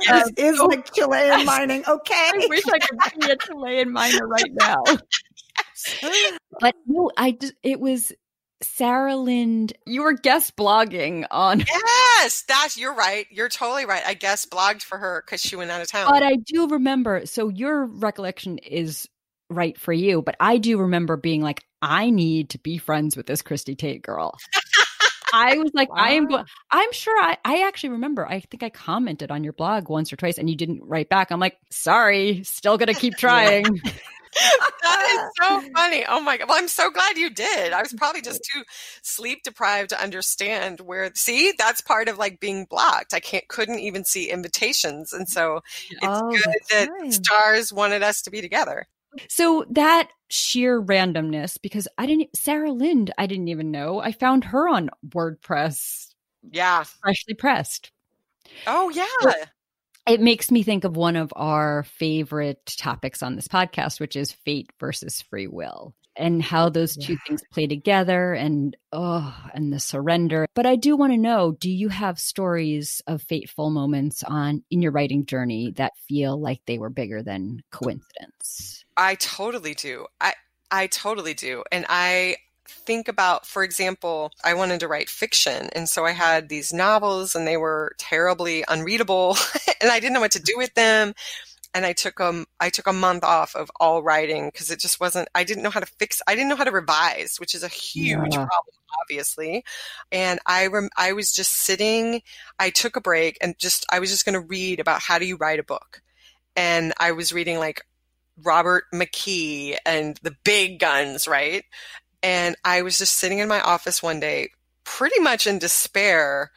this 0.00 0.10
um, 0.10 0.30
is 0.36 0.56
so, 0.56 0.66
like 0.66 0.92
Chilean 0.92 1.44
mining. 1.44 1.84
Okay. 1.86 2.14
I 2.14 2.46
wish 2.48 2.64
I 2.66 2.78
could 2.78 3.20
be 3.20 3.30
a 3.30 3.36
Chilean 3.36 3.92
miner 3.92 4.26
right 4.26 4.52
now. 4.52 4.82
but 6.60 6.74
no, 6.86 7.10
I 7.16 7.32
just, 7.32 7.54
it 7.62 7.80
was 7.80 8.12
Sarah 8.64 9.16
Lind, 9.16 9.72
you 9.86 10.02
were 10.02 10.12
guest 10.12 10.56
blogging 10.56 11.26
on. 11.30 11.64
Yes, 12.20 12.44
that's 12.48 12.78
you're 12.78 12.94
right. 12.94 13.26
You're 13.30 13.50
totally 13.50 13.84
right. 13.84 14.02
I 14.06 14.14
guest 14.14 14.50
blogged 14.50 14.82
for 14.82 14.96
her 14.96 15.22
because 15.24 15.42
she 15.42 15.56
went 15.56 15.70
out 15.70 15.82
of 15.82 15.88
town. 15.88 16.10
But 16.10 16.22
I 16.22 16.36
do 16.36 16.68
remember. 16.68 17.26
So 17.26 17.48
your 17.48 17.84
recollection 17.84 18.58
is 18.58 19.08
right 19.50 19.78
for 19.78 19.92
you, 19.92 20.22
but 20.22 20.36
I 20.40 20.56
do 20.56 20.78
remember 20.78 21.16
being 21.16 21.42
like, 21.42 21.62
I 21.82 22.08
need 22.08 22.50
to 22.50 22.58
be 22.58 22.78
friends 22.78 23.16
with 23.16 23.26
this 23.26 23.42
Christie 23.42 23.74
Tate 23.74 24.00
girl. 24.00 24.38
I 25.34 25.58
was 25.58 25.72
like, 25.74 25.90
wow. 25.90 25.96
I 25.98 26.10
am 26.10 26.26
going. 26.26 26.44
I'm 26.70 26.92
sure. 26.92 27.20
I 27.20 27.36
I 27.44 27.66
actually 27.66 27.90
remember. 27.90 28.26
I 28.26 28.40
think 28.40 28.62
I 28.62 28.70
commented 28.70 29.30
on 29.30 29.42
your 29.42 29.52
blog 29.52 29.88
once 29.88 30.12
or 30.12 30.16
twice, 30.16 30.38
and 30.38 30.48
you 30.48 30.56
didn't 30.56 30.82
write 30.84 31.08
back. 31.08 31.30
I'm 31.30 31.40
like, 31.40 31.58
sorry, 31.70 32.44
still 32.44 32.78
gonna 32.78 32.94
keep 32.94 33.14
trying 33.18 33.64
that 34.82 35.08
is 35.10 35.30
so 35.42 35.60
funny. 35.74 36.04
Oh 36.08 36.20
my 36.20 36.36
god. 36.36 36.48
Well, 36.48 36.58
I'm 36.58 36.68
so 36.68 36.90
glad 36.90 37.16
you 37.16 37.30
did. 37.30 37.72
I 37.72 37.82
was 37.82 37.92
probably 37.92 38.22
just 38.22 38.40
too 38.52 38.62
sleep 39.02 39.42
deprived 39.42 39.90
to 39.90 40.02
understand 40.02 40.80
where 40.80 41.10
see, 41.14 41.52
that's 41.56 41.80
part 41.80 42.08
of 42.08 42.18
like 42.18 42.40
being 42.40 42.64
blocked. 42.64 43.14
I 43.14 43.20
can't 43.20 43.46
couldn't 43.48 43.80
even 43.80 44.04
see 44.04 44.30
invitations. 44.30 45.12
And 45.12 45.28
so 45.28 45.60
it's 45.90 45.98
oh, 46.02 46.30
good 46.30 46.54
that 46.70 47.12
stars 47.12 47.72
wanted 47.72 48.02
us 48.02 48.22
to 48.22 48.30
be 48.30 48.40
together. 48.40 48.86
So 49.28 49.64
that 49.70 50.08
sheer 50.28 50.82
randomness, 50.82 51.56
because 51.60 51.86
I 51.98 52.06
didn't 52.06 52.36
Sarah 52.36 52.72
Lind, 52.72 53.12
I 53.16 53.26
didn't 53.26 53.48
even 53.48 53.70
know. 53.70 54.00
I 54.00 54.12
found 54.12 54.44
her 54.44 54.68
on 54.68 54.90
WordPress. 55.08 56.14
Yeah. 56.50 56.84
Freshly 57.02 57.34
pressed. 57.34 57.92
Oh 58.66 58.90
yeah 58.90 59.44
it 60.06 60.20
makes 60.20 60.50
me 60.50 60.62
think 60.62 60.84
of 60.84 60.96
one 60.96 61.16
of 61.16 61.32
our 61.36 61.84
favorite 61.84 62.64
topics 62.78 63.22
on 63.22 63.36
this 63.36 63.48
podcast, 63.48 64.00
which 64.00 64.16
is 64.16 64.32
fate 64.32 64.70
versus 64.78 65.22
free 65.22 65.46
will 65.46 65.94
and 66.16 66.42
how 66.42 66.68
those 66.68 66.96
two 66.96 67.14
yeah. 67.14 67.18
things 67.26 67.42
play 67.52 67.66
together 67.66 68.34
and 68.34 68.76
oh 68.92 69.34
and 69.52 69.72
the 69.72 69.80
surrender. 69.80 70.46
But 70.54 70.66
i 70.66 70.76
do 70.76 70.96
want 70.96 71.12
to 71.12 71.18
know 71.18 71.52
do 71.52 71.70
you 71.70 71.88
have 71.88 72.18
stories 72.18 73.02
of 73.06 73.22
fateful 73.22 73.70
moments 73.70 74.22
on 74.22 74.62
in 74.70 74.82
your 74.82 74.92
writing 74.92 75.26
journey 75.26 75.72
that 75.76 75.92
feel 76.08 76.40
like 76.40 76.60
they 76.66 76.78
were 76.78 76.90
bigger 76.90 77.22
than 77.22 77.62
coincidence? 77.70 78.84
I 78.96 79.16
totally 79.16 79.74
do. 79.74 80.06
I 80.20 80.34
i 80.70 80.86
totally 80.86 81.34
do. 81.34 81.64
And 81.72 81.86
i 81.88 82.36
think 82.66 83.08
about, 83.08 83.46
for 83.46 83.62
example, 83.62 84.32
I 84.44 84.54
wanted 84.54 84.80
to 84.80 84.88
write 84.88 85.08
fiction. 85.08 85.68
And 85.72 85.88
so 85.88 86.04
I 86.04 86.12
had 86.12 86.48
these 86.48 86.72
novels 86.72 87.34
and 87.34 87.46
they 87.46 87.56
were 87.56 87.94
terribly 87.98 88.64
unreadable 88.68 89.36
and 89.80 89.90
I 89.90 90.00
didn't 90.00 90.14
know 90.14 90.20
what 90.20 90.32
to 90.32 90.42
do 90.42 90.54
with 90.56 90.74
them. 90.74 91.14
And 91.74 91.84
I 91.84 91.92
took 91.92 92.20
um 92.20 92.46
I 92.60 92.70
took 92.70 92.86
a 92.86 92.92
month 92.92 93.24
off 93.24 93.56
of 93.56 93.70
all 93.80 94.02
writing 94.02 94.48
because 94.52 94.70
it 94.70 94.78
just 94.78 95.00
wasn't 95.00 95.28
I 95.34 95.42
didn't 95.42 95.64
know 95.64 95.70
how 95.70 95.80
to 95.80 95.92
fix 95.98 96.22
I 96.26 96.34
didn't 96.34 96.48
know 96.48 96.56
how 96.56 96.64
to 96.64 96.70
revise, 96.70 97.36
which 97.38 97.54
is 97.54 97.64
a 97.64 97.68
huge 97.68 98.34
yeah. 98.34 98.46
problem 98.46 98.74
obviously. 99.02 99.64
And 100.12 100.38
I 100.46 100.68
rem- 100.68 100.90
I 100.96 101.14
was 101.14 101.32
just 101.32 101.52
sitting 101.52 102.22
I 102.60 102.70
took 102.70 102.94
a 102.94 103.00
break 103.00 103.38
and 103.40 103.58
just 103.58 103.86
I 103.90 103.98
was 103.98 104.10
just 104.10 104.24
going 104.24 104.40
to 104.40 104.46
read 104.46 104.78
about 104.78 105.02
how 105.02 105.18
do 105.18 105.26
you 105.26 105.36
write 105.36 105.58
a 105.58 105.64
book. 105.64 106.00
And 106.54 106.92
I 107.00 107.10
was 107.10 107.32
reading 107.32 107.58
like 107.58 107.84
Robert 108.42 108.84
McKee 108.92 109.76
and 109.86 110.18
the 110.22 110.36
big 110.44 110.78
guns, 110.78 111.28
right? 111.28 111.64
And 112.24 112.56
I 112.64 112.80
was 112.80 112.96
just 112.96 113.18
sitting 113.18 113.38
in 113.38 113.48
my 113.48 113.60
office 113.60 114.02
one 114.02 114.18
day, 114.18 114.48
pretty 114.82 115.20
much 115.20 115.46
in 115.46 115.58
despair. 115.58 116.50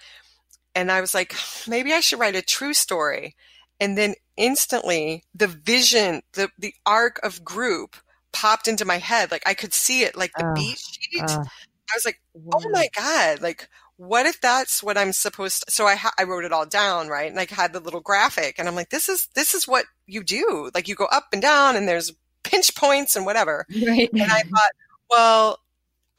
And 0.74 0.90
I 0.90 1.02
was 1.02 1.14
like, 1.14 1.36
maybe 1.68 1.92
I 1.94 2.00
should 2.00 2.20
write 2.20 2.36
a 2.36 2.42
true 2.42 2.74
story. 2.74 3.36
And 3.80 3.98
then 3.98 4.16
instantly 4.38 5.26
the 5.36 5.48
vision, 5.48 6.22
the, 6.34 6.50
the 6.58 6.74
arc 6.86 7.20
of 7.22 7.44
group 7.44 7.98
popped 8.32 8.68
into 8.68 8.86
my 8.86 8.98
head. 8.98 9.30
Like 9.30 9.44
I 9.46 9.54
could 9.54 9.74
see 9.74 10.04
it, 10.04 10.18
like 10.18 10.32
the 10.38 10.48
uh, 10.48 10.54
beat 10.54 10.80
sheet. 10.80 11.22
Uh, 11.22 11.44
I 11.44 11.96
was 11.96 12.06
like, 12.06 12.22
oh 12.54 12.70
my 12.72 12.88
God, 12.96 13.42
like, 13.42 13.70
what 13.98 14.26
if 14.26 14.40
that's 14.40 14.82
what 14.82 14.98
I'm 14.98 15.12
supposed 15.12 15.66
to? 15.66 15.72
So 15.72 15.86
I, 15.86 15.96
ha- 15.96 16.14
I 16.18 16.24
wrote 16.24 16.46
it 16.46 16.52
all 16.54 16.66
down, 16.66 17.08
right? 17.08 17.30
And 17.30 17.40
I 17.40 17.48
had 17.50 17.74
the 17.74 17.80
little 17.80 18.02
graphic 18.02 18.56
and 18.58 18.68
I'm 18.68 18.76
like, 18.76 18.90
this 18.90 19.10
is, 19.10 19.28
this 19.36 19.54
is 19.54 19.68
what 19.68 19.86
you 20.06 20.24
do. 20.24 20.72
Like 20.74 20.88
you 20.88 20.96
go 20.96 21.06
up 21.06 21.28
and 21.34 21.42
down 21.42 21.76
and 21.76 21.88
there's 21.88 22.14
pinch 22.44 22.76
points 22.76 23.16
and 23.16 23.26
whatever. 23.26 23.66
Right. 23.88 24.10
And 24.12 24.32
I 24.32 24.42
thought, 24.42 24.72
well, 25.10 25.60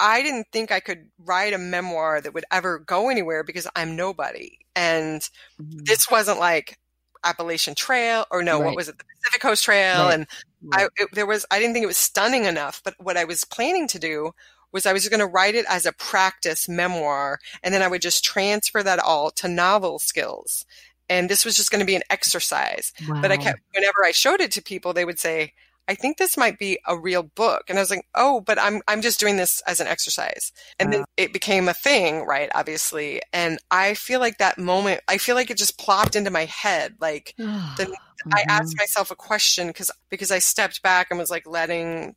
I 0.00 0.22
didn't 0.22 0.46
think 0.52 0.70
I 0.70 0.80
could 0.80 1.08
write 1.18 1.52
a 1.52 1.58
memoir 1.58 2.20
that 2.20 2.34
would 2.34 2.44
ever 2.50 2.78
go 2.78 3.08
anywhere 3.10 3.42
because 3.42 3.66
I'm 3.74 3.96
nobody. 3.96 4.58
And 4.76 5.20
mm-hmm. 5.60 5.78
this 5.84 6.10
wasn't 6.10 6.38
like 6.38 6.78
Appalachian 7.24 7.74
Trail 7.74 8.24
or 8.30 8.42
no, 8.42 8.58
right. 8.58 8.66
what 8.66 8.76
was 8.76 8.88
it? 8.88 8.98
The 8.98 9.04
Pacific 9.04 9.42
Coast 9.42 9.64
Trail. 9.64 10.04
Right. 10.04 10.14
And 10.14 10.26
right. 10.62 10.82
I, 10.82 11.02
it, 11.02 11.08
there 11.14 11.26
was, 11.26 11.44
I 11.50 11.58
didn't 11.58 11.74
think 11.74 11.82
it 11.82 11.88
was 11.88 11.98
stunning 11.98 12.44
enough, 12.44 12.80
but 12.84 12.94
what 12.98 13.16
I 13.16 13.24
was 13.24 13.44
planning 13.44 13.88
to 13.88 13.98
do 13.98 14.32
was 14.70 14.86
I 14.86 14.92
was 14.92 15.08
going 15.08 15.20
to 15.20 15.26
write 15.26 15.54
it 15.54 15.66
as 15.68 15.86
a 15.86 15.92
practice 15.92 16.68
memoir 16.68 17.40
and 17.62 17.74
then 17.74 17.82
I 17.82 17.88
would 17.88 18.02
just 18.02 18.24
transfer 18.24 18.82
that 18.82 18.98
all 18.98 19.30
to 19.32 19.48
novel 19.48 19.98
skills. 19.98 20.64
And 21.08 21.28
this 21.28 21.44
was 21.44 21.56
just 21.56 21.70
going 21.70 21.80
to 21.80 21.86
be 21.86 21.96
an 21.96 22.02
exercise. 22.10 22.92
Wow. 23.08 23.22
But 23.22 23.32
I 23.32 23.38
kept, 23.38 23.60
whenever 23.74 24.04
I 24.04 24.12
showed 24.12 24.40
it 24.40 24.52
to 24.52 24.62
people, 24.62 24.92
they 24.92 25.06
would 25.06 25.18
say, 25.18 25.54
I 25.88 25.94
think 25.94 26.18
this 26.18 26.36
might 26.36 26.58
be 26.58 26.78
a 26.86 26.98
real 26.98 27.22
book. 27.22 27.64
And 27.68 27.78
I 27.78 27.82
was 27.82 27.90
like, 27.90 28.06
oh, 28.14 28.40
but 28.40 28.60
I'm, 28.60 28.82
I'm 28.86 29.00
just 29.00 29.18
doing 29.18 29.38
this 29.38 29.62
as 29.66 29.80
an 29.80 29.86
exercise. 29.86 30.52
And 30.78 30.92
then 30.92 31.04
it 31.16 31.32
became 31.32 31.68
a 31.68 31.74
thing, 31.74 32.26
right? 32.26 32.50
Obviously. 32.54 33.22
And 33.32 33.58
I 33.70 33.94
feel 33.94 34.20
like 34.20 34.38
that 34.38 34.58
moment, 34.58 35.00
I 35.08 35.16
feel 35.16 35.34
like 35.34 35.50
it 35.50 35.56
just 35.56 35.78
plopped 35.78 36.14
into 36.14 36.30
my 36.30 36.44
head. 36.44 36.96
Like 37.00 37.34
then 37.38 37.94
I 38.32 38.44
asked 38.48 38.74
mm-hmm. 38.74 38.82
myself 38.82 39.10
a 39.10 39.16
question 39.16 39.68
because, 39.68 39.90
because 40.10 40.30
I 40.30 40.40
stepped 40.40 40.82
back 40.82 41.08
and 41.10 41.18
was 41.18 41.30
like 41.30 41.46
letting 41.46 42.14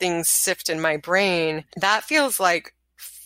things 0.00 0.30
sift 0.30 0.70
in 0.70 0.80
my 0.80 0.96
brain. 0.96 1.64
That 1.76 2.04
feels 2.04 2.40
like 2.40 2.74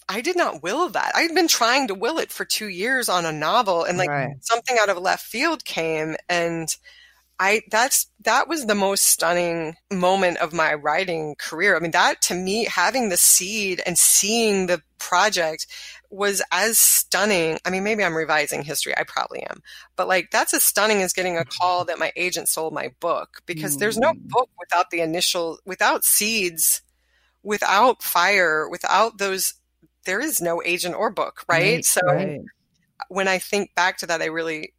I 0.09 0.21
did 0.21 0.37
not 0.37 0.63
will 0.63 0.89
that. 0.91 1.13
I've 1.15 1.35
been 1.35 1.49
trying 1.49 1.89
to 1.89 1.95
will 1.95 2.19
it 2.19 2.31
for 2.31 2.45
two 2.45 2.69
years 2.69 3.09
on 3.09 3.25
a 3.25 3.33
novel 3.33 3.85
and 3.85 3.99
like 3.99 4.09
right. 4.09 4.37
something 4.41 4.77
out 4.81 4.89
of 4.89 4.99
left 4.99 5.25
field 5.25 5.65
came 5.65 6.17
and 6.29 6.69
I 7.39 7.63
that's 7.71 8.07
that 8.25 8.49
was 8.49 8.67
the 8.67 8.75
most 8.75 9.05
stunning 9.05 9.77
moment 9.93 10.39
of 10.39 10.53
my 10.53 10.75
writing 10.75 11.35
career. 11.39 11.77
I 11.77 11.81
mean, 11.81 11.91
that 11.91 12.23
to 12.23 12.35
me, 12.35 12.65
having 12.65 13.09
the 13.09 13.17
seed 13.17 13.83
and 13.85 13.99
seeing 13.99 14.67
the 14.67 14.83
project 14.99 15.67
was 16.11 16.43
as 16.51 16.79
stunning. 16.79 17.59
I 17.65 17.71
mean, 17.71 17.85
maybe 17.85 18.03
I'm 18.03 18.17
revising 18.17 18.63
history. 18.63 18.97
I 18.97 19.05
probably 19.05 19.43
am. 19.43 19.63
But 19.97 20.09
like 20.09 20.31
that's 20.31 20.55
as 20.55 20.63
stunning 20.63 21.03
as 21.03 21.13
getting 21.13 21.37
a 21.37 21.45
call 21.45 21.85
that 21.85 21.99
my 21.99 22.13
agent 22.17 22.49
sold 22.49 22.73
my 22.73 22.93
book 23.01 23.43
because 23.45 23.77
mm. 23.77 23.81
there's 23.81 23.99
no 23.99 24.13
mm. 24.13 24.29
book 24.29 24.49
without 24.59 24.91
the 24.91 25.01
initial 25.01 25.59
without 25.67 26.05
seeds, 26.05 26.81
without 27.43 28.03
fire, 28.03 28.69
without 28.69 29.19
those 29.19 29.55
there 30.07 30.21
is 30.21 30.41
no 30.41 30.63
agent 30.65 30.95
or 30.95 31.11
book, 31.11 31.45
right? 31.49 31.75
right 31.75 31.85
so 31.85 32.01
right. 32.07 32.41
when 33.09 33.29
I 33.29 33.39
think 33.39 33.75
back 33.75 33.99
to 33.99 34.07
that, 34.07 34.23
I 34.23 34.27
really 34.27 34.73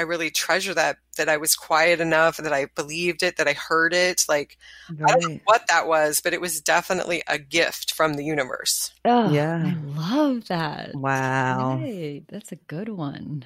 I 0.00 0.04
really 0.04 0.30
treasure 0.30 0.72
that 0.72 0.96
that 1.18 1.28
I 1.28 1.36
was 1.36 1.54
quiet 1.54 2.00
enough 2.00 2.38
that 2.38 2.54
I 2.54 2.68
believed 2.74 3.22
it, 3.22 3.36
that 3.36 3.46
I 3.46 3.52
heard 3.52 3.92
it. 3.92 4.24
Like 4.30 4.56
right. 4.90 5.10
I 5.10 5.18
don't 5.18 5.34
know 5.34 5.40
what 5.44 5.66
that 5.68 5.86
was, 5.86 6.22
but 6.22 6.32
it 6.32 6.40
was 6.40 6.62
definitely 6.62 7.22
a 7.26 7.38
gift 7.38 7.92
from 7.92 8.14
the 8.14 8.24
universe. 8.24 8.92
Oh, 9.04 9.30
yeah. 9.30 9.62
I 9.62 9.76
love 9.98 10.48
that. 10.48 10.94
Wow. 10.94 11.76
Hey, 11.76 12.22
that's 12.30 12.50
a 12.50 12.56
good 12.56 12.88
one. 12.88 13.44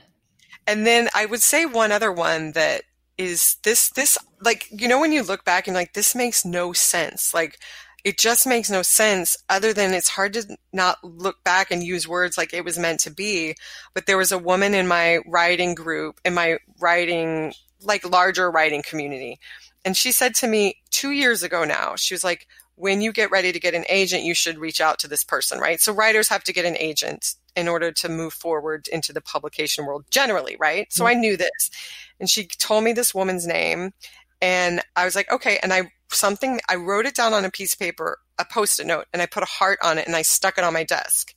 And 0.68 0.86
then 0.86 1.08
I 1.12 1.26
would 1.26 1.42
say 1.42 1.66
one 1.66 1.90
other 1.90 2.12
one 2.12 2.52
that 2.52 2.82
is 3.18 3.56
this 3.64 3.90
this 3.90 4.16
like 4.40 4.66
you 4.70 4.88
know 4.88 4.98
when 4.98 5.12
you 5.12 5.22
look 5.22 5.44
back 5.44 5.68
and 5.68 5.74
like 5.76 5.92
this 5.92 6.16
makes 6.16 6.44
no 6.44 6.72
sense 6.72 7.32
like 7.32 7.60
it 8.04 8.18
just 8.18 8.46
makes 8.46 8.70
no 8.70 8.82
sense 8.82 9.36
other 9.48 9.72
than 9.72 9.94
it's 9.94 10.10
hard 10.10 10.34
to 10.34 10.56
not 10.72 11.02
look 11.02 11.42
back 11.42 11.70
and 11.70 11.82
use 11.82 12.06
words 12.06 12.36
like 12.36 12.52
it 12.52 12.64
was 12.64 12.78
meant 12.78 13.00
to 13.00 13.10
be 13.10 13.54
but 13.94 14.06
there 14.06 14.18
was 14.18 14.32
a 14.32 14.38
woman 14.38 14.74
in 14.74 14.86
my 14.86 15.18
writing 15.26 15.74
group 15.74 16.20
in 16.24 16.34
my 16.34 16.58
writing 16.80 17.52
like 17.82 18.08
larger 18.08 18.50
writing 18.50 18.82
community 18.82 19.38
and 19.84 19.96
she 19.96 20.12
said 20.12 20.34
to 20.34 20.46
me 20.46 20.76
2 20.90 21.10
years 21.10 21.42
ago 21.42 21.64
now 21.64 21.94
she 21.96 22.14
was 22.14 22.24
like 22.24 22.46
when 22.76 23.00
you 23.00 23.12
get 23.12 23.30
ready 23.30 23.52
to 23.52 23.60
get 23.60 23.74
an 23.74 23.84
agent 23.88 24.24
you 24.24 24.34
should 24.34 24.58
reach 24.58 24.80
out 24.80 24.98
to 24.98 25.08
this 25.08 25.24
person 25.24 25.58
right 25.58 25.80
so 25.80 25.92
writers 25.92 26.28
have 26.28 26.44
to 26.44 26.52
get 26.52 26.64
an 26.64 26.76
agent 26.78 27.36
in 27.56 27.68
order 27.68 27.92
to 27.92 28.08
move 28.08 28.32
forward 28.32 28.88
into 28.88 29.12
the 29.12 29.20
publication 29.20 29.86
world 29.86 30.04
generally, 30.10 30.56
right? 30.58 30.92
So 30.92 31.04
mm. 31.04 31.08
I 31.08 31.14
knew 31.14 31.36
this. 31.36 31.70
And 32.18 32.28
she 32.28 32.46
told 32.46 32.84
me 32.84 32.92
this 32.92 33.14
woman's 33.14 33.46
name 33.46 33.92
and 34.40 34.80
I 34.96 35.04
was 35.04 35.14
like, 35.14 35.30
okay. 35.30 35.58
And 35.62 35.72
I 35.72 35.92
something 36.14 36.60
I 36.68 36.76
wrote 36.76 37.06
it 37.06 37.14
down 37.14 37.34
on 37.34 37.44
a 37.44 37.50
piece 37.50 37.74
of 37.74 37.78
paper, 37.78 38.18
a 38.38 38.44
post-it 38.44 38.86
note, 38.86 39.06
and 39.12 39.20
I 39.20 39.26
put 39.26 39.42
a 39.42 39.46
heart 39.46 39.78
on 39.82 39.98
it 39.98 40.06
and 40.06 40.16
I 40.16 40.22
stuck 40.22 40.58
it 40.58 40.64
on 40.64 40.72
my 40.72 40.84
desk. 40.84 41.34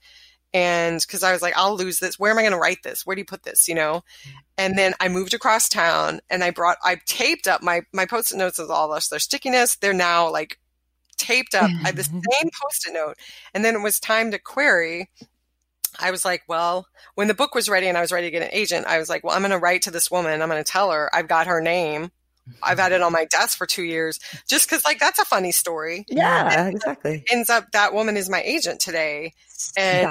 And 0.53 1.01
because 1.01 1.23
I 1.23 1.33
was 1.33 1.41
like, 1.41 1.53
I'll 1.57 1.75
lose 1.75 1.99
this. 1.99 2.17
Where 2.17 2.31
am 2.31 2.37
I 2.37 2.41
going 2.41 2.53
to 2.53 2.57
write 2.57 2.81
this? 2.83 3.05
Where 3.05 3.15
do 3.15 3.19
you 3.19 3.25
put 3.25 3.43
this? 3.43 3.67
You 3.67 3.75
know? 3.75 4.03
And 4.57 4.77
then 4.77 4.93
I 4.99 5.09
moved 5.09 5.33
across 5.33 5.67
town 5.69 6.21
and 6.29 6.43
I 6.43 6.51
brought, 6.51 6.77
I 6.83 6.97
taped 7.05 7.47
up 7.47 7.61
my, 7.61 7.81
my 7.93 8.05
post-it 8.05 8.37
notes 8.37 8.57
with 8.57 8.69
all 8.69 8.91
this, 8.91 9.09
their 9.09 9.19
stickiness. 9.19 9.75
They're 9.75 9.93
now 9.93 10.31
like 10.31 10.57
taped 11.17 11.53
up. 11.53 11.69
I 11.69 11.87
had 11.87 11.95
the 11.95 12.03
mm-hmm. 12.03 12.19
same 12.31 12.49
post-it 12.61 12.93
note. 12.93 13.17
And 13.53 13.63
then 13.63 13.75
it 13.75 13.81
was 13.83 13.99
time 13.99 14.31
to 14.31 14.39
query. 14.39 15.09
I 15.99 16.11
was 16.11 16.23
like, 16.23 16.43
well, 16.47 16.87
when 17.15 17.27
the 17.27 17.33
book 17.33 17.53
was 17.53 17.69
ready 17.69 17.87
and 17.87 17.97
I 17.97 18.01
was 18.01 18.11
ready 18.11 18.27
to 18.27 18.31
get 18.31 18.43
an 18.43 18.49
agent, 18.51 18.87
I 18.87 18.99
was 18.99 19.09
like, 19.09 19.23
well, 19.23 19.35
I'm 19.35 19.41
going 19.41 19.51
to 19.51 19.57
write 19.57 19.83
to 19.83 19.91
this 19.91 20.09
woman. 20.09 20.41
I'm 20.41 20.49
going 20.49 20.63
to 20.63 20.71
tell 20.71 20.91
her 20.91 21.13
I've 21.13 21.27
got 21.27 21.47
her 21.47 21.59
name. 21.59 22.11
I've 22.61 22.79
had 22.79 22.91
it 22.91 23.01
on 23.01 23.11
my 23.11 23.25
desk 23.25 23.57
for 23.57 23.65
two 23.65 23.83
years 23.83 24.19
just 24.47 24.67
because, 24.67 24.83
like, 24.85 24.99
that's 24.99 25.19
a 25.19 25.25
funny 25.25 25.51
story. 25.51 26.05
Yeah, 26.07 26.65
and 26.67 26.75
exactly. 26.75 27.23
Ends 27.31 27.49
up 27.49 27.71
that 27.71 27.93
woman 27.93 28.17
is 28.17 28.29
my 28.29 28.41
agent 28.41 28.79
today. 28.79 29.33
And 29.75 30.07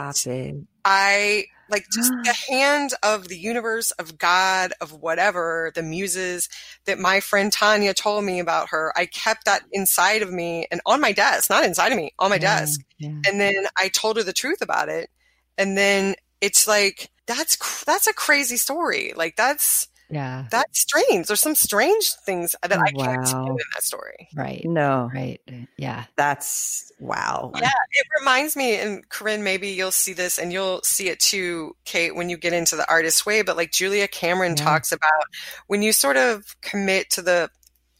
I 0.84 1.44
like 1.68 1.86
just 1.92 2.12
the 2.22 2.34
hand 2.48 2.90
of 3.02 3.28
the 3.28 3.38
universe, 3.38 3.90
of 3.92 4.18
God, 4.18 4.72
of 4.80 4.92
whatever, 4.92 5.72
the 5.74 5.82
muses 5.82 6.48
that 6.84 6.98
my 6.98 7.20
friend 7.20 7.52
Tanya 7.52 7.94
told 7.94 8.24
me 8.24 8.38
about 8.40 8.68
her. 8.70 8.92
I 8.96 9.06
kept 9.06 9.46
that 9.46 9.62
inside 9.72 10.22
of 10.22 10.32
me 10.32 10.66
and 10.70 10.80
on 10.86 11.00
my 11.00 11.12
desk, 11.12 11.50
not 11.50 11.64
inside 11.64 11.92
of 11.92 11.98
me, 11.98 12.12
on 12.18 12.30
my 12.30 12.36
yeah, 12.36 12.60
desk. 12.60 12.80
Yeah. 12.98 13.10
And 13.26 13.40
then 13.40 13.66
I 13.78 13.88
told 13.88 14.16
her 14.16 14.22
the 14.22 14.32
truth 14.32 14.62
about 14.62 14.88
it 14.88 15.10
and 15.58 15.76
then 15.76 16.14
it's 16.40 16.66
like 16.66 17.10
that's 17.26 17.84
that's 17.84 18.06
a 18.06 18.12
crazy 18.12 18.56
story 18.56 19.12
like 19.16 19.36
that's 19.36 19.88
yeah 20.10 20.46
that's 20.50 20.80
strange 20.80 21.26
there's 21.26 21.40
some 21.40 21.54
strange 21.54 22.12
things 22.24 22.54
that 22.62 22.78
oh, 22.78 22.80
i 22.80 22.92
can't 22.92 23.32
wow. 23.32 23.46
in 23.46 23.56
that 23.74 23.82
story 23.82 24.28
right 24.34 24.62
no 24.64 25.10
right 25.14 25.40
uh, 25.48 25.54
yeah 25.76 26.04
that's 26.16 26.92
wow 27.00 27.50
yeah 27.56 27.70
it 27.92 28.06
reminds 28.20 28.56
me 28.56 28.76
and 28.76 29.08
corinne 29.08 29.42
maybe 29.42 29.68
you'll 29.68 29.90
see 29.90 30.12
this 30.12 30.38
and 30.38 30.52
you'll 30.52 30.80
see 30.82 31.08
it 31.08 31.18
too 31.18 31.74
kate 31.84 32.14
when 32.14 32.28
you 32.28 32.36
get 32.36 32.52
into 32.52 32.76
the 32.76 32.88
artist 32.88 33.26
way 33.26 33.42
but 33.42 33.56
like 33.56 33.72
julia 33.72 34.06
cameron 34.06 34.54
yeah. 34.56 34.64
talks 34.64 34.92
about 34.92 35.24
when 35.66 35.82
you 35.82 35.92
sort 35.92 36.16
of 36.16 36.56
commit 36.62 37.10
to 37.10 37.22
the 37.22 37.50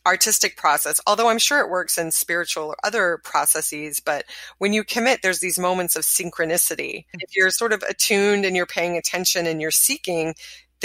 artistic 0.07 0.57
process, 0.57 1.01
although 1.07 1.29
I'm 1.29 1.39
sure 1.39 1.61
it 1.61 1.69
works 1.69 1.99
in 1.99 2.13
spiritual 2.13 2.69
or 2.69 2.77
other 2.85 3.19
processes. 3.25 4.01
But 4.01 4.25
when 4.59 4.73
you 4.73 4.85
commit, 4.85 5.21
there's 5.23 5.41
these 5.41 5.59
moments 5.59 5.97
of 5.97 6.05
synchronicity. 6.05 6.99
Mm. 6.99 7.21
If 7.21 7.37
you're 7.37 7.51
sort 7.51 7.73
of 7.73 7.83
attuned 7.83 8.45
and 8.45 8.55
you're 8.55 8.67
paying 8.67 8.97
attention 8.97 9.47
and 9.47 9.61
you're 9.61 9.73
seeking, 9.73 10.35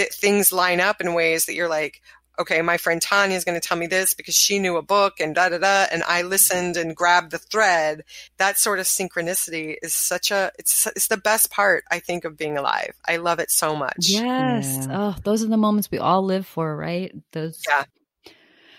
that 0.02 0.12
things 0.12 0.52
line 0.52 0.80
up 0.80 1.00
in 1.00 1.14
ways 1.14 1.46
that 1.46 1.54
you're 1.54 1.68
like, 1.68 2.02
okay, 2.38 2.60
my 2.60 2.76
friend 2.76 3.00
Tanya 3.00 3.36
is 3.36 3.44
going 3.44 3.60
to 3.60 3.66
tell 3.66 3.76
me 3.76 3.86
this 3.86 4.14
because 4.14 4.34
she 4.34 4.58
knew 4.58 4.76
a 4.76 4.82
book 4.82 5.20
and 5.20 5.34
da 5.34 5.48
da 5.48 5.58
da, 5.58 5.86
and 5.92 6.02
I 6.02 6.22
listened 6.22 6.76
and 6.76 6.96
grabbed 6.96 7.30
the 7.30 7.38
thread. 7.38 8.02
That 8.38 8.58
sort 8.58 8.80
of 8.80 8.86
synchronicity 8.86 9.76
is 9.80 9.94
such 9.94 10.30
a 10.30 10.50
it's 10.58 10.86
it's 10.88 11.06
the 11.06 11.16
best 11.16 11.50
part 11.50 11.84
I 11.90 12.00
think 12.00 12.24
of 12.24 12.36
being 12.36 12.58
alive. 12.58 12.94
I 13.06 13.18
love 13.18 13.38
it 13.38 13.50
so 13.50 13.76
much. 13.76 14.08
Yes. 14.08 14.86
Yeah. 14.88 14.88
Oh, 14.90 15.16
those 15.24 15.44
are 15.44 15.48
the 15.48 15.56
moments 15.56 15.90
we 15.90 15.98
all 15.98 16.24
live 16.24 16.46
for, 16.46 16.76
right? 16.76 17.12
Those 17.32 17.62
yeah. 17.68 17.84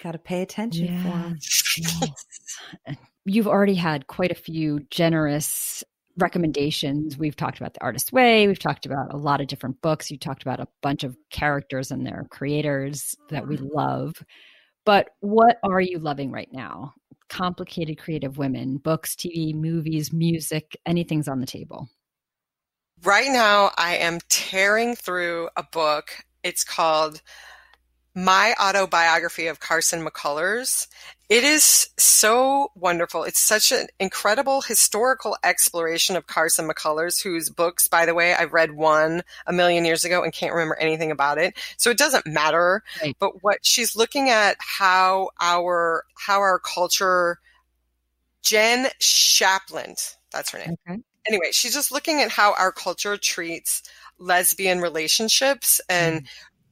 Got 0.03 0.11
to 0.11 0.19
pay 0.19 0.41
attention 0.41 0.87
yes. 0.87 1.01
for 1.01 1.09
them. 1.09 1.37
Yes. 1.77 2.97
You've 3.25 3.47
already 3.47 3.75
had 3.75 4.07
quite 4.07 4.31
a 4.31 4.35
few 4.35 4.81
generous 4.89 5.85
recommendations. 6.17 7.17
We've 7.17 7.35
talked 7.35 7.59
about 7.59 7.73
The 7.73 7.83
Artist's 7.83 8.11
Way. 8.11 8.47
We've 8.47 8.59
talked 8.59 8.85
about 8.85 9.13
a 9.13 9.17
lot 9.17 9.41
of 9.41 9.47
different 9.47 9.81
books. 9.81 10.11
You 10.11 10.17
talked 10.17 10.43
about 10.43 10.59
a 10.59 10.67
bunch 10.81 11.03
of 11.03 11.17
characters 11.31 11.91
and 11.91 12.05
their 12.05 12.27
creators 12.29 13.15
that 13.29 13.47
we 13.47 13.57
mm-hmm. 13.57 13.75
love. 13.75 14.13
But 14.85 15.09
what 15.21 15.57
are 15.63 15.81
you 15.81 15.99
loving 15.99 16.31
right 16.31 16.49
now? 16.51 16.93
Complicated 17.29 17.97
creative 17.97 18.37
women, 18.37 18.77
books, 18.77 19.15
TV, 19.15 19.55
movies, 19.55 20.11
music, 20.11 20.77
anything's 20.85 21.27
on 21.27 21.39
the 21.39 21.45
table. 21.45 21.89
Right 23.03 23.31
now, 23.31 23.71
I 23.77 23.97
am 23.97 24.19
tearing 24.29 24.95
through 24.95 25.49
a 25.57 25.63
book. 25.63 26.11
It's 26.43 26.63
called 26.63 27.21
my 28.15 28.53
autobiography 28.61 29.47
of 29.47 29.59
Carson 29.59 30.05
McCullers. 30.05 30.87
It 31.29 31.43
is 31.43 31.89
so 31.97 32.71
wonderful. 32.75 33.23
It's 33.23 33.39
such 33.39 33.71
an 33.71 33.87
incredible 33.99 34.61
historical 34.61 35.35
exploration 35.43 36.15
of 36.15 36.27
Carson 36.27 36.69
McCullers, 36.69 37.23
whose 37.23 37.49
books, 37.49 37.87
by 37.87 38.05
the 38.05 38.13
way, 38.13 38.35
I've 38.35 38.53
read 38.53 38.73
one 38.73 39.23
a 39.47 39.53
million 39.53 39.83
years 39.83 40.05
ago 40.05 40.23
and 40.23 40.31
can't 40.31 40.53
remember 40.53 40.75
anything 40.75 41.09
about 41.09 41.39
it. 41.39 41.55
So 41.77 41.89
it 41.89 41.97
doesn't 41.97 42.27
matter. 42.27 42.83
Right. 43.01 43.15
But 43.19 43.41
what 43.41 43.59
she's 43.65 43.95
looking 43.95 44.29
at 44.29 44.57
how 44.59 45.29
our 45.41 46.03
how 46.15 46.39
our 46.39 46.59
culture 46.59 47.39
Jenn 48.43 48.89
Shapland, 48.99 50.15
that's 50.31 50.51
her 50.51 50.59
name. 50.59 50.75
Okay. 50.87 50.99
Anyway, 51.25 51.47
she's 51.51 51.73
just 51.73 51.91
looking 51.91 52.21
at 52.21 52.29
how 52.29 52.53
our 52.55 52.71
culture 52.71 53.17
treats 53.17 53.81
lesbian 54.19 54.81
relationships 54.81 55.81
and 55.89 56.23
mm 56.23 56.27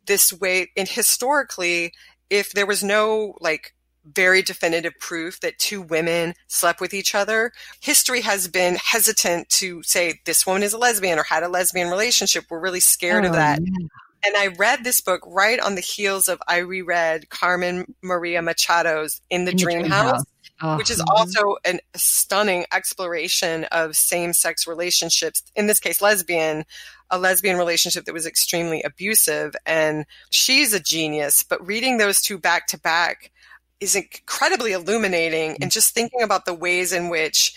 this 0.05 0.33
way 0.33 0.69
and 0.75 0.87
historically 0.87 1.93
if 2.29 2.53
there 2.53 2.65
was 2.65 2.83
no 2.83 3.35
like 3.39 3.73
very 4.05 4.41
definitive 4.41 4.93
proof 4.99 5.39
that 5.41 5.59
two 5.59 5.81
women 5.81 6.33
slept 6.47 6.81
with 6.81 6.93
each 6.93 7.13
other. 7.13 7.51
History 7.81 8.21
has 8.21 8.47
been 8.47 8.75
hesitant 8.75 9.49
to 9.49 9.83
say 9.83 10.19
this 10.25 10.45
woman 10.45 10.63
is 10.63 10.73
a 10.73 10.77
lesbian 10.77 11.19
or 11.19 11.23
had 11.23 11.43
a 11.43 11.47
lesbian 11.47 11.89
relationship. 11.89 12.45
We're 12.49 12.59
really 12.59 12.79
scared 12.79 13.25
oh, 13.25 13.29
of 13.29 13.33
that. 13.33 13.59
Yeah. 13.61 13.87
And 14.23 14.37
I 14.37 14.47
read 14.47 14.83
this 14.83 15.01
book 15.01 15.21
right 15.25 15.59
on 15.59 15.75
the 15.75 15.81
heels 15.81 16.29
of 16.29 16.41
I 16.47 16.57
reread 16.57 17.29
Carmen 17.29 17.95
Maria 18.01 18.41
Machado's 18.41 19.19
In 19.29 19.45
the, 19.45 19.51
In 19.51 19.57
Dream, 19.57 19.79
Dream, 19.79 19.91
House, 19.91 20.11
House. 20.11 20.25
Oh, 20.61 20.77
which 20.77 20.91
is 20.91 20.99
mm-hmm. 20.99 21.09
also 21.15 21.57
a 21.65 21.79
stunning 21.95 22.65
exploration 22.71 23.65
of 23.65 23.95
same 23.95 24.33
sex 24.33 24.67
relationships, 24.67 25.43
in 25.55 25.67
this 25.67 25.79
case, 25.79 26.01
lesbian, 26.01 26.65
a 27.09 27.17
lesbian 27.17 27.57
relationship 27.57 28.05
that 28.05 28.13
was 28.13 28.27
extremely 28.27 28.83
abusive. 28.83 29.55
And 29.65 30.05
she's 30.29 30.73
a 30.73 30.79
genius, 30.79 31.41
but 31.41 31.65
reading 31.65 31.97
those 31.97 32.21
two 32.21 32.37
back 32.37 32.67
to 32.67 32.79
back 32.79 33.31
is 33.79 33.95
incredibly 33.95 34.73
illuminating. 34.73 35.57
And 35.61 35.71
just 35.71 35.93
thinking 35.95 36.21
about 36.21 36.45
the 36.45 36.53
ways 36.53 36.93
in 36.93 37.09
which 37.09 37.55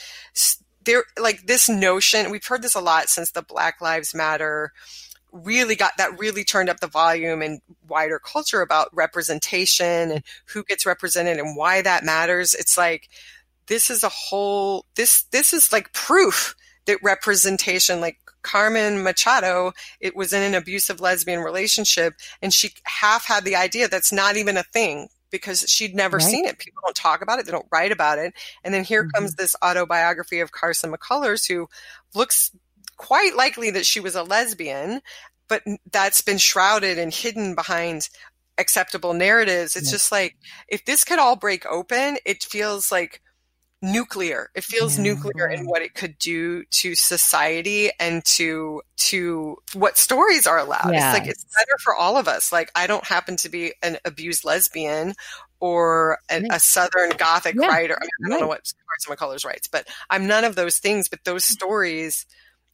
there, 0.84 1.05
like 1.18 1.46
this 1.46 1.68
notion, 1.68 2.30
we've 2.30 2.46
heard 2.46 2.62
this 2.62 2.74
a 2.74 2.80
lot 2.80 3.11
since 3.11 3.30
the 3.30 3.42
Black 3.42 3.80
Lives 3.80 4.14
Matter 4.14 4.72
really 5.35 5.74
got 5.74 5.97
that 5.99 6.18
really 6.18 6.45
turned 6.45 6.68
up 6.68 6.80
the 6.80 6.87
volume 6.87 7.43
in 7.43 7.61
wider 7.89 8.18
culture 8.18 8.62
about 8.62 8.89
representation 8.95 10.12
and 10.12 10.22
who 10.47 10.62
gets 10.64 10.87
represented 10.87 11.39
and 11.39 11.57
why 11.57 11.82
that 11.82 12.05
matters. 12.05 12.55
It's 12.55 12.78
like 12.78 13.09
this 13.66 13.91
is 13.91 14.05
a 14.05 14.09
whole 14.09 14.87
this 14.95 15.22
this 15.24 15.53
is 15.53 15.72
like 15.72 15.93
proof 15.93 16.55
that 16.87 17.03
representation 17.03 18.01
like 18.01 18.18
Carmen 18.43 19.03
Machado, 19.03 19.72
it 20.01 20.14
was 20.14 20.32
in 20.32 20.43
an 20.43 20.55
abusive 20.55 21.01
lesbian 21.01 21.41
relationship 21.41 22.14
and 22.41 22.53
she 22.53 22.70
half 22.85 23.26
had 23.26 23.45
the 23.45 23.57
idea 23.57 23.89
that's 23.89 24.12
not 24.12 24.37
even 24.37 24.57
a 24.57 24.62
thing 24.62 25.09
because 25.30 25.62
she'd 25.62 25.97
never 25.97 26.18
right. 26.18 26.26
seen 26.26 26.45
it. 26.45 26.59
People 26.59 26.82
don't 26.85 26.95
talk 26.95 27.20
about 27.20 27.41
it. 27.41 27.47
They 27.47 27.51
don't 27.51 27.66
write 27.72 27.91
about 27.91 28.18
it. 28.18 28.35
And 28.62 28.72
then 28.72 28.85
here 28.85 29.03
mm-hmm. 29.03 29.11
comes 29.11 29.35
this 29.35 29.57
autobiography 29.64 30.39
of 30.39 30.53
Carson 30.53 30.93
McCullers 30.93 31.49
who 31.49 31.68
looks 32.14 32.53
quite 32.97 33.36
likely 33.36 33.70
that 33.70 33.86
she 33.86 34.01
was 34.01 34.14
a 34.14 34.22
lesbian, 34.22 35.01
but 35.49 35.62
that's 35.90 36.20
been 36.20 36.38
shrouded 36.38 36.99
and 36.99 37.12
hidden 37.12 37.55
behind 37.55 38.09
acceptable 38.59 39.14
narratives. 39.14 39.76
It's 39.76 39.90
just 39.90 40.12
like 40.12 40.36
if 40.68 40.84
this 40.84 41.05
could 41.05 41.18
all 41.18 41.36
break 41.36 41.66
open, 41.66 42.18
it 42.24 42.42
feels 42.42 42.92
like 42.92 43.20
nuclear. 43.82 44.51
It 44.55 44.64
feels 44.64 44.97
Yeah. 44.97 45.03
nuclear 45.05 45.49
in 45.49 45.66
what 45.66 45.82
it 45.82 45.95
could 45.95 46.18
do 46.18 46.64
to 46.64 46.95
society 46.95 47.90
and 48.01 48.24
to 48.24 48.82
to 48.97 49.59
what 49.74 49.99
stories 49.99 50.47
are 50.47 50.59
allowed. 50.59 50.95
It's 50.95 51.12
like 51.12 51.26
it's 51.26 51.45
better 51.45 51.76
for 51.82 51.95
all 51.95 52.16
of 52.16 52.26
us. 52.26 52.51
Like 52.51 52.70
I 52.74 52.86
don't 52.86 53.05
happen 53.05 53.36
to 53.38 53.49
be 53.49 53.74
an 53.82 53.99
abused 54.05 54.45
lesbian 54.45 55.14
or 55.61 56.18
an, 56.30 56.47
a 56.51 56.59
southern 56.59 57.11
gothic 57.11 57.57
Yeah. 57.59 57.66
writer. 57.66 57.99
I, 58.01 58.05
mean, 58.20 58.26
I 58.26 58.28
don't 58.30 58.40
know 58.40 58.49
what 58.49 58.72
of 59.09 59.18
McCullers 59.18 59.45
writes, 59.45 59.68
but 59.68 59.86
I'm 60.09 60.26
none 60.26 60.45
of 60.45 60.55
those 60.55 60.78
things. 60.78 61.09
But 61.09 61.24
those 61.24 61.45
mm. 61.45 61.51
stories 61.51 62.26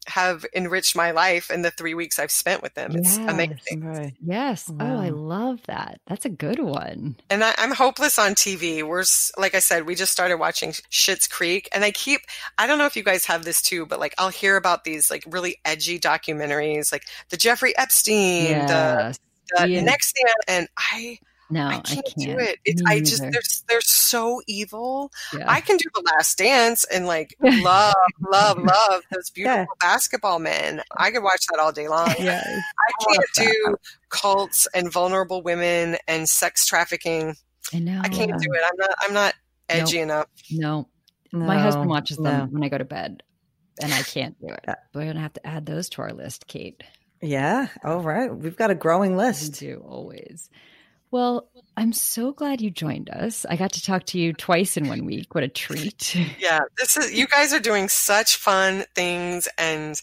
have 0.06 0.44
enriched 0.54 0.96
my 0.96 1.10
life 1.10 1.50
in 1.50 1.62
the 1.62 1.70
three 1.70 1.94
weeks 1.94 2.18
I've 2.18 2.30
spent 2.30 2.62
with 2.62 2.74
them. 2.74 2.96
It's 2.96 3.18
Yes. 3.18 3.28
amazing. 3.28 3.84
Right. 3.84 4.14
Yes. 4.24 4.70
Oh, 4.80 4.98
I 4.98 5.10
love 5.10 5.60
that. 5.66 6.00
That's 6.06 6.24
a 6.24 6.30
good 6.30 6.58
one. 6.58 7.16
And 7.28 7.44
I, 7.44 7.54
I'm 7.58 7.72
hopeless 7.72 8.18
on 8.18 8.32
TV. 8.34 8.82
We're, 8.82 9.04
like 9.38 9.54
I 9.54 9.58
said, 9.60 9.86
we 9.86 9.94
just 9.94 10.12
started 10.12 10.38
watching 10.38 10.70
Schitt's 10.90 11.28
Creek 11.28 11.68
and 11.72 11.84
I 11.84 11.90
keep, 11.90 12.22
I 12.58 12.66
don't 12.66 12.78
know 12.78 12.86
if 12.86 12.96
you 12.96 13.02
guys 13.04 13.24
have 13.26 13.44
this 13.44 13.60
too, 13.62 13.86
but 13.86 14.00
like 14.00 14.14
I'll 14.18 14.30
hear 14.30 14.56
about 14.56 14.84
these 14.84 15.10
like 15.10 15.22
really 15.28 15.58
edgy 15.64 15.98
documentaries, 16.00 16.90
like 16.92 17.04
the 17.28 17.36
Jeffrey 17.36 17.76
Epstein, 17.76 18.66
the, 18.66 18.72
Yes. 18.98 19.18
the 19.50 19.68
Yeah. 19.68 19.82
next 19.82 20.12
thing, 20.12 20.24
and 20.48 20.68
I, 20.78 21.18
No, 21.50 21.66
I 21.66 21.68
I 21.76 21.80
can't, 21.80 21.86
can't, 22.06 22.16
do 22.16 22.38
it. 22.38 22.58
It's, 22.64 22.80
I 22.86 23.00
just 23.00 23.20
they're 23.20 23.42
they're 23.68 23.80
so 23.80 24.40
evil. 24.46 25.10
Yeah. 25.36 25.44
I 25.50 25.60
can 25.60 25.76
do 25.76 25.88
the 25.94 26.02
last 26.16 26.38
dance 26.38 26.84
and 26.84 27.06
like 27.06 27.36
love, 27.42 27.94
love, 28.20 28.58
love 28.58 29.02
those 29.12 29.30
beautiful 29.30 29.58
Yeah. 29.60 29.64
basketball 29.80 30.38
men. 30.38 30.82
I 30.96 31.10
could 31.10 31.22
watch 31.24 31.44
that 31.50 31.58
all 31.60 31.72
day 31.72 31.88
long. 31.88 32.14
yes. 32.18 32.46
I 32.46 33.04
can't 33.04 33.24
do 33.52 33.76
cults 34.10 34.66
and 34.74 34.92
vulnerable 34.92 35.42
women 35.42 35.96
and 36.06 36.28
sex 36.28 36.66
trafficking. 36.66 37.34
I 37.74 37.78
know. 37.80 38.00
I 38.02 38.08
can't 38.08 38.30
do 38.40 38.52
it. 38.52 38.60
I'm 38.64 38.76
not. 38.78 38.90
I'm 39.02 39.14
not 39.14 39.34
edgy 39.68 39.98
enough. 40.00 40.26
No, 40.50 40.88
my 41.32 41.58
husband 41.58 41.86
No, 41.86 41.90
watches 41.90 42.16
them 42.16 42.52
when 42.52 42.62
I 42.64 42.68
go 42.68 42.78
to 42.78 42.84
bed, 42.84 43.22
and 43.82 43.92
I 43.92 44.02
can't 44.02 44.38
do 44.40 44.48
it. 44.48 44.64
We're 44.94 45.06
gonna 45.06 45.20
have 45.20 45.32
to 45.34 45.46
add 45.46 45.66
those 45.66 45.88
to 45.90 46.02
our 46.02 46.12
list, 46.12 46.46
Kate. 46.46 46.82
Yeah. 47.22 47.68
All 47.84 48.00
right. 48.00 48.34
We've 48.34 48.56
got 48.56 48.70
a 48.70 48.74
growing 48.74 49.12
We 49.12 49.18
list. 49.24 49.58
do 49.60 49.84
always. 49.86 50.48
Well, 51.10 51.48
I'm 51.76 51.92
so 51.92 52.32
glad 52.32 52.60
you 52.60 52.70
joined 52.70 53.10
us. 53.10 53.44
I 53.48 53.56
got 53.56 53.72
to 53.72 53.82
talk 53.82 54.04
to 54.06 54.18
you 54.18 54.32
twice 54.32 54.76
in 54.76 54.86
one 54.88 55.04
week. 55.04 55.34
What 55.34 55.44
a 55.44 55.48
treat! 55.48 56.16
Yeah, 56.38 56.60
this 56.78 56.96
is. 56.96 57.12
You 57.12 57.26
guys 57.26 57.52
are 57.52 57.60
doing 57.60 57.88
such 57.88 58.36
fun 58.36 58.84
things, 58.94 59.48
and 59.58 60.00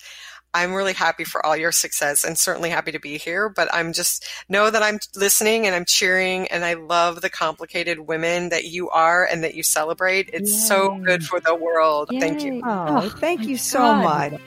I'm 0.53 0.73
really 0.73 0.93
happy 0.93 1.23
for 1.23 1.43
all 1.45 1.55
your 1.55 1.71
success, 1.71 2.23
and 2.23 2.37
certainly 2.37 2.69
happy 2.69 2.91
to 2.91 2.99
be 2.99 3.17
here. 3.17 3.49
But 3.49 3.73
I'm 3.73 3.93
just 3.93 4.27
know 4.49 4.69
that 4.69 4.83
I'm 4.83 4.99
listening 5.15 5.65
and 5.65 5.75
I'm 5.75 5.85
cheering, 5.85 6.47
and 6.47 6.65
I 6.65 6.73
love 6.73 7.21
the 7.21 7.29
complicated 7.29 8.01
women 8.01 8.49
that 8.49 8.65
you 8.65 8.89
are 8.89 9.25
and 9.25 9.43
that 9.43 9.55
you 9.55 9.63
celebrate. 9.63 10.29
It's 10.33 10.67
so 10.67 10.99
good 11.05 11.23
for 11.23 11.39
the 11.39 11.55
world. 11.55 12.09
Thank 12.19 12.43
you. 12.43 12.53
Yay. 12.53 12.61
Oh, 12.65 13.01
oh 13.05 13.09
thank 13.09 13.41
my 13.41 13.47
you 13.47 13.57
so 13.57 13.79
God. 13.79 14.31
much. 14.31 14.41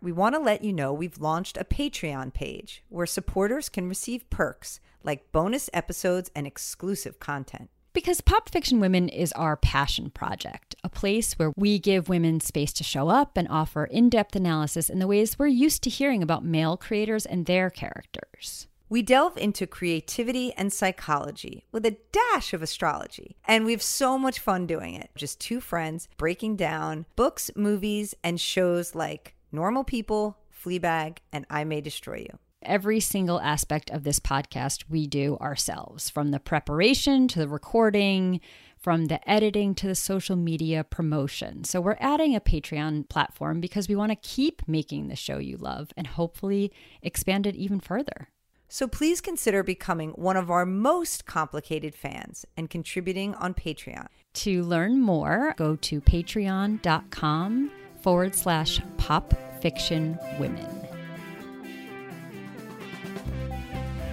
We 0.00 0.12
want 0.12 0.34
to 0.36 0.40
let 0.40 0.62
you 0.62 0.72
know 0.72 0.92
we've 0.92 1.18
launched 1.18 1.56
a 1.56 1.64
Patreon 1.64 2.32
page 2.32 2.84
where 2.88 3.06
supporters 3.06 3.68
can 3.68 3.88
receive 3.88 4.30
perks 4.30 4.80
like 5.02 5.32
bonus 5.32 5.68
episodes 5.72 6.30
and 6.36 6.46
exclusive 6.46 7.18
content. 7.18 7.70
Because 7.92 8.20
Pop 8.20 8.48
Fiction 8.48 8.78
Women 8.78 9.08
is 9.08 9.32
our 9.32 9.56
passion 9.56 10.10
project, 10.10 10.76
a 10.84 10.88
place 10.88 11.32
where 11.32 11.52
we 11.56 11.80
give 11.80 12.08
women 12.08 12.38
space 12.38 12.72
to 12.74 12.84
show 12.84 13.08
up 13.08 13.36
and 13.36 13.48
offer 13.48 13.84
in 13.84 14.08
depth 14.08 14.36
analysis 14.36 14.88
in 14.88 15.00
the 15.00 15.06
ways 15.08 15.36
we're 15.36 15.48
used 15.48 15.82
to 15.82 15.90
hearing 15.90 16.22
about 16.22 16.44
male 16.44 16.76
creators 16.76 17.26
and 17.26 17.46
their 17.46 17.70
characters. 17.70 18.68
We 18.90 19.02
delve 19.02 19.36
into 19.36 19.66
creativity 19.66 20.52
and 20.54 20.72
psychology 20.72 21.66
with 21.72 21.84
a 21.84 21.96
dash 22.12 22.54
of 22.54 22.62
astrology, 22.62 23.36
and 23.46 23.64
we 23.64 23.72
have 23.72 23.82
so 23.82 24.16
much 24.16 24.38
fun 24.38 24.66
doing 24.66 24.94
it. 24.94 25.10
Just 25.16 25.40
two 25.40 25.60
friends 25.60 26.08
breaking 26.16 26.56
down 26.56 27.04
books, 27.16 27.50
movies, 27.56 28.14
and 28.22 28.40
shows 28.40 28.94
like 28.94 29.34
Normal 29.50 29.84
People, 29.84 30.36
Fleabag, 30.52 31.18
and 31.32 31.46
I 31.48 31.64
May 31.64 31.80
Destroy 31.80 32.26
You. 32.28 32.38
Every 32.62 33.00
single 33.00 33.40
aspect 33.40 33.90
of 33.90 34.02
this 34.02 34.18
podcast 34.18 34.84
we 34.88 35.06
do 35.06 35.36
ourselves, 35.40 36.10
from 36.10 36.32
the 36.32 36.40
preparation 36.40 37.28
to 37.28 37.38
the 37.38 37.48
recording, 37.48 38.40
from 38.76 39.06
the 39.06 39.30
editing 39.30 39.74
to 39.76 39.86
the 39.86 39.94
social 39.94 40.36
media 40.36 40.84
promotion. 40.84 41.64
So, 41.64 41.80
we're 41.80 41.96
adding 42.00 42.34
a 42.34 42.40
Patreon 42.40 43.08
platform 43.08 43.60
because 43.60 43.88
we 43.88 43.96
want 43.96 44.10
to 44.10 44.28
keep 44.28 44.66
making 44.66 45.08
the 45.08 45.16
show 45.16 45.38
you 45.38 45.56
love 45.56 45.92
and 45.96 46.06
hopefully 46.06 46.72
expand 47.00 47.46
it 47.46 47.56
even 47.56 47.80
further. 47.80 48.28
So 48.70 48.86
please 48.86 49.22
consider 49.22 49.62
becoming 49.62 50.10
one 50.10 50.36
of 50.36 50.50
our 50.50 50.66
most 50.66 51.24
complicated 51.24 51.94
fans 51.94 52.44
and 52.54 52.68
contributing 52.68 53.34
on 53.36 53.54
Patreon. 53.54 54.08
To 54.34 54.62
learn 54.62 55.00
more, 55.00 55.54
go 55.56 55.74
to 55.76 56.02
patreon.com 56.02 57.70
forward 58.08 58.34
slash 58.34 58.80
pop 58.96 59.34
fiction 59.60 60.18
women. 60.40 60.66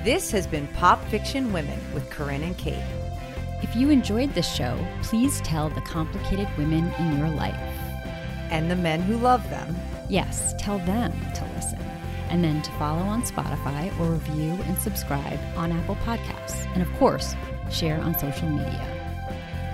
This 0.04 0.32
has 0.32 0.46
been 0.46 0.68
Pop 0.74 1.02
Fiction 1.06 1.54
Women 1.54 1.80
with 1.94 2.10
Corinne 2.10 2.44
and 2.44 2.58
Kate. 2.58 2.84
If 3.64 3.74
you 3.74 3.92
enjoyed 3.92 4.34
this 4.34 4.54
show, 4.54 4.78
please 5.02 5.40
tell 5.44 5.70
the 5.70 5.80
complicated 5.80 6.50
women 6.58 6.92
in 7.00 7.18
your 7.18 7.30
life. 7.30 7.56
And 8.52 8.70
the 8.70 8.76
men 8.76 9.02
who 9.02 9.16
love 9.16 9.50
them. 9.50 9.74
Yes, 10.10 10.54
tell 10.60 10.80
them 10.80 11.14
to 11.34 11.50
listen. 11.56 11.80
And 12.28 12.44
then 12.44 12.62
to 12.64 12.72
follow 12.72 13.02
on 13.02 13.24
Spotify 13.24 13.98
or 13.98 14.12
review 14.12 14.62
and 14.64 14.78
subscribe 14.78 15.40
on 15.56 15.72
Apple 15.72 15.96
Podcasts. 16.04 16.66
And 16.74 16.82
of 16.82 16.92
course, 17.00 17.34
share 17.72 18.02
on 18.02 18.20
social 18.20 18.50
media. 18.50 19.05